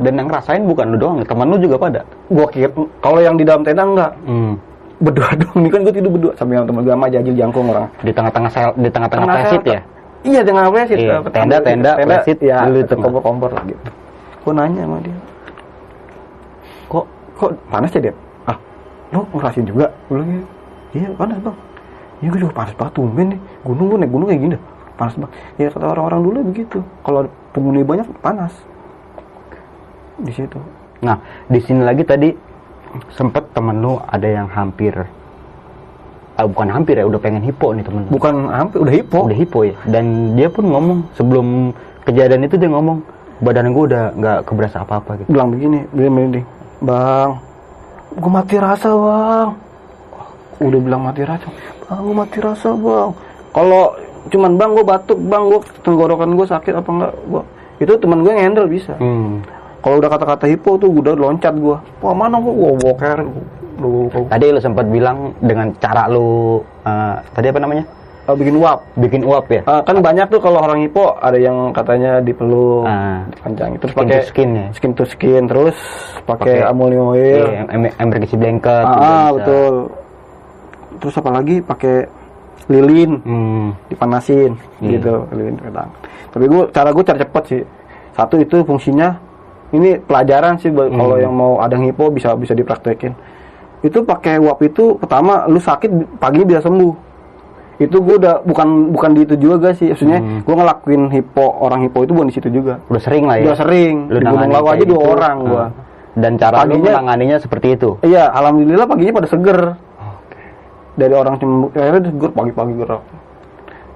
Dan 0.00 0.16
yang 0.16 0.26
ngerasain 0.26 0.64
bukan 0.64 0.86
lu 0.88 0.96
doang, 0.96 1.20
teman 1.22 1.46
lu 1.46 1.60
juga 1.60 1.76
pada. 1.76 2.00
gue 2.26 2.46
kira 2.48 2.72
kalau 2.98 3.20
yang 3.20 3.36
di 3.36 3.44
dalam 3.44 3.60
tenda 3.60 3.84
enggak 3.84 4.10
Hmm. 4.24 4.56
berdua 4.98 5.28
dong 5.38 5.54
ini 5.56 5.68
kan 5.68 5.80
gue 5.80 5.92
tidur 5.92 6.10
berdua. 6.10 6.32
Sama 6.34 6.50
yang 6.54 6.64
teman 6.64 6.80
gue 6.80 6.90
sama 6.90 7.06
jajil 7.06 7.34
jangkung 7.34 7.68
orang. 7.68 7.86
Di 7.98 8.10
tengah-tengah 8.10 8.50
sel, 8.50 8.72
di 8.74 8.88
tengah-tengah 8.88 9.26
Tengah 9.28 9.38
pesit 9.38 9.60
sel- 9.60 9.70
ya. 9.70 9.80
iya 10.22 10.40
dengan 10.40 10.62
plesit 10.66 10.98
Iya, 10.98 11.16
tenda, 11.24 11.56
tenda, 11.60 11.90
plesit, 11.96 12.38
ya 12.40 12.56
dulu 12.64 12.78
itu 12.78 12.88
itu. 12.88 12.96
kompor 12.98 13.22
kompor 13.22 13.50
lah 13.52 13.62
gitu 13.62 13.90
gue 14.50 14.54
nanya 14.58 14.82
sama 14.82 14.98
dia. 14.98 15.18
Kok 16.90 17.04
kok 17.38 17.50
panas 17.70 17.94
ya 17.94 18.10
dia 18.10 18.14
ah 18.50 18.58
lo 19.14 19.22
ngerasain 19.30 19.62
juga? 19.62 19.86
Bilang 20.10 20.26
"Iya." 20.26 20.42
iya 20.98 21.08
panas 21.14 21.38
bang. 21.38 21.56
Iya 22.18 22.28
gue 22.34 22.40
juga 22.42 22.54
panas 22.58 22.74
banget 22.74 22.92
tumben 22.98 23.26
nih. 23.30 23.40
Gunung 23.62 23.86
gue 23.94 23.98
naik 24.02 24.10
gunung 24.10 24.26
kayak 24.26 24.42
gini. 24.42 24.56
Panas 24.98 25.14
banget. 25.14 25.32
Ya 25.54 25.66
kata 25.70 25.86
orang-orang 25.86 26.20
dulu 26.26 26.38
begitu. 26.50 26.78
Kalau 27.06 27.30
penghuni 27.54 27.86
banyak 27.86 28.06
panas. 28.18 28.50
Di 30.18 30.32
situ. 30.34 30.58
Nah, 31.00 31.16
di 31.48 31.62
sini 31.62 31.80
lagi 31.86 32.02
tadi 32.02 32.34
sempet 33.14 33.54
temen 33.54 33.80
lu 33.80 34.02
ada 34.02 34.26
yang 34.26 34.50
hampir 34.50 34.92
ah, 36.34 36.44
bukan 36.44 36.68
hampir 36.68 36.98
ya, 36.98 37.06
udah 37.06 37.22
pengen 37.22 37.40
hipo 37.40 37.70
nih 37.70 37.86
temen 37.86 38.02
bukan 38.10 38.50
hampir 38.50 38.82
udah 38.82 38.94
hipo. 38.98 39.18
Udah 39.30 39.38
hipo 39.38 39.58
ya. 39.64 39.76
Dan 39.86 40.34
dia 40.34 40.50
pun 40.50 40.68
ngomong 40.68 40.98
sebelum 41.14 41.72
kejadian 42.04 42.44
itu 42.44 42.58
dia 42.58 42.68
ngomong 42.68 43.00
badan 43.40 43.72
gue 43.72 43.84
udah 43.88 44.04
nggak 44.16 44.38
keberasa 44.44 44.84
apa-apa 44.84 45.10
gitu. 45.20 45.28
bilang 45.32 45.48
begini 45.52 45.84
dia 45.96 46.08
merinding 46.12 46.46
bang 46.84 47.30
gue 48.10 48.30
mati 48.30 48.56
rasa 48.58 48.90
bang. 48.90 49.48
Udah 50.60 50.80
bilang 50.82 51.02
mati 51.06 51.22
rasa 51.24 51.46
bang 51.48 52.00
gue 52.04 52.16
mati 52.16 52.38
rasa 52.42 52.68
bang. 52.74 53.10
Kalau 53.50 53.82
cuman 54.28 54.52
bang 54.60 54.70
gue 54.76 54.84
batuk 54.84 55.18
bang 55.24 55.42
gue 55.48 55.60
tenggorokan 55.82 56.30
gue 56.36 56.46
sakit 56.46 56.72
apa 56.76 56.90
enggak? 56.90 57.12
Gua 57.26 57.42
itu 57.80 57.92
teman 57.96 58.20
gue 58.20 58.32
ngendel 58.36 58.68
bisa. 58.68 58.92
Hmm. 59.00 59.40
kalau 59.80 59.96
udah 59.96 60.12
kata-kata 60.12 60.44
hipo 60.44 60.76
tuh 60.76 60.92
udah 60.92 61.16
loncat 61.16 61.56
gue 61.56 61.72
wah 62.04 62.12
mana 62.12 62.36
gue 62.36 62.52
gue 62.52 62.72
boker 62.84 63.18
Tadi 64.28 64.52
lu 64.52 64.60
sempat 64.60 64.84
bilang 64.92 65.32
dengan 65.40 65.72
cara 65.80 66.04
lu 66.04 66.60
eh, 66.84 67.16
tadi 67.32 67.48
apa 67.48 67.60
namanya? 67.64 67.84
Oh, 68.24 68.34
bikin 68.34 68.54
uap 68.54 68.78
Bikin 68.94 69.22
uap 69.22 69.44
ya. 69.46 69.60
Ah, 69.64 69.80
kan 69.80 69.96
banyak 69.98 70.26
tuh 70.26 70.38
kalau 70.38 70.58
orang 70.58 70.80
hipo 70.80 71.16
ada 71.16 71.36
yang 71.36 71.70
katanya 71.70 72.18
dipeluk 72.18 72.84
Ah. 72.84 73.24
dipancang 73.28 73.76
terus 73.76 73.90
Skin 73.90 74.00
pakai 74.02 74.18
skin 74.22 74.50
ya. 74.50 74.66
skin 74.72 74.92
to 74.92 75.04
skin 75.04 75.42
terus 75.44 75.76
pakai 76.22 76.60
ammonium 76.62 77.10
oil 77.10 77.48
Iya, 77.48 77.64
em- 77.68 77.94
emergency 77.96 78.36
blanket. 78.36 78.84
juga 78.84 79.00
ah, 79.00 79.28
bisa. 79.28 79.34
betul 79.36 79.74
terus 80.98 81.14
apa 81.14 81.30
lagi 81.30 81.56
pakai 81.60 81.96
lilin 82.66 83.12
Hmm. 83.20 83.68
dipanasin 83.86 84.52
Iya. 84.78 84.90
gitu 84.94 85.14
lilin 85.32 85.56
ke 85.56 85.68
tangan 85.68 85.90
tapi 86.30 86.44
gue 86.46 86.62
cara 86.70 86.88
gue 86.90 87.02
cara 87.02 87.18
cepet 87.18 87.44
sih 87.46 87.62
satu 88.12 88.34
itu 88.36 88.56
fungsinya 88.62 89.16
ini 89.70 89.98
pelajaran 89.98 90.54
sih 90.56 90.68
buat 90.68 90.86
kalau 90.88 91.14
Hmm. 91.14 91.24
yang 91.24 91.34
mau 91.34 91.52
ada 91.58 91.74
hipo 91.74 92.08
bisa 92.08 92.34
bisa 92.34 92.52
dipraktekin 92.52 93.10
itu 93.80 93.98
pakai 94.00 94.36
uap 94.36 94.60
itu 94.60 94.94
pertama 94.94 95.46
lu 95.46 95.56
sakit 95.56 95.88
pagi 96.16 96.44
bisa 96.44 96.60
sembuh 96.60 97.09
itu 97.80 97.96
gue 97.96 98.16
udah 98.16 98.44
bukan 98.44 98.68
bukan 98.92 99.10
di 99.10 99.20
itu 99.22 99.34
juga 99.34 99.56
guys 99.62 99.76
sih 99.76 99.88
maksudnya 99.88 100.20
Hmm. 100.20 100.40
gue 100.40 100.54
ngelakuin 100.54 101.02
hipo 101.10 101.46
orang 101.58 101.80
hipo 101.82 101.98
itu 102.00 102.12
bukan 102.12 102.28
di 102.28 102.34
situ 102.34 102.48
juga 102.48 102.76
Udah 102.86 103.00
sering 103.00 103.24
lah 103.24 103.36
ya. 103.36 103.44
udah 103.46 103.56
sering 103.56 103.94
Lu 104.06 104.18
di 104.18 104.26
Gunung 104.26 104.50
Lawu 104.50 104.68
aja 104.68 104.84
dua 104.84 104.94
gitu. 104.94 105.10
orang 105.10 105.36
gua 105.42 105.58
Ah. 105.58 105.70
Dan 106.10 106.32
cara 106.36 106.56
lu 106.60 106.74
Paginya- 106.74 106.94
menanganinya 106.98 107.36
seperti 107.38 107.68
itu. 107.72 107.90
iya 108.02 108.28
alhamdulillah 108.28 108.84
paginya 108.84 109.14
pada 109.14 109.28
seger 109.28 109.58
dari 110.92 111.14
orang 111.14 111.34
cuma 111.38 111.52
akhirnya 111.70 112.02
seger 112.06 112.30
pagi-pagi 112.30 112.74
gerak 112.76 113.02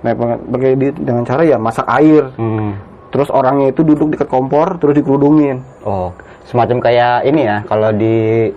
nah 0.01 0.13
pakai 0.15 0.71
dengan 0.95 1.23
cara 1.23 1.43
ya 1.43 1.57
masak 1.57 1.85
air 1.91 2.29
Hmm. 2.35 2.77
terus 3.09 3.29
orangnya 3.29 3.69
itu 3.69 3.81
duduk 3.81 4.09
dekat 4.11 4.27
kompor 4.27 4.77
terus 4.79 4.95
dikerudungin 4.95 5.61
Oh, 5.83 6.13
semacam 6.45 6.77
kayak 6.79 7.25
ini 7.25 7.41
ya, 7.43 7.61
kalau 7.63 7.89
di 7.91 8.49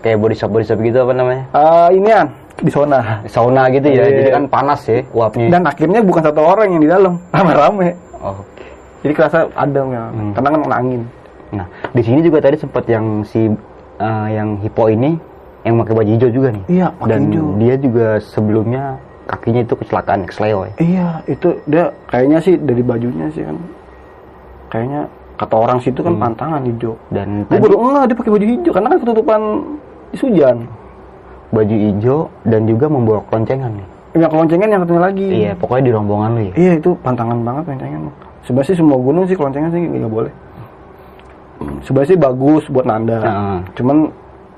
kayak 0.00 0.16
body 0.16 0.34
shop 0.34 0.50
body 0.50 0.64
shop 0.64 0.78
gitu 0.78 0.98
apa 1.00 1.12
namanya? 1.12 1.42
Eh 1.50 1.88
inian 1.94 2.26
di 2.60 2.70
zona 2.70 2.98
Sauna 3.24 3.66
gitu 3.68 3.86
ya. 3.86 4.04
Iya. 4.04 4.16
Jadi 4.18 4.30
kan 4.30 4.44
panas 4.46 4.80
ya 4.84 5.00
uapnya. 5.10 5.46
dan 5.48 5.62
akhirnya 5.64 6.00
bukan 6.00 6.22
satu 6.22 6.40
orang 6.40 6.68
yang 6.70 6.80
di 6.80 6.88
dalam 6.88 7.12
rame-rame 7.34 7.88
Oke. 8.16 8.64
jadi 9.00 9.12
kerasa 9.14 9.38
adem 9.54 9.86
ya 9.90 10.04
Hmm. 10.08 10.32
karena 10.32 10.48
kan 10.50 10.62
angin 10.74 11.02
Nah, 11.50 11.66
di 11.90 11.98
sini 12.00 12.22
juga 12.22 12.38
tadi 12.38 12.54
sempat 12.54 12.86
yang 12.86 13.26
si 13.26 13.50
eh, 13.96 14.26
yang 14.30 14.54
hipo 14.58 14.86
ini 14.86 15.18
yang 15.60 15.76
pakai 15.76 15.92
baju 15.92 16.10
hijau 16.10 16.30
juga 16.30 16.48
nih. 16.50 16.62
Iya, 16.70 16.86
pakai 16.94 17.10
Dan 17.10 17.20
hijau. 17.26 17.46
dia 17.58 17.74
juga 17.76 18.06
sebelumnya 18.22 18.82
kakinya 19.26 19.60
itu 19.60 19.74
kecelakaan 19.74 20.26
Xleo 20.26 20.62
ya. 20.62 20.72
iya 20.78 21.06
itu 21.24 21.48
dia 21.64 21.90
kayaknya 22.06 22.38
sih 22.38 22.54
dari 22.56 22.80
bajunya 22.80 23.26
sih 23.30 23.42
kan 23.42 23.58
kayaknya 24.68 25.00
kata 25.36 25.54
orang 25.56 25.78
situ 25.78 25.98
kan 25.98 26.14
pantangan 26.14 26.62
hijau 26.62 26.94
Dan 27.08 27.46
gue 27.46 27.58
baru 27.58 27.76
enggak 27.80 28.04
dia 28.06 28.16
pakai 28.16 28.32
baju 28.32 28.46
hijau 28.46 28.70
karena 28.70 28.88
kan 28.88 28.98
ketutupan 28.98 29.40
sujan 30.12 30.56
baju 31.50 31.74
hijau 31.74 32.18
dan 32.46 32.66
juga 32.66 32.86
membawa 32.86 33.20
keloncengan 33.30 33.70
nih. 33.74 33.88
yang 34.10 34.26
keloncengan 34.26 34.68
yang 34.74 34.80
satunya 34.82 35.02
lagi 35.06 35.26
Iya, 35.30 35.52
pokoknya 35.54 35.82
di 35.86 35.92
rombongan 35.94 36.30
lu 36.34 36.40
ya. 36.50 36.52
Iya 36.58 36.72
itu 36.82 36.90
pantangan 36.98 37.38
banget 37.46 37.62
keloncengan. 37.70 38.00
Sebenarnya 38.42 38.68
sih 38.74 38.76
semua 38.78 38.98
gunung 38.98 39.24
sih 39.30 39.36
keloncengan 39.38 39.70
sih 39.70 39.80
nggak 39.86 40.10
boleh. 40.10 40.32
Sebenarnya 41.86 42.10
sih 42.10 42.18
bagus 42.18 42.64
buat 42.70 42.86
nanda. 42.86 43.18
Heeh. 43.22 43.58
Cuman 43.78 43.98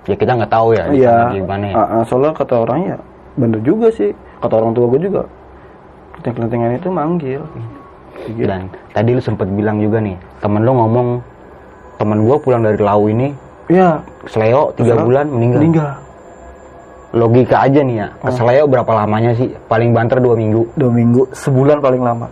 Ya 0.02 0.18
kita 0.18 0.34
nggak 0.34 0.50
tahu 0.50 0.74
ya 0.74 0.90
iya, 0.90 1.30
gimana 1.30 1.64
ya. 1.70 2.02
soalnya 2.10 2.34
kata 2.34 2.66
orangnya 2.66 2.98
bener 3.38 3.62
juga 3.62 3.86
sih. 3.94 4.10
Kata 4.42 4.58
orang 4.58 4.74
tua 4.74 4.90
gue 4.90 5.00
juga. 5.06 5.22
Keloncengan 6.26 6.74
itu 6.74 6.88
manggil. 6.90 7.42
Gitu. 8.26 8.42
Dan 8.50 8.66
tadi 8.90 9.14
lu 9.14 9.22
sempet 9.22 9.46
bilang 9.54 9.78
juga 9.78 10.02
nih, 10.02 10.18
temen 10.42 10.66
lu 10.66 10.74
ngomong 10.74 11.22
temen 12.02 12.18
gua 12.26 12.36
pulang 12.42 12.66
dari 12.66 12.78
Lau 12.82 13.06
ini 13.06 13.30
Iya. 13.70 14.02
Seleo 14.26 14.74
tiga 14.74 14.98
bulan 15.00 15.30
meninggal. 15.30 15.58
Meninggal. 15.62 15.90
Logika 17.12 17.56
aja 17.60 17.80
nih 17.80 17.96
ya. 17.98 18.08
Ke 18.16 18.30
Seleo 18.30 18.64
berapa 18.64 18.88
lamanya 18.90 19.32
sih? 19.32 19.52
Paling 19.62 19.92
banter 19.92 20.16
dua 20.16 20.32
minggu. 20.32 20.64
Dua 20.72 20.88
minggu, 20.88 21.28
sebulan 21.30 21.78
paling 21.78 22.00
lama. 22.00 22.26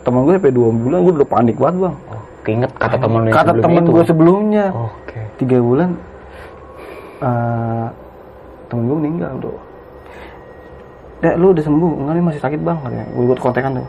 Temen 0.00 0.20
gue 0.22 0.34
sampai 0.34 0.50
dua 0.50 0.68
bulan 0.68 0.98
gue 0.98 1.12
udah 1.14 1.28
panik 1.28 1.56
banget 1.56 1.76
bang. 1.82 1.96
Oh, 2.06 2.22
keinget 2.40 2.70
kata 2.74 2.96
temen 2.98 3.20
Kata 3.26 3.52
temen 3.54 3.82
itu. 3.82 3.90
gue 3.90 4.04
sebelumnya. 4.04 4.64
Oke. 4.70 5.20
tiga 5.36 5.58
bulan 5.58 5.90
eh 7.16 7.86
temen 8.66 8.82
gue 8.84 8.96
meninggal 8.98 9.30
udah 9.38 9.54
Dek 11.20 11.34
lu 11.36 11.46
udah 11.50 11.62
sembuh 11.62 11.90
enggak 11.96 12.12
nih 12.12 12.24
masih 12.24 12.40
sakit 12.42 12.60
bang 12.60 12.76
katanya 12.76 13.06
gue 13.08 13.24
ikut 13.24 13.38
kontekan 13.38 13.70
tuh 13.74 13.88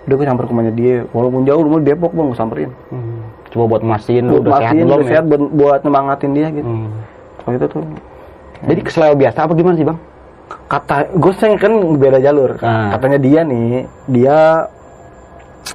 udah 0.00 0.14
gue 0.14 0.24
samper 0.24 0.44
ke 0.44 0.50
rumahnya 0.50 0.72
dia 0.72 0.96
walaupun 1.10 1.42
jauh 1.42 1.60
rumah 1.60 1.80
Depok 1.80 2.12
bang 2.12 2.26
gue 2.26 2.38
samperin 2.38 2.70
Hmm. 2.88 3.20
Coba 3.50 3.64
buat 3.68 3.82
mastiin 3.82 4.24
lu 4.24 4.38
buat 4.38 4.40
udah 4.40 4.58
sehat 4.60 4.74
belum 4.76 4.86
udah 4.86 4.98
ya? 4.98 5.08
sehat 5.08 5.24
buat, 5.26 5.42
buat 5.50 5.80
nyemangatin 5.82 6.30
dia 6.30 6.48
gitu 6.50 6.68
Hmm. 6.68 6.90
kalau 7.38 7.54
itu 7.56 7.66
tuh 7.66 7.82
Jadi 8.60 8.80
ke 8.80 8.90
Seleo 8.90 9.14
biasa 9.14 9.38
apa 9.40 9.52
gimana 9.52 9.74
sih 9.74 9.84
bang? 9.84 9.98
kata 10.66 11.14
gue 11.14 11.32
sih 11.32 11.54
kan 11.56 11.70
beda 11.94 12.18
jalur 12.18 12.58
Ah. 12.58 12.90
katanya 12.90 13.18
dia 13.18 13.40
nih 13.42 13.86
dia 14.08 14.66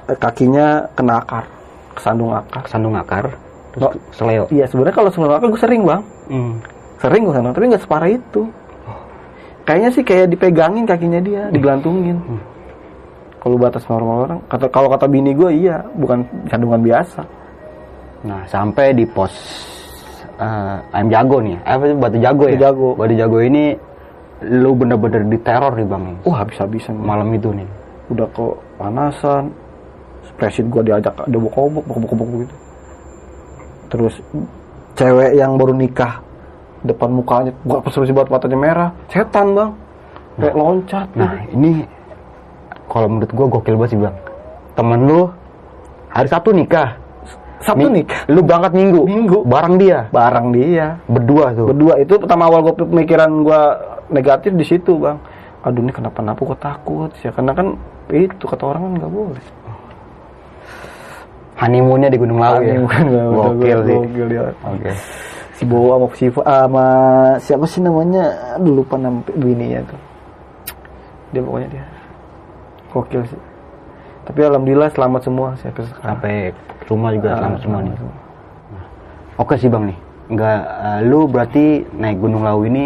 eh, 0.04 0.12
kakinya 0.14 0.84
kena 0.92 1.16
akar 1.16 1.44
kesandung 1.92 2.28
akar 2.30 2.60
Kesandung 2.62 2.92
akar. 2.94 3.24
Terus 3.72 3.82
Oh. 3.82 3.92
Seleo. 4.10 4.44
iya 4.50 4.64
sebenarnya 4.64 4.92
kalau 4.94 5.08
kesandung 5.08 5.32
akar 5.32 5.48
gue 5.48 5.58
sering 5.58 5.82
bang 5.82 6.02
Hmm. 6.26 6.54
sering 6.98 7.22
gue 7.22 7.32
sana 7.32 7.50
tapi 7.50 7.64
nggak 7.66 7.82
separah 7.82 8.10
itu 8.10 8.42
kayaknya 9.62 9.90
sih 9.90 10.02
kayak 10.02 10.26
dipegangin 10.28 10.84
kakinya 10.84 11.20
dia 11.20 11.42
digelantungin 11.48 12.20
kalau 13.38 13.56
batas 13.56 13.84
normal 13.84 14.16
orang 14.24 14.38
kata 14.44 14.68
kalau 14.68 14.88
kata 14.88 15.06
bini 15.06 15.32
gue 15.32 15.50
iya 15.56 15.80
bukan 15.94 16.20
kandungan 16.46 16.82
biasa 16.82 17.24
Nah 18.22 18.42
sampai 18.44 18.90
di 18.90 19.04
pos 19.04 19.30
eh, 20.36 20.76
ayam 20.92 21.08
jago 21.08 21.36
nih, 21.40 21.56
eh, 21.56 21.72
apa 21.72 21.82
itu 21.84 21.94
batu 21.96 22.18
jago 22.20 22.42
ya? 22.44 22.50
Batu 22.52 22.62
Jago. 22.62 22.88
Batu 22.94 23.14
jago 23.14 23.38
ini 23.40 23.64
lu 24.44 24.76
bener-bener 24.76 25.24
diteror 25.26 25.72
nih 25.72 25.88
bang. 25.88 26.04
wah 26.22 26.44
habis-habisan 26.44 26.92
Malam 27.00 27.32
itu 27.32 27.48
nih. 27.56 27.64
udah 28.12 28.28
ke 28.30 28.44
panasan 28.76 29.48
spreadsheet 30.28 30.68
gue 30.68 30.82
diajak 30.84 31.16
ada 31.16 31.38
bokobok 31.40 31.82
bokobok 31.88 32.44
gitu 32.44 32.54
terus 33.88 34.14
cewek 34.94 35.34
yang 35.34 35.56
baru 35.56 35.72
nikah 35.72 36.20
depan 36.84 37.10
mukanya 37.10 37.50
buat 37.64 37.80
pesawat 37.82 38.12
buat 38.12 38.28
matanya 38.28 38.58
merah 38.60 38.90
setan 39.08 39.56
bang 39.56 39.70
kayak 40.36 40.54
loncat 40.54 41.08
Nah 41.16 41.32
ini 41.50 41.82
kalau 42.86 43.08
menurut 43.10 43.30
gua 43.32 43.46
gokil 43.50 43.74
banget 43.74 43.90
sih 43.90 43.98
bang. 43.98 44.16
Temen 44.76 45.00
lu 45.08 45.26
hari 46.06 46.28
Sabtu 46.28 46.54
nikah. 46.54 46.94
Sabtu 47.64 47.88
Mi- 47.88 48.02
nikah 48.04 48.20
Lu 48.28 48.40
berangkat 48.44 48.72
minggu. 48.76 49.00
Minggu. 49.08 49.38
Barang 49.48 49.80
dia. 49.80 50.06
barang 50.12 50.46
dia 50.52 51.00
Berdua 51.08 51.52
tuh. 51.56 51.66
berdua 51.72 51.94
itu 51.98 52.14
pertama 52.16 52.48
awal 52.48 52.60
gue 52.66 52.74
pemikiran 52.84 53.30
gue 53.42 53.60
negatif 54.12 54.52
di 54.54 54.64
situ 54.64 54.96
bang 55.00 55.18
aduh 55.66 55.82
ini 55.82 55.90
kenapa 55.90 56.22
napa 56.22 56.38
gue 56.38 56.58
takut 56.62 57.10
ya 57.20 57.34
karena 57.34 57.50
kan 57.50 57.74
itu 58.06 58.44
kata 58.46 58.62
orang 58.62 58.82
kan 58.86 58.92
nggak 59.02 59.10
boleh 59.10 59.44
Honeymoonnya 61.56 62.12
di 62.12 62.18
Gunung 62.20 62.38
Lawu 62.38 62.60
ya. 62.62 62.76
Gokil 62.84 63.78
sih. 63.88 63.96
gokil 63.96 64.26
dia 64.28 64.42
Oke. 64.62 64.92
si 65.56 65.64
Bowo 65.64 65.96
sama 65.96 66.06
si 66.14 66.26
sama 66.30 66.84
siapa 67.40 67.64
sih 67.64 67.80
namanya 67.80 68.28
aduh 68.54 68.84
lupa 68.84 68.94
nama 68.94 69.18
bininya 69.34 69.80
tuh 69.88 70.00
dia 71.32 71.40
pokoknya 71.40 71.68
dia 71.72 71.84
gokil 72.92 73.22
sih 73.24 73.40
tapi 74.26 74.40
alhamdulillah 74.42 74.90
selamat 74.90 75.20
semua 75.22 75.48
saya 75.56 75.70
sekarang 75.72 76.02
Sampai 76.02 76.34
rumah 76.84 77.10
juga 77.12 77.28
Ah, 77.28 77.38
selamat 77.38 77.60
semua 77.60 77.80
nih. 77.80 77.94
semua. 77.94 78.14
Oke 79.36 79.54
sih 79.54 79.68
bang 79.68 79.84
nih. 79.86 79.98
Nggak, 80.28 80.58
eh, 80.58 81.00
lu 81.04 81.20
berarti 81.24 81.64
naik 81.92 82.18
Gunung 82.18 82.42
Lawu 82.42 82.62
ini 82.64 82.84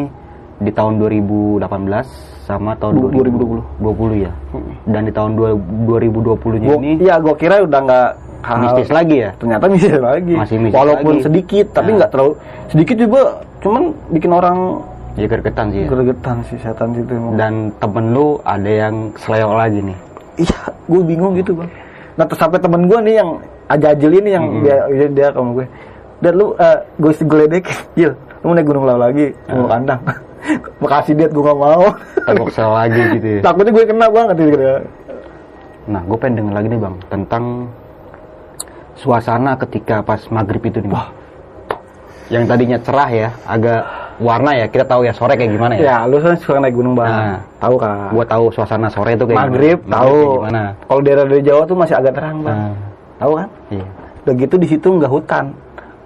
di 0.58 0.68
tahun 0.68 0.98
2018 0.98 2.04
sama 2.42 2.74
tahun 2.74 2.92
Du- 2.98 3.08
2020. 3.08 3.62
20 3.78 4.16
ya. 4.20 4.32
Dan 4.84 5.02
di 5.02 5.12
tahun 5.14 5.32
dua- 5.32 5.56
2020 5.86 6.58
Gua, 6.58 6.76
ini 6.76 6.98
iya 6.98 7.16
gua 7.16 7.32
kira 7.32 7.62
udah 7.62 7.80
nggak 7.80 8.08
hal 8.40 8.56
mistis 8.58 8.88
lagi 8.90 9.16
ya. 9.18 9.30
ternyata 9.34 9.64
mistis 9.66 9.94
lagi 9.94 10.32
Masih 10.34 10.56
mistis 10.58 10.74
walaupun 10.74 11.12
lagi. 11.14 11.24
sedikit 11.24 11.66
tapi 11.70 11.88
Nah. 11.90 11.96
nggak 11.96 12.10
terlalu 12.10 12.32
sedikit 12.66 12.96
juga 12.98 13.20
cuman 13.58 13.82
bikin 14.10 14.30
orang 14.30 14.58
Ya 15.12 15.26
gergetan 15.26 15.66
sih 15.68 15.80
ya. 15.80 15.88
gregetan 15.88 16.36
sih 16.44 16.56
setan 16.56 16.88
situ 16.92 17.10
emang. 17.10 17.32
Dan 17.34 17.52
temen 17.76 18.04
lu 18.10 18.40
ada 18.42 18.68
yang 18.68 18.94
seleo 19.16 19.52
lagi 19.52 19.80
nih. 19.82 19.98
Iya 20.40 20.58
gue 20.88 21.02
bingung 21.04 21.36
gitu 21.36 21.52
bang. 21.54 21.70
Nah 22.16 22.24
terus 22.24 22.40
sampai 22.40 22.58
temen 22.58 22.88
gue 22.88 22.98
nih 23.04 23.14
yang 23.20 23.30
ajajil 23.70 24.12
ini 24.16 24.30
yang 24.32 24.44
dia 24.64 24.76
dia, 24.88 25.08
dia 25.12 25.28
sama 25.36 25.50
gue. 25.60 25.66
Dan 26.20 26.32
lu 26.36 26.46
eh, 26.56 26.78
gue 27.00 27.12
geledekin 27.16 27.76
Jil 27.96 28.12
lu 28.40 28.44
mau 28.48 28.54
naik 28.56 28.66
gunung 28.66 28.84
lawu 28.88 29.00
lagi? 29.04 29.26
Mau 29.52 29.68
kandang. 29.68 30.00
Makasih 30.82 31.12
diet 31.12 31.32
gue 31.36 31.44
gak 31.44 31.60
mau. 31.60 31.92
Takut 32.24 32.48
seleo 32.48 32.72
lagi 32.72 33.00
gitu 33.20 33.28
ya. 33.36 33.40
Takutnya 33.44 33.72
gue 33.76 33.84
kena 33.84 34.06
banget 34.08 34.36
gitu 34.40 34.58
Nah, 35.90 36.00
gue 36.06 36.16
pengen 36.20 36.44
denger 36.44 36.54
lagi 36.54 36.68
nih 36.70 36.80
bang 36.80 36.96
tentang 37.10 37.44
suasana 38.96 39.56
ketika 39.60 40.00
pas 40.00 40.20
maghrib 40.32 40.60
itu 40.64 40.80
nih. 40.80 40.92
Bang. 40.92 41.08
Yang 42.30 42.44
tadinya 42.46 42.78
cerah 42.78 43.10
ya, 43.10 43.28
agak 43.42 43.82
warna 44.20 44.50
ya. 44.54 44.66
Kita 44.66 44.84
tahu 44.84 45.02
ya 45.02 45.12
sore 45.12 45.34
kayak 45.34 45.50
gimana 45.50 45.72
ya. 45.74 45.80
Ya 45.82 45.96
lu 46.04 46.16
kan 46.16 46.36
suka 46.36 46.58
naik 46.58 46.72
gunung 46.72 46.92
bang 46.92 47.08
Nah. 47.08 47.40
Tahu 47.58 47.74
kan 47.74 48.08
Gue 48.10 48.24
tahu 48.24 48.44
suasana 48.50 48.86
sore 48.86 49.10
itu 49.12 49.24
kayak 49.24 49.38
Maghrib 49.40 49.78
gimana. 49.80 49.94
tahu 49.96 50.12
kayak 50.14 50.36
gimana. 50.36 50.62
Kalau 50.82 51.00
daerah 51.00 51.24
dari 51.24 51.42
Jawa 51.42 51.62
tuh 51.64 51.76
masih 51.76 51.94
agak 51.96 52.12
terang 52.14 52.36
bang 52.40 52.58
Nah, 52.60 52.74
Tahu 53.18 53.32
kan 53.34 53.48
iya. 53.68 53.86
Udah 54.20 54.34
gitu 54.34 54.54
di 54.54 54.66
situ 54.66 54.86
nggak 54.90 55.08
hutan 55.10 55.44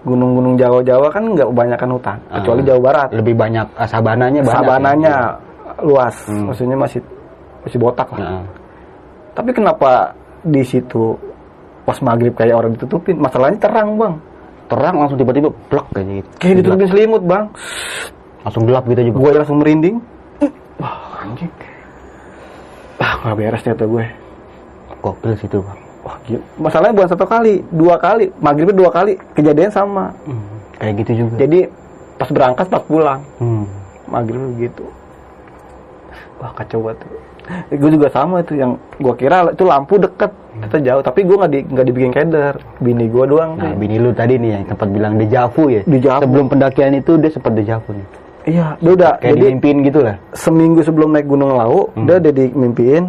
Gunung-gunung 0.02 0.54
Jawa-Jawa 0.54 1.08
kan 1.08 1.24
nggak 1.28 1.48
kebanyakan 1.48 1.88
hutan 1.92 2.18
Kecuali 2.30 2.60
Ah. 2.60 2.66
Jawa 2.66 2.80
Barat 2.82 3.08
Lebih 3.10 3.34
banyak 3.34 3.66
ah, 3.72 3.88
sabananya 3.88 4.40
banyak. 4.40 4.54
Sabananya 4.54 5.14
ya. 5.14 5.82
luas 5.82 6.14
Hmm. 6.24 6.44
Maksudnya 6.46 6.76
masih 6.76 7.00
masih 7.60 7.78
botak 7.78 8.08
lah 8.10 8.18
Nah, 8.20 8.44
Tapi 9.32 9.50
kenapa 9.50 10.12
di 10.40 10.60
situ 10.60 11.16
pas 11.82 11.98
maghrib 12.00 12.32
kayak 12.32 12.54
orang 12.54 12.72
ditutupin? 12.72 13.16
Masalahnya 13.16 13.58
terang 13.58 13.96
bang. 13.96 14.14
Terang 14.74 14.96
langsung 14.98 15.18
tiba-tiba 15.18 15.48
blok 15.70 15.86
kayak 15.94 16.06
gitu. 16.10 16.28
Kayak 16.42 16.42
Gelap. 16.42 16.58
ditutupin 16.58 16.88
selimut 16.90 17.22
bang. 17.22 17.44
Langsung 18.42 18.62
gelap 18.66 18.84
gitu 18.90 19.00
juga. 19.06 19.18
Gue 19.22 19.30
langsung 19.38 19.58
merinding. 19.62 19.96
Wah 20.82 21.22
anjing. 21.22 21.52
Ah 22.98 23.14
nggak 23.22 23.34
beres 23.38 23.62
ternyata 23.62 23.86
gue. 23.86 24.04
Gokil 24.98 25.32
situ 25.38 25.58
bang. 25.62 25.78
Wah 26.02 26.16
gila. 26.26 26.44
Masalahnya 26.58 26.94
bukan 26.98 27.10
satu 27.14 27.24
kali, 27.24 27.54
dua 27.70 27.94
kali. 28.02 28.26
Maghribnya 28.42 28.74
dua 28.74 28.90
kali. 28.90 29.12
Kejadian 29.38 29.70
sama. 29.70 30.10
Hmm, 30.26 30.42
kayak 30.82 30.92
gitu 31.06 31.12
juga. 31.24 31.34
Jadi 31.38 31.58
pas 32.18 32.28
berangkat 32.34 32.66
pas 32.66 32.82
pulang. 32.84 33.20
Hmm. 33.38 33.64
Maghrib 34.10 34.42
begitu. 34.58 34.84
Wah 36.42 36.50
kacau 36.52 36.82
banget. 36.82 37.06
Gue 37.74 37.90
juga 37.90 38.08
sama 38.08 38.40
itu 38.40 38.54
yang 38.54 38.74
gue 38.94 39.14
kira 39.14 39.48
itu 39.48 39.62
lampu 39.62 39.94
deket 39.96 40.30
kita 40.56 40.78
jauh 40.80 41.02
tapi 41.02 41.20
gue 41.20 41.34
nggak 41.34 41.50
di 41.50 41.60
nggak 41.66 41.84
dibikin 41.84 42.12
keder 42.12 42.54
bini 42.78 43.04
gue 43.06 43.24
doang 43.26 43.54
Nah, 43.54 43.68
tuh. 43.68 43.76
bini 43.76 43.96
lu 43.96 44.10
tadi 44.10 44.34
nih 44.34 44.50
yang 44.52 44.64
sempat 44.64 44.88
bilang 44.88 45.12
dejavu 45.14 45.62
ya. 45.68 45.82
Dejavu. 45.82 46.22
Sebelum 46.22 46.46
pendakian 46.48 46.94
itu 46.94 47.12
dia 47.16 47.28
sempat 47.28 47.52
dejavu 47.52 47.90
nih. 47.90 48.06
iya 48.46 48.66
dia 48.76 48.92
udah 48.92 49.12
Kayak 49.18 49.24
jadi 49.30 49.40
dimimpiin 49.42 49.78
gitu 49.82 50.00
lah. 50.00 50.16
seminggu 50.30 50.80
sebelum 50.80 51.10
naik 51.10 51.26
Gunung 51.26 51.52
Lawu, 51.52 51.88
Hmm. 51.90 52.04
dia 52.04 52.16
udah 52.18 52.32
dimimpiin 52.34 53.04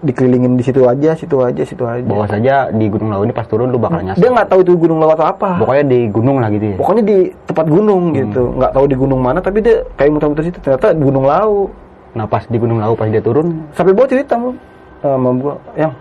dikelilingin 0.00 0.54
di 0.54 0.62
situ 0.62 0.82
aja, 0.84 1.12
situ 1.12 1.36
aja, 1.36 1.62
situ 1.62 1.82
aja. 1.82 2.00
Bahwa 2.00 2.24
saja 2.24 2.70
di 2.70 2.86
Gunung 2.86 3.10
Lawu 3.10 3.22
ini 3.22 3.32
pas 3.32 3.42
turun 3.44 3.68
lu 3.68 3.76
bakal 3.76 4.00
nyasar. 4.00 4.18
Dia 4.18 4.30
nggak 4.30 4.48
tahu 4.48 4.60
itu 4.62 4.72
Gunung 4.76 4.98
Lawu 4.98 5.12
atau 5.12 5.26
apa. 5.26 5.58
Pokoknya 5.58 5.84
di 5.84 6.00
gunung 6.08 6.36
lah 6.38 6.48
gitu 6.48 6.64
ya. 6.64 6.76
Pokoknya 6.76 7.02
di 7.02 7.18
tempat 7.44 7.66
gunung 7.66 8.02
Hmm. 8.04 8.16
gitu, 8.16 8.42
nggak 8.52 8.72
tahu 8.72 8.84
di 8.86 8.96
gunung 8.96 9.20
mana, 9.20 9.38
tapi 9.38 9.58
dia 9.60 9.76
kayak 9.94 10.10
muter-muter 10.10 10.44
situ. 10.44 10.58
Ternyata 10.60 10.90
Gunung 10.92 11.24
Lawu. 11.24 11.70
Nah 12.14 12.26
pas 12.26 12.46
di 12.46 12.56
Gunung 12.56 12.78
Lawu 12.78 12.94
pas 12.94 13.10
dia 13.10 13.18
turun, 13.18 13.66
Sampai 13.74 13.90
bawa 13.90 14.06
cerita 14.06 14.38
mau 14.38 14.54
sama 15.02 15.30
gua, 15.36 15.54
yang 15.76 15.92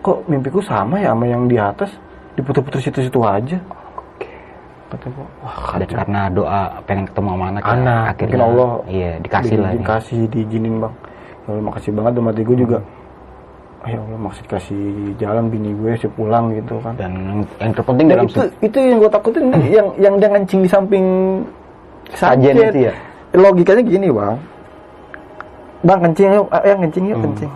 kok 0.00 0.22
mimpiku 0.24 0.62
sama 0.62 0.96
ya 0.96 1.12
sama 1.12 1.26
yang 1.26 1.44
di 1.44 1.58
atas, 1.58 1.90
diputer-puter 2.34 2.80
situ-situ 2.80 3.20
aja. 3.20 3.58
Kata 4.88 5.06
gua, 5.10 5.26
wah 5.42 5.56
kacau. 5.74 5.96
karena 5.98 6.20
doa 6.30 6.60
pengen 6.86 7.04
ketemu 7.10 7.28
sama 7.34 7.44
anak, 7.50 7.62
ya, 7.62 7.72
Anak, 7.74 8.02
akhirnya 8.14 8.24
mungkin 8.30 8.42
Allah 8.46 8.70
iya 8.86 9.10
dikasih 9.18 9.50
Di- 9.50 9.60
lah. 9.60 9.70
nih. 9.74 9.78
Dikasih, 9.82 10.20
diizinin 10.30 10.74
bang. 10.78 10.94
Ya 11.44 11.48
Allah 11.50 11.64
makasih 11.66 11.90
banget 11.92 12.12
sama 12.16 12.30
gue 12.32 12.56
juga. 12.56 12.78
Ah, 13.84 13.88
Ya 13.92 13.98
Allah 14.00 14.16
maksud 14.16 14.44
kasih 14.48 14.84
jalan 15.20 15.44
bini 15.52 15.70
gue 15.76 15.92
sih 15.98 16.08
pulang 16.08 16.48
gitu 16.54 16.80
kan. 16.80 16.94
Dan 16.96 17.12
yang, 17.20 17.40
yang 17.60 17.72
terpenting 17.74 18.06
Dan 18.08 18.14
dalam 18.16 18.26
itu 18.30 18.40
itu 18.64 18.76
yang 18.80 18.96
gue 18.96 19.10
takutin 19.12 19.44
yang 19.76 19.88
yang 20.00 20.14
dia 20.16 20.28
ngencing 20.30 20.60
di 20.64 20.70
samping 20.70 21.04
Sajen 22.14 22.54
itu 22.54 22.88
ya? 22.88 22.94
Logikanya 23.34 23.82
gini 23.82 24.08
bang. 24.08 24.36
Bang 25.84 26.00
kencing 26.00 26.32
yuk, 26.32 26.46
eh 26.50 26.62
yang 26.64 26.80
kencing 26.80 27.04
yuk 27.06 27.18
kencing. 27.20 27.52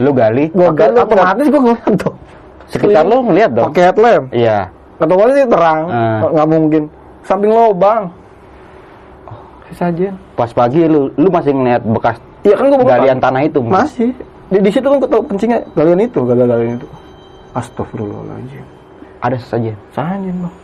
lu 0.00 0.10
gali, 0.10 0.48
Gue 0.48 0.64
pakai 0.66 0.80
gal 0.80 0.90
lu 0.90 1.00
otomatis 1.04 1.46
gue 1.46 1.60
ngeliat 1.60 1.92
tuh. 1.94 2.14
sekitar 2.66 3.04
lu 3.04 3.16
ngeliat 3.20 3.50
dong. 3.52 3.68
Pakai 3.68 3.82
headlamp. 3.84 4.24
Iya. 4.32 4.58
Otomatis 4.96 5.34
sih 5.34 5.46
terang, 5.46 5.80
Ah. 5.86 6.18
nggak 6.18 6.30
nggak 6.32 6.48
mungkin. 6.48 6.82
Samping 7.20 7.52
lobang. 7.52 8.02
Si 9.68 9.72
sajen. 9.76 10.14
Pas 10.34 10.48
pagi 10.50 10.80
lu 10.82 11.12
lu 11.14 11.28
masih 11.28 11.52
ngeliat 11.52 11.84
bekas 11.84 12.16
Iya 12.40 12.56
kan 12.56 12.72
gue 12.72 12.80
galian 12.82 13.18
tanah 13.20 13.42
itu. 13.44 13.60
Masih. 13.60 14.16
Di, 14.48 14.58
di 14.58 14.70
situ 14.72 14.82
kan 14.82 14.98
tau 14.98 15.20
kencingnya 15.20 15.60
galian 15.76 16.00
itu, 16.00 16.24
galian-galian 16.24 16.80
itu. 16.80 16.88
Astagfirullahaladzim. 17.52 18.64
Ada 19.20 19.36
saja. 19.38 19.72
Sajen 19.92 20.32
bang. 20.40 20.54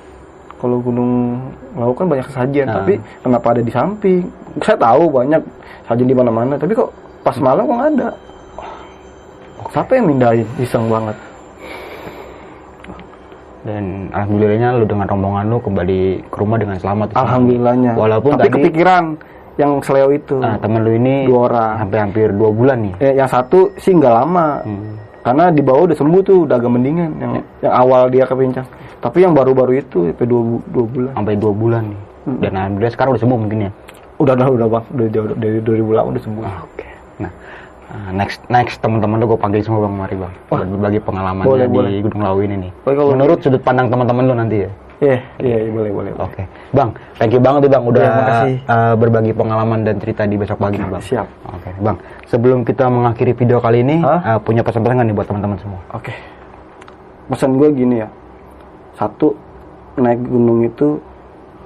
Kalau 0.56 0.80
gunung 0.80 1.36
lawu 1.72 1.92
kan 1.92 2.06
banyak 2.06 2.26
sajian, 2.28 2.64
Nah. 2.64 2.80
tapi 2.80 2.96
kenapa 3.20 3.46
ada 3.52 3.60
di 3.60 3.68
samping? 3.68 4.24
Saya 4.58 4.76
tahu 4.76 5.04
banyak 5.06 5.42
sajian 5.84 6.08
di 6.08 6.16
mana-mana, 6.16 6.56
tapi 6.56 6.72
kok 6.72 6.88
pas 7.20 7.36
malam 7.38 7.62
kok 7.62 7.76
nggak 7.76 7.90
ada? 7.94 8.08
Siapa 9.68 9.92
yang 9.92 10.06
mindahin? 10.08 10.48
Iseng 10.56 10.88
banget. 10.88 11.16
Dan 13.60 13.84
alhamdulillahnya 14.14 14.78
lu 14.78 14.86
dengan 14.86 15.06
rombongan 15.06 15.44
lu 15.50 15.58
kembali 15.58 16.00
ke 16.24 16.36
rumah 16.38 16.56
dengan 16.56 16.78
selamat. 16.78 17.12
Alhamdulillahnya. 17.12 17.92
Walaupun 17.92 18.30
tapi 18.32 18.46
tadi 18.46 18.54
kepikiran 18.54 19.04
yang 19.56 19.82
seleo 19.82 20.14
itu. 20.14 20.38
nah, 20.38 20.54
temen 20.56 20.80
lu 20.80 20.94
ini 20.94 21.26
Dua 21.26 21.50
orang. 21.50 21.72
sampai 21.82 21.98
hampir 21.98 22.28
dua 22.30 22.50
bulan 22.54 22.78
nih. 22.80 22.94
Eh, 23.02 23.12
yang 23.16 23.26
satu 23.26 23.74
sih 23.76 23.90
nggak 23.90 24.14
lama. 24.14 24.62
Hmm. 24.62 24.94
Karena 25.26 25.50
di 25.50 25.58
bawah 25.58 25.90
udah 25.90 25.96
sembuh 25.98 26.22
tuh, 26.22 26.38
udah 26.46 26.54
agak 26.54 26.70
mendingan. 26.70 27.10
Yang 27.18 27.32
yang 27.66 27.74
awal 27.74 28.06
dia 28.14 28.24
kepincang. 28.30 28.62
Tapi 29.02 29.26
yang 29.26 29.34
baru-baru 29.34 29.82
itu 29.82 30.14
sampai 30.14 30.26
dua, 30.30 30.42
bu- 30.46 30.64
dua 30.70 30.84
bulan. 30.86 31.10
Sampai 31.18 31.34
dua 31.34 31.52
bulan 31.52 31.82
nih. 31.90 32.00
Hmm. 32.26 32.38
Dan 32.38 32.52
alhamdulillah 32.54 32.94
sekarang 32.94 33.10
udah 33.10 33.22
sembuh 33.26 33.38
mungkin 33.42 33.58
ya. 33.66 33.70
Udah 34.22 34.32
udah 34.38 34.48
udah 34.54 34.66
bang, 34.70 34.84
udah 34.94 35.06
jauh 35.10 35.26
dari 35.34 35.58
2008 35.60 36.14
udah 36.14 36.22
sembuh. 36.22 36.42
Oke. 36.62 36.86
Nah, 37.20 37.30
uh, 37.90 38.10
next 38.14 38.38
next 38.48 38.78
teman-teman 38.78 39.18
lu 39.18 39.26
gue 39.28 39.38
panggil 39.38 39.60
semua 39.60 39.82
bang 39.84 39.94
mari 39.98 40.14
bang. 40.14 40.32
Buat 40.46 40.66
berbagi 40.70 41.00
pengalamannya 41.02 41.50
Boleh, 41.50 41.66
di 41.66 41.74
boleh. 41.74 41.90
Gunung 42.06 42.22
Lawu 42.22 42.38
ini 42.46 42.54
nih. 42.56 42.70
Boleh, 42.86 42.96
kalau 42.96 43.10
Menurut 43.12 43.38
sudut 43.42 43.60
pandang 43.60 43.90
teman-teman 43.90 44.22
lu 44.24 44.34
nanti 44.38 44.56
ya. 44.62 44.70
Iya, 44.96 45.20
iya, 45.44 45.56
iya, 45.60 45.70
boleh, 45.72 45.92
boleh. 45.92 46.12
boleh. 46.16 46.24
Oke, 46.24 46.42
bang, 46.72 46.88
thank 47.20 47.32
you 47.36 47.40
banget 47.42 47.68
bang 47.68 47.84
udah 47.84 48.06
makasih. 48.16 48.54
uh, 48.64 48.94
berbagi 48.96 49.32
pengalaman 49.36 49.84
dan 49.84 50.00
cerita 50.00 50.24
di 50.24 50.40
besok 50.40 50.56
pagi 50.56 50.80
bang. 50.80 51.04
siap. 51.04 51.28
Oke, 51.52 51.68
bang. 51.76 51.96
Sebelum 52.32 52.64
kita 52.64 52.88
mengakhiri 52.88 53.36
video 53.36 53.60
kali 53.60 53.84
ini, 53.84 54.00
Hah? 54.00 54.20
uh, 54.24 54.38
punya 54.40 54.64
pesan-pesan 54.64 54.96
nggak 54.96 55.08
nih 55.12 55.16
buat 55.20 55.28
teman-teman 55.28 55.58
semua? 55.60 55.80
Oke. 55.92 56.16
Pesan 57.28 57.60
gue 57.60 57.68
gini 57.76 58.00
ya. 58.00 58.08
Satu, 58.96 59.36
naik 60.00 60.24
gunung 60.24 60.64
itu 60.64 60.96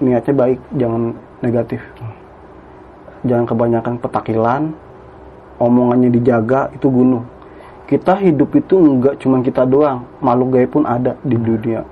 niatnya 0.02 0.34
baik, 0.34 0.58
jangan 0.74 1.14
negatif. 1.38 1.78
Jangan 3.22 3.46
kebanyakan 3.46 3.94
petakilan, 4.02 4.62
omongannya 5.62 6.10
dijaga, 6.10 6.72
itu 6.74 6.90
gunung. 6.90 7.22
Kita 7.86 8.18
hidup 8.18 8.50
itu 8.58 8.74
enggak 8.74 9.22
cuma 9.22 9.38
kita 9.38 9.62
doang, 9.62 10.02
makhluk 10.18 10.58
gaib 10.58 10.70
pun 10.74 10.82
ada 10.82 11.14
di 11.22 11.38
dunia. 11.38 11.86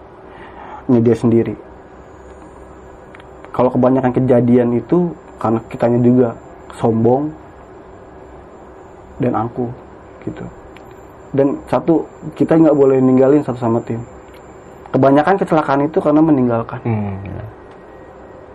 Nya 0.89 1.01
dia 1.05 1.17
sendiri. 1.17 1.55
Kalau 3.53 3.71
kebanyakan 3.73 4.13
kejadian 4.15 4.77
itu 4.77 5.13
karena 5.37 5.61
kitanya 5.69 6.01
juga 6.01 6.29
sombong 6.79 7.33
dan 9.19 9.35
angkuh 9.35 9.71
gitu. 10.25 10.45
Dan 11.35 11.61
satu 11.69 12.09
kita 12.39 12.57
nggak 12.57 12.77
boleh 12.77 12.99
ninggalin 13.03 13.45
satu 13.45 13.61
sama 13.61 13.85
tim. 13.85 14.01
Kebanyakan 14.89 15.37
kecelakaan 15.37 15.85
itu 15.85 15.99
karena 16.01 16.21
meninggalkan. 16.25 16.81
Hmm. 16.85 17.17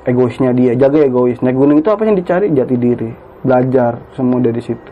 egoisnya 0.04 0.52
dia 0.52 0.76
jaga 0.76 1.00
egois. 1.00 1.40
Naik 1.40 1.56
gunung 1.56 1.80
itu 1.80 1.88
apa 1.88 2.04
yang 2.04 2.20
dicari? 2.20 2.52
Jati 2.52 2.76
diri 2.76 3.08
belajar 3.40 4.04
semua 4.18 4.44
dari 4.44 4.60
situ. 4.60 4.92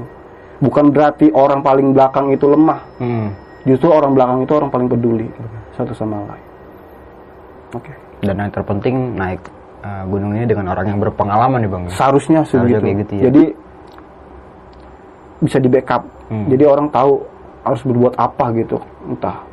Bukan 0.62 0.94
berarti 0.94 1.34
orang 1.36 1.60
paling 1.66 1.92
belakang 1.92 2.32
itu 2.32 2.48
lemah. 2.48 2.80
Hmm. 3.02 3.30
justru 3.66 3.90
orang 3.94 4.18
belakang 4.18 4.40
itu 4.42 4.54
orang 4.58 4.70
paling 4.74 4.90
peduli 4.90 5.28
satu 5.78 5.94
sama 5.94 6.26
lain 6.26 6.51
oke 7.72 7.92
Dan 8.22 8.38
yang 8.38 8.50
terpenting 8.50 8.96
naik 9.14 9.42
uh, 9.80 10.06
gunung 10.06 10.32
ini 10.32 10.46
dengan 10.46 10.70
orang 10.70 10.86
yang 10.88 11.00
berpengalaman 11.00 11.60
nih 11.60 11.70
bang. 11.70 11.84
seharusnya 11.90 12.40
segitu 12.44 12.80
kayak 12.80 12.98
gitu 13.02 13.14
ya. 13.16 13.24
jadi 13.28 13.44
bisa 15.40 15.58
di 15.58 15.68
backup 15.68 16.04
Hmm. 16.24 16.48
jadi 16.48 16.64
orang 16.64 16.88
tahu 16.88 17.28
harus 17.62 17.84
berbuat 17.84 18.16
apa 18.16 18.56
gitu 18.56 18.80
entah 19.04 19.44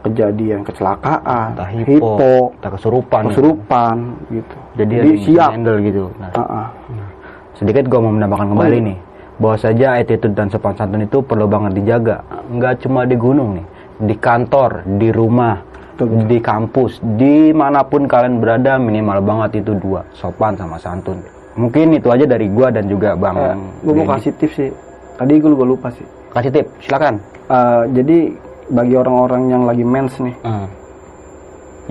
kejadian 0.00 0.62
kecelakaan 0.62 1.52
Entah 1.52 1.68
hipo, 1.68 2.54
entah 2.54 2.70
kesurupan. 2.70 3.22
kesurupan 3.26 3.96
gitu 4.30 4.56
Jadi, 4.72 4.94
Jadi 4.94 5.08
harus 5.10 5.24
siap 5.26 5.50
handle 5.50 5.78
gitu. 5.82 6.04
Nah, 6.16 6.30
Ah, 6.30 6.40
ah. 6.40 6.66
nah, 6.88 7.10
sedikit 7.52 7.84
gue 7.84 7.98
mau 7.98 8.08
menambahkan 8.08 8.46
kembali 8.48 8.78
nih 8.80 8.98
bahwa 9.36 9.56
saja 9.58 9.98
attitude 9.98 10.32
dan 10.32 10.46
sopan 10.46 10.72
santun 10.72 11.02
itu 11.02 11.18
perlu 11.18 11.44
banget 11.44 11.72
dijaga 11.74 12.22
nggak 12.46 12.78
cuma 12.80 13.02
di 13.02 13.16
gunung 13.16 13.58
nih 13.58 13.66
di 14.00 14.14
kantor 14.14 14.70
di 14.86 15.08
rumah 15.10 15.58
di 16.06 16.38
kampus. 16.38 17.00
Di 17.16 17.50
mana 17.50 17.84
pun 17.84 18.04
kalian 18.04 18.40
berada 18.40 18.76
minimal 18.76 19.18
banget 19.20 19.64
itu 19.64 19.74
dua. 19.76 20.00
Sopan 20.12 20.56
sama 20.56 20.76
santun. 20.76 21.20
Mungkin 21.58 21.98
itu 21.98 22.08
aja 22.08 22.24
dari 22.24 22.46
gua 22.46 22.70
dan 22.70 22.86
juga 22.86 23.12
bang 23.18 23.58
gue 23.82 23.92
mau 23.92 24.06
kasih 24.06 24.32
tips 24.38 24.54
sih. 24.54 24.70
Tadi 25.18 25.36
gue 25.36 25.50
gue 25.50 25.68
lupa 25.68 25.90
sih. 25.92 26.06
Kasih 26.30 26.50
tip 26.54 26.66
silakan. 26.80 27.18
Eh, 27.50 27.82
jadi 27.92 28.18
bagi 28.70 28.94
orang-orang 28.94 29.42
yang 29.50 29.62
lagi 29.66 29.82
mens 29.82 30.14
nih. 30.22 30.34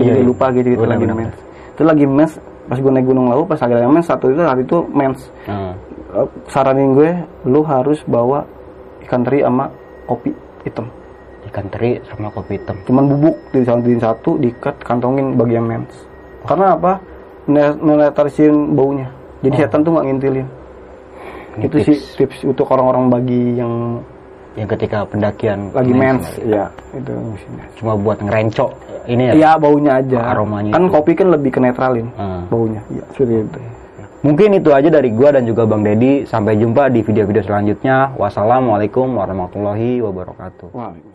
Iya, 0.00 0.14
iya. 0.16 0.24
lupa 0.24 0.48
gitu 0.56 0.64
gitu 0.72 0.82
Benar, 0.88 0.96
lagi 0.96 1.06
mens. 1.12 1.34
itu 1.76 1.82
lagi 1.84 2.06
mens 2.08 2.32
pas 2.66 2.78
gue 2.80 2.88
naik 2.88 3.04
gunung 3.04 3.26
lawu 3.28 3.42
pas 3.44 3.60
ada 3.60 3.84
mens 3.84 4.06
satu 4.08 4.32
itu 4.32 4.40
hari 4.40 4.64
itu 4.64 4.78
mens. 4.90 5.20
Hmm. 5.44 5.76
Eh, 6.16 6.26
saranin 6.48 6.96
gue 6.96 7.10
lu 7.44 7.60
harus 7.62 8.00
bawa 8.08 8.42
ikan 9.04 9.20
teri 9.22 9.44
sama 9.44 9.68
kopi 10.08 10.32
hitam 10.64 10.88
ikan 11.50 11.66
teri 11.68 11.98
sama 12.06 12.30
kopi 12.30 12.56
hitam 12.56 12.78
cuman 12.82 13.04
bubuk 13.06 13.36
di 13.50 13.66
satu 13.98 14.38
diikat 14.38 14.78
kantongin 14.80 15.34
bagian 15.34 15.66
mens 15.66 15.90
karena 16.46 16.74
apa 16.74 17.02
Ne- 17.48 17.74
menetralisin 17.74 18.72
baunya 18.72 19.10
jadi 19.42 19.66
setan 19.66 19.82
tuh 19.82 19.92
nggak 19.92 20.06
ngintilin 20.06 20.48
Ini 21.50 21.66
itu 21.66 21.76
sih 21.82 21.96
tips 22.16 22.46
untuk 22.46 22.70
orang-orang 22.70 23.10
bagi 23.10 23.58
yang 23.58 23.98
yang 24.54 24.68
ketika 24.68 25.02
pendakian 25.02 25.70
lagi 25.70 25.90
mens 25.90 26.26
lagi. 26.36 26.52
ya 26.52 26.64
itu 26.92 27.10
fungsinya. 27.10 27.64
cuma 27.74 27.92
buat 27.96 28.18
ngerencok 28.18 28.70
ini 29.06 29.22
ya 29.24 29.32
ya 29.34 29.50
baunya 29.56 29.98
aja 29.98 30.18
Aromanya 30.26 30.70
kan 30.70 30.84
itu. 30.84 30.92
kopi 30.92 31.12
kan 31.14 31.26
lebih 31.28 31.50
ke 31.50 31.58
netralin 31.58 32.06
Hmm. 32.14 32.46
baunya 32.46 32.80
ya 32.88 33.02
seperti 33.10 33.34
itu 33.40 33.60
Mungkin 34.20 34.52
itu 34.52 34.68
aja 34.68 34.92
dari 34.92 35.08
gua 35.08 35.32
dan 35.32 35.48
juga 35.48 35.64
Bang 35.64 35.80
Dedi. 35.80 36.28
Sampai 36.28 36.52
jumpa 36.52 36.92
di 36.92 37.00
video-video 37.00 37.40
selanjutnya. 37.40 38.12
Wassalamualaikum 38.20 39.16
warahmatullahi 39.16 39.96
wabarakatuh. 39.96 40.68
Waalaikumsalam 40.68 40.76
warahmatullahi 40.76 41.00
wabarakatuh 41.00 41.09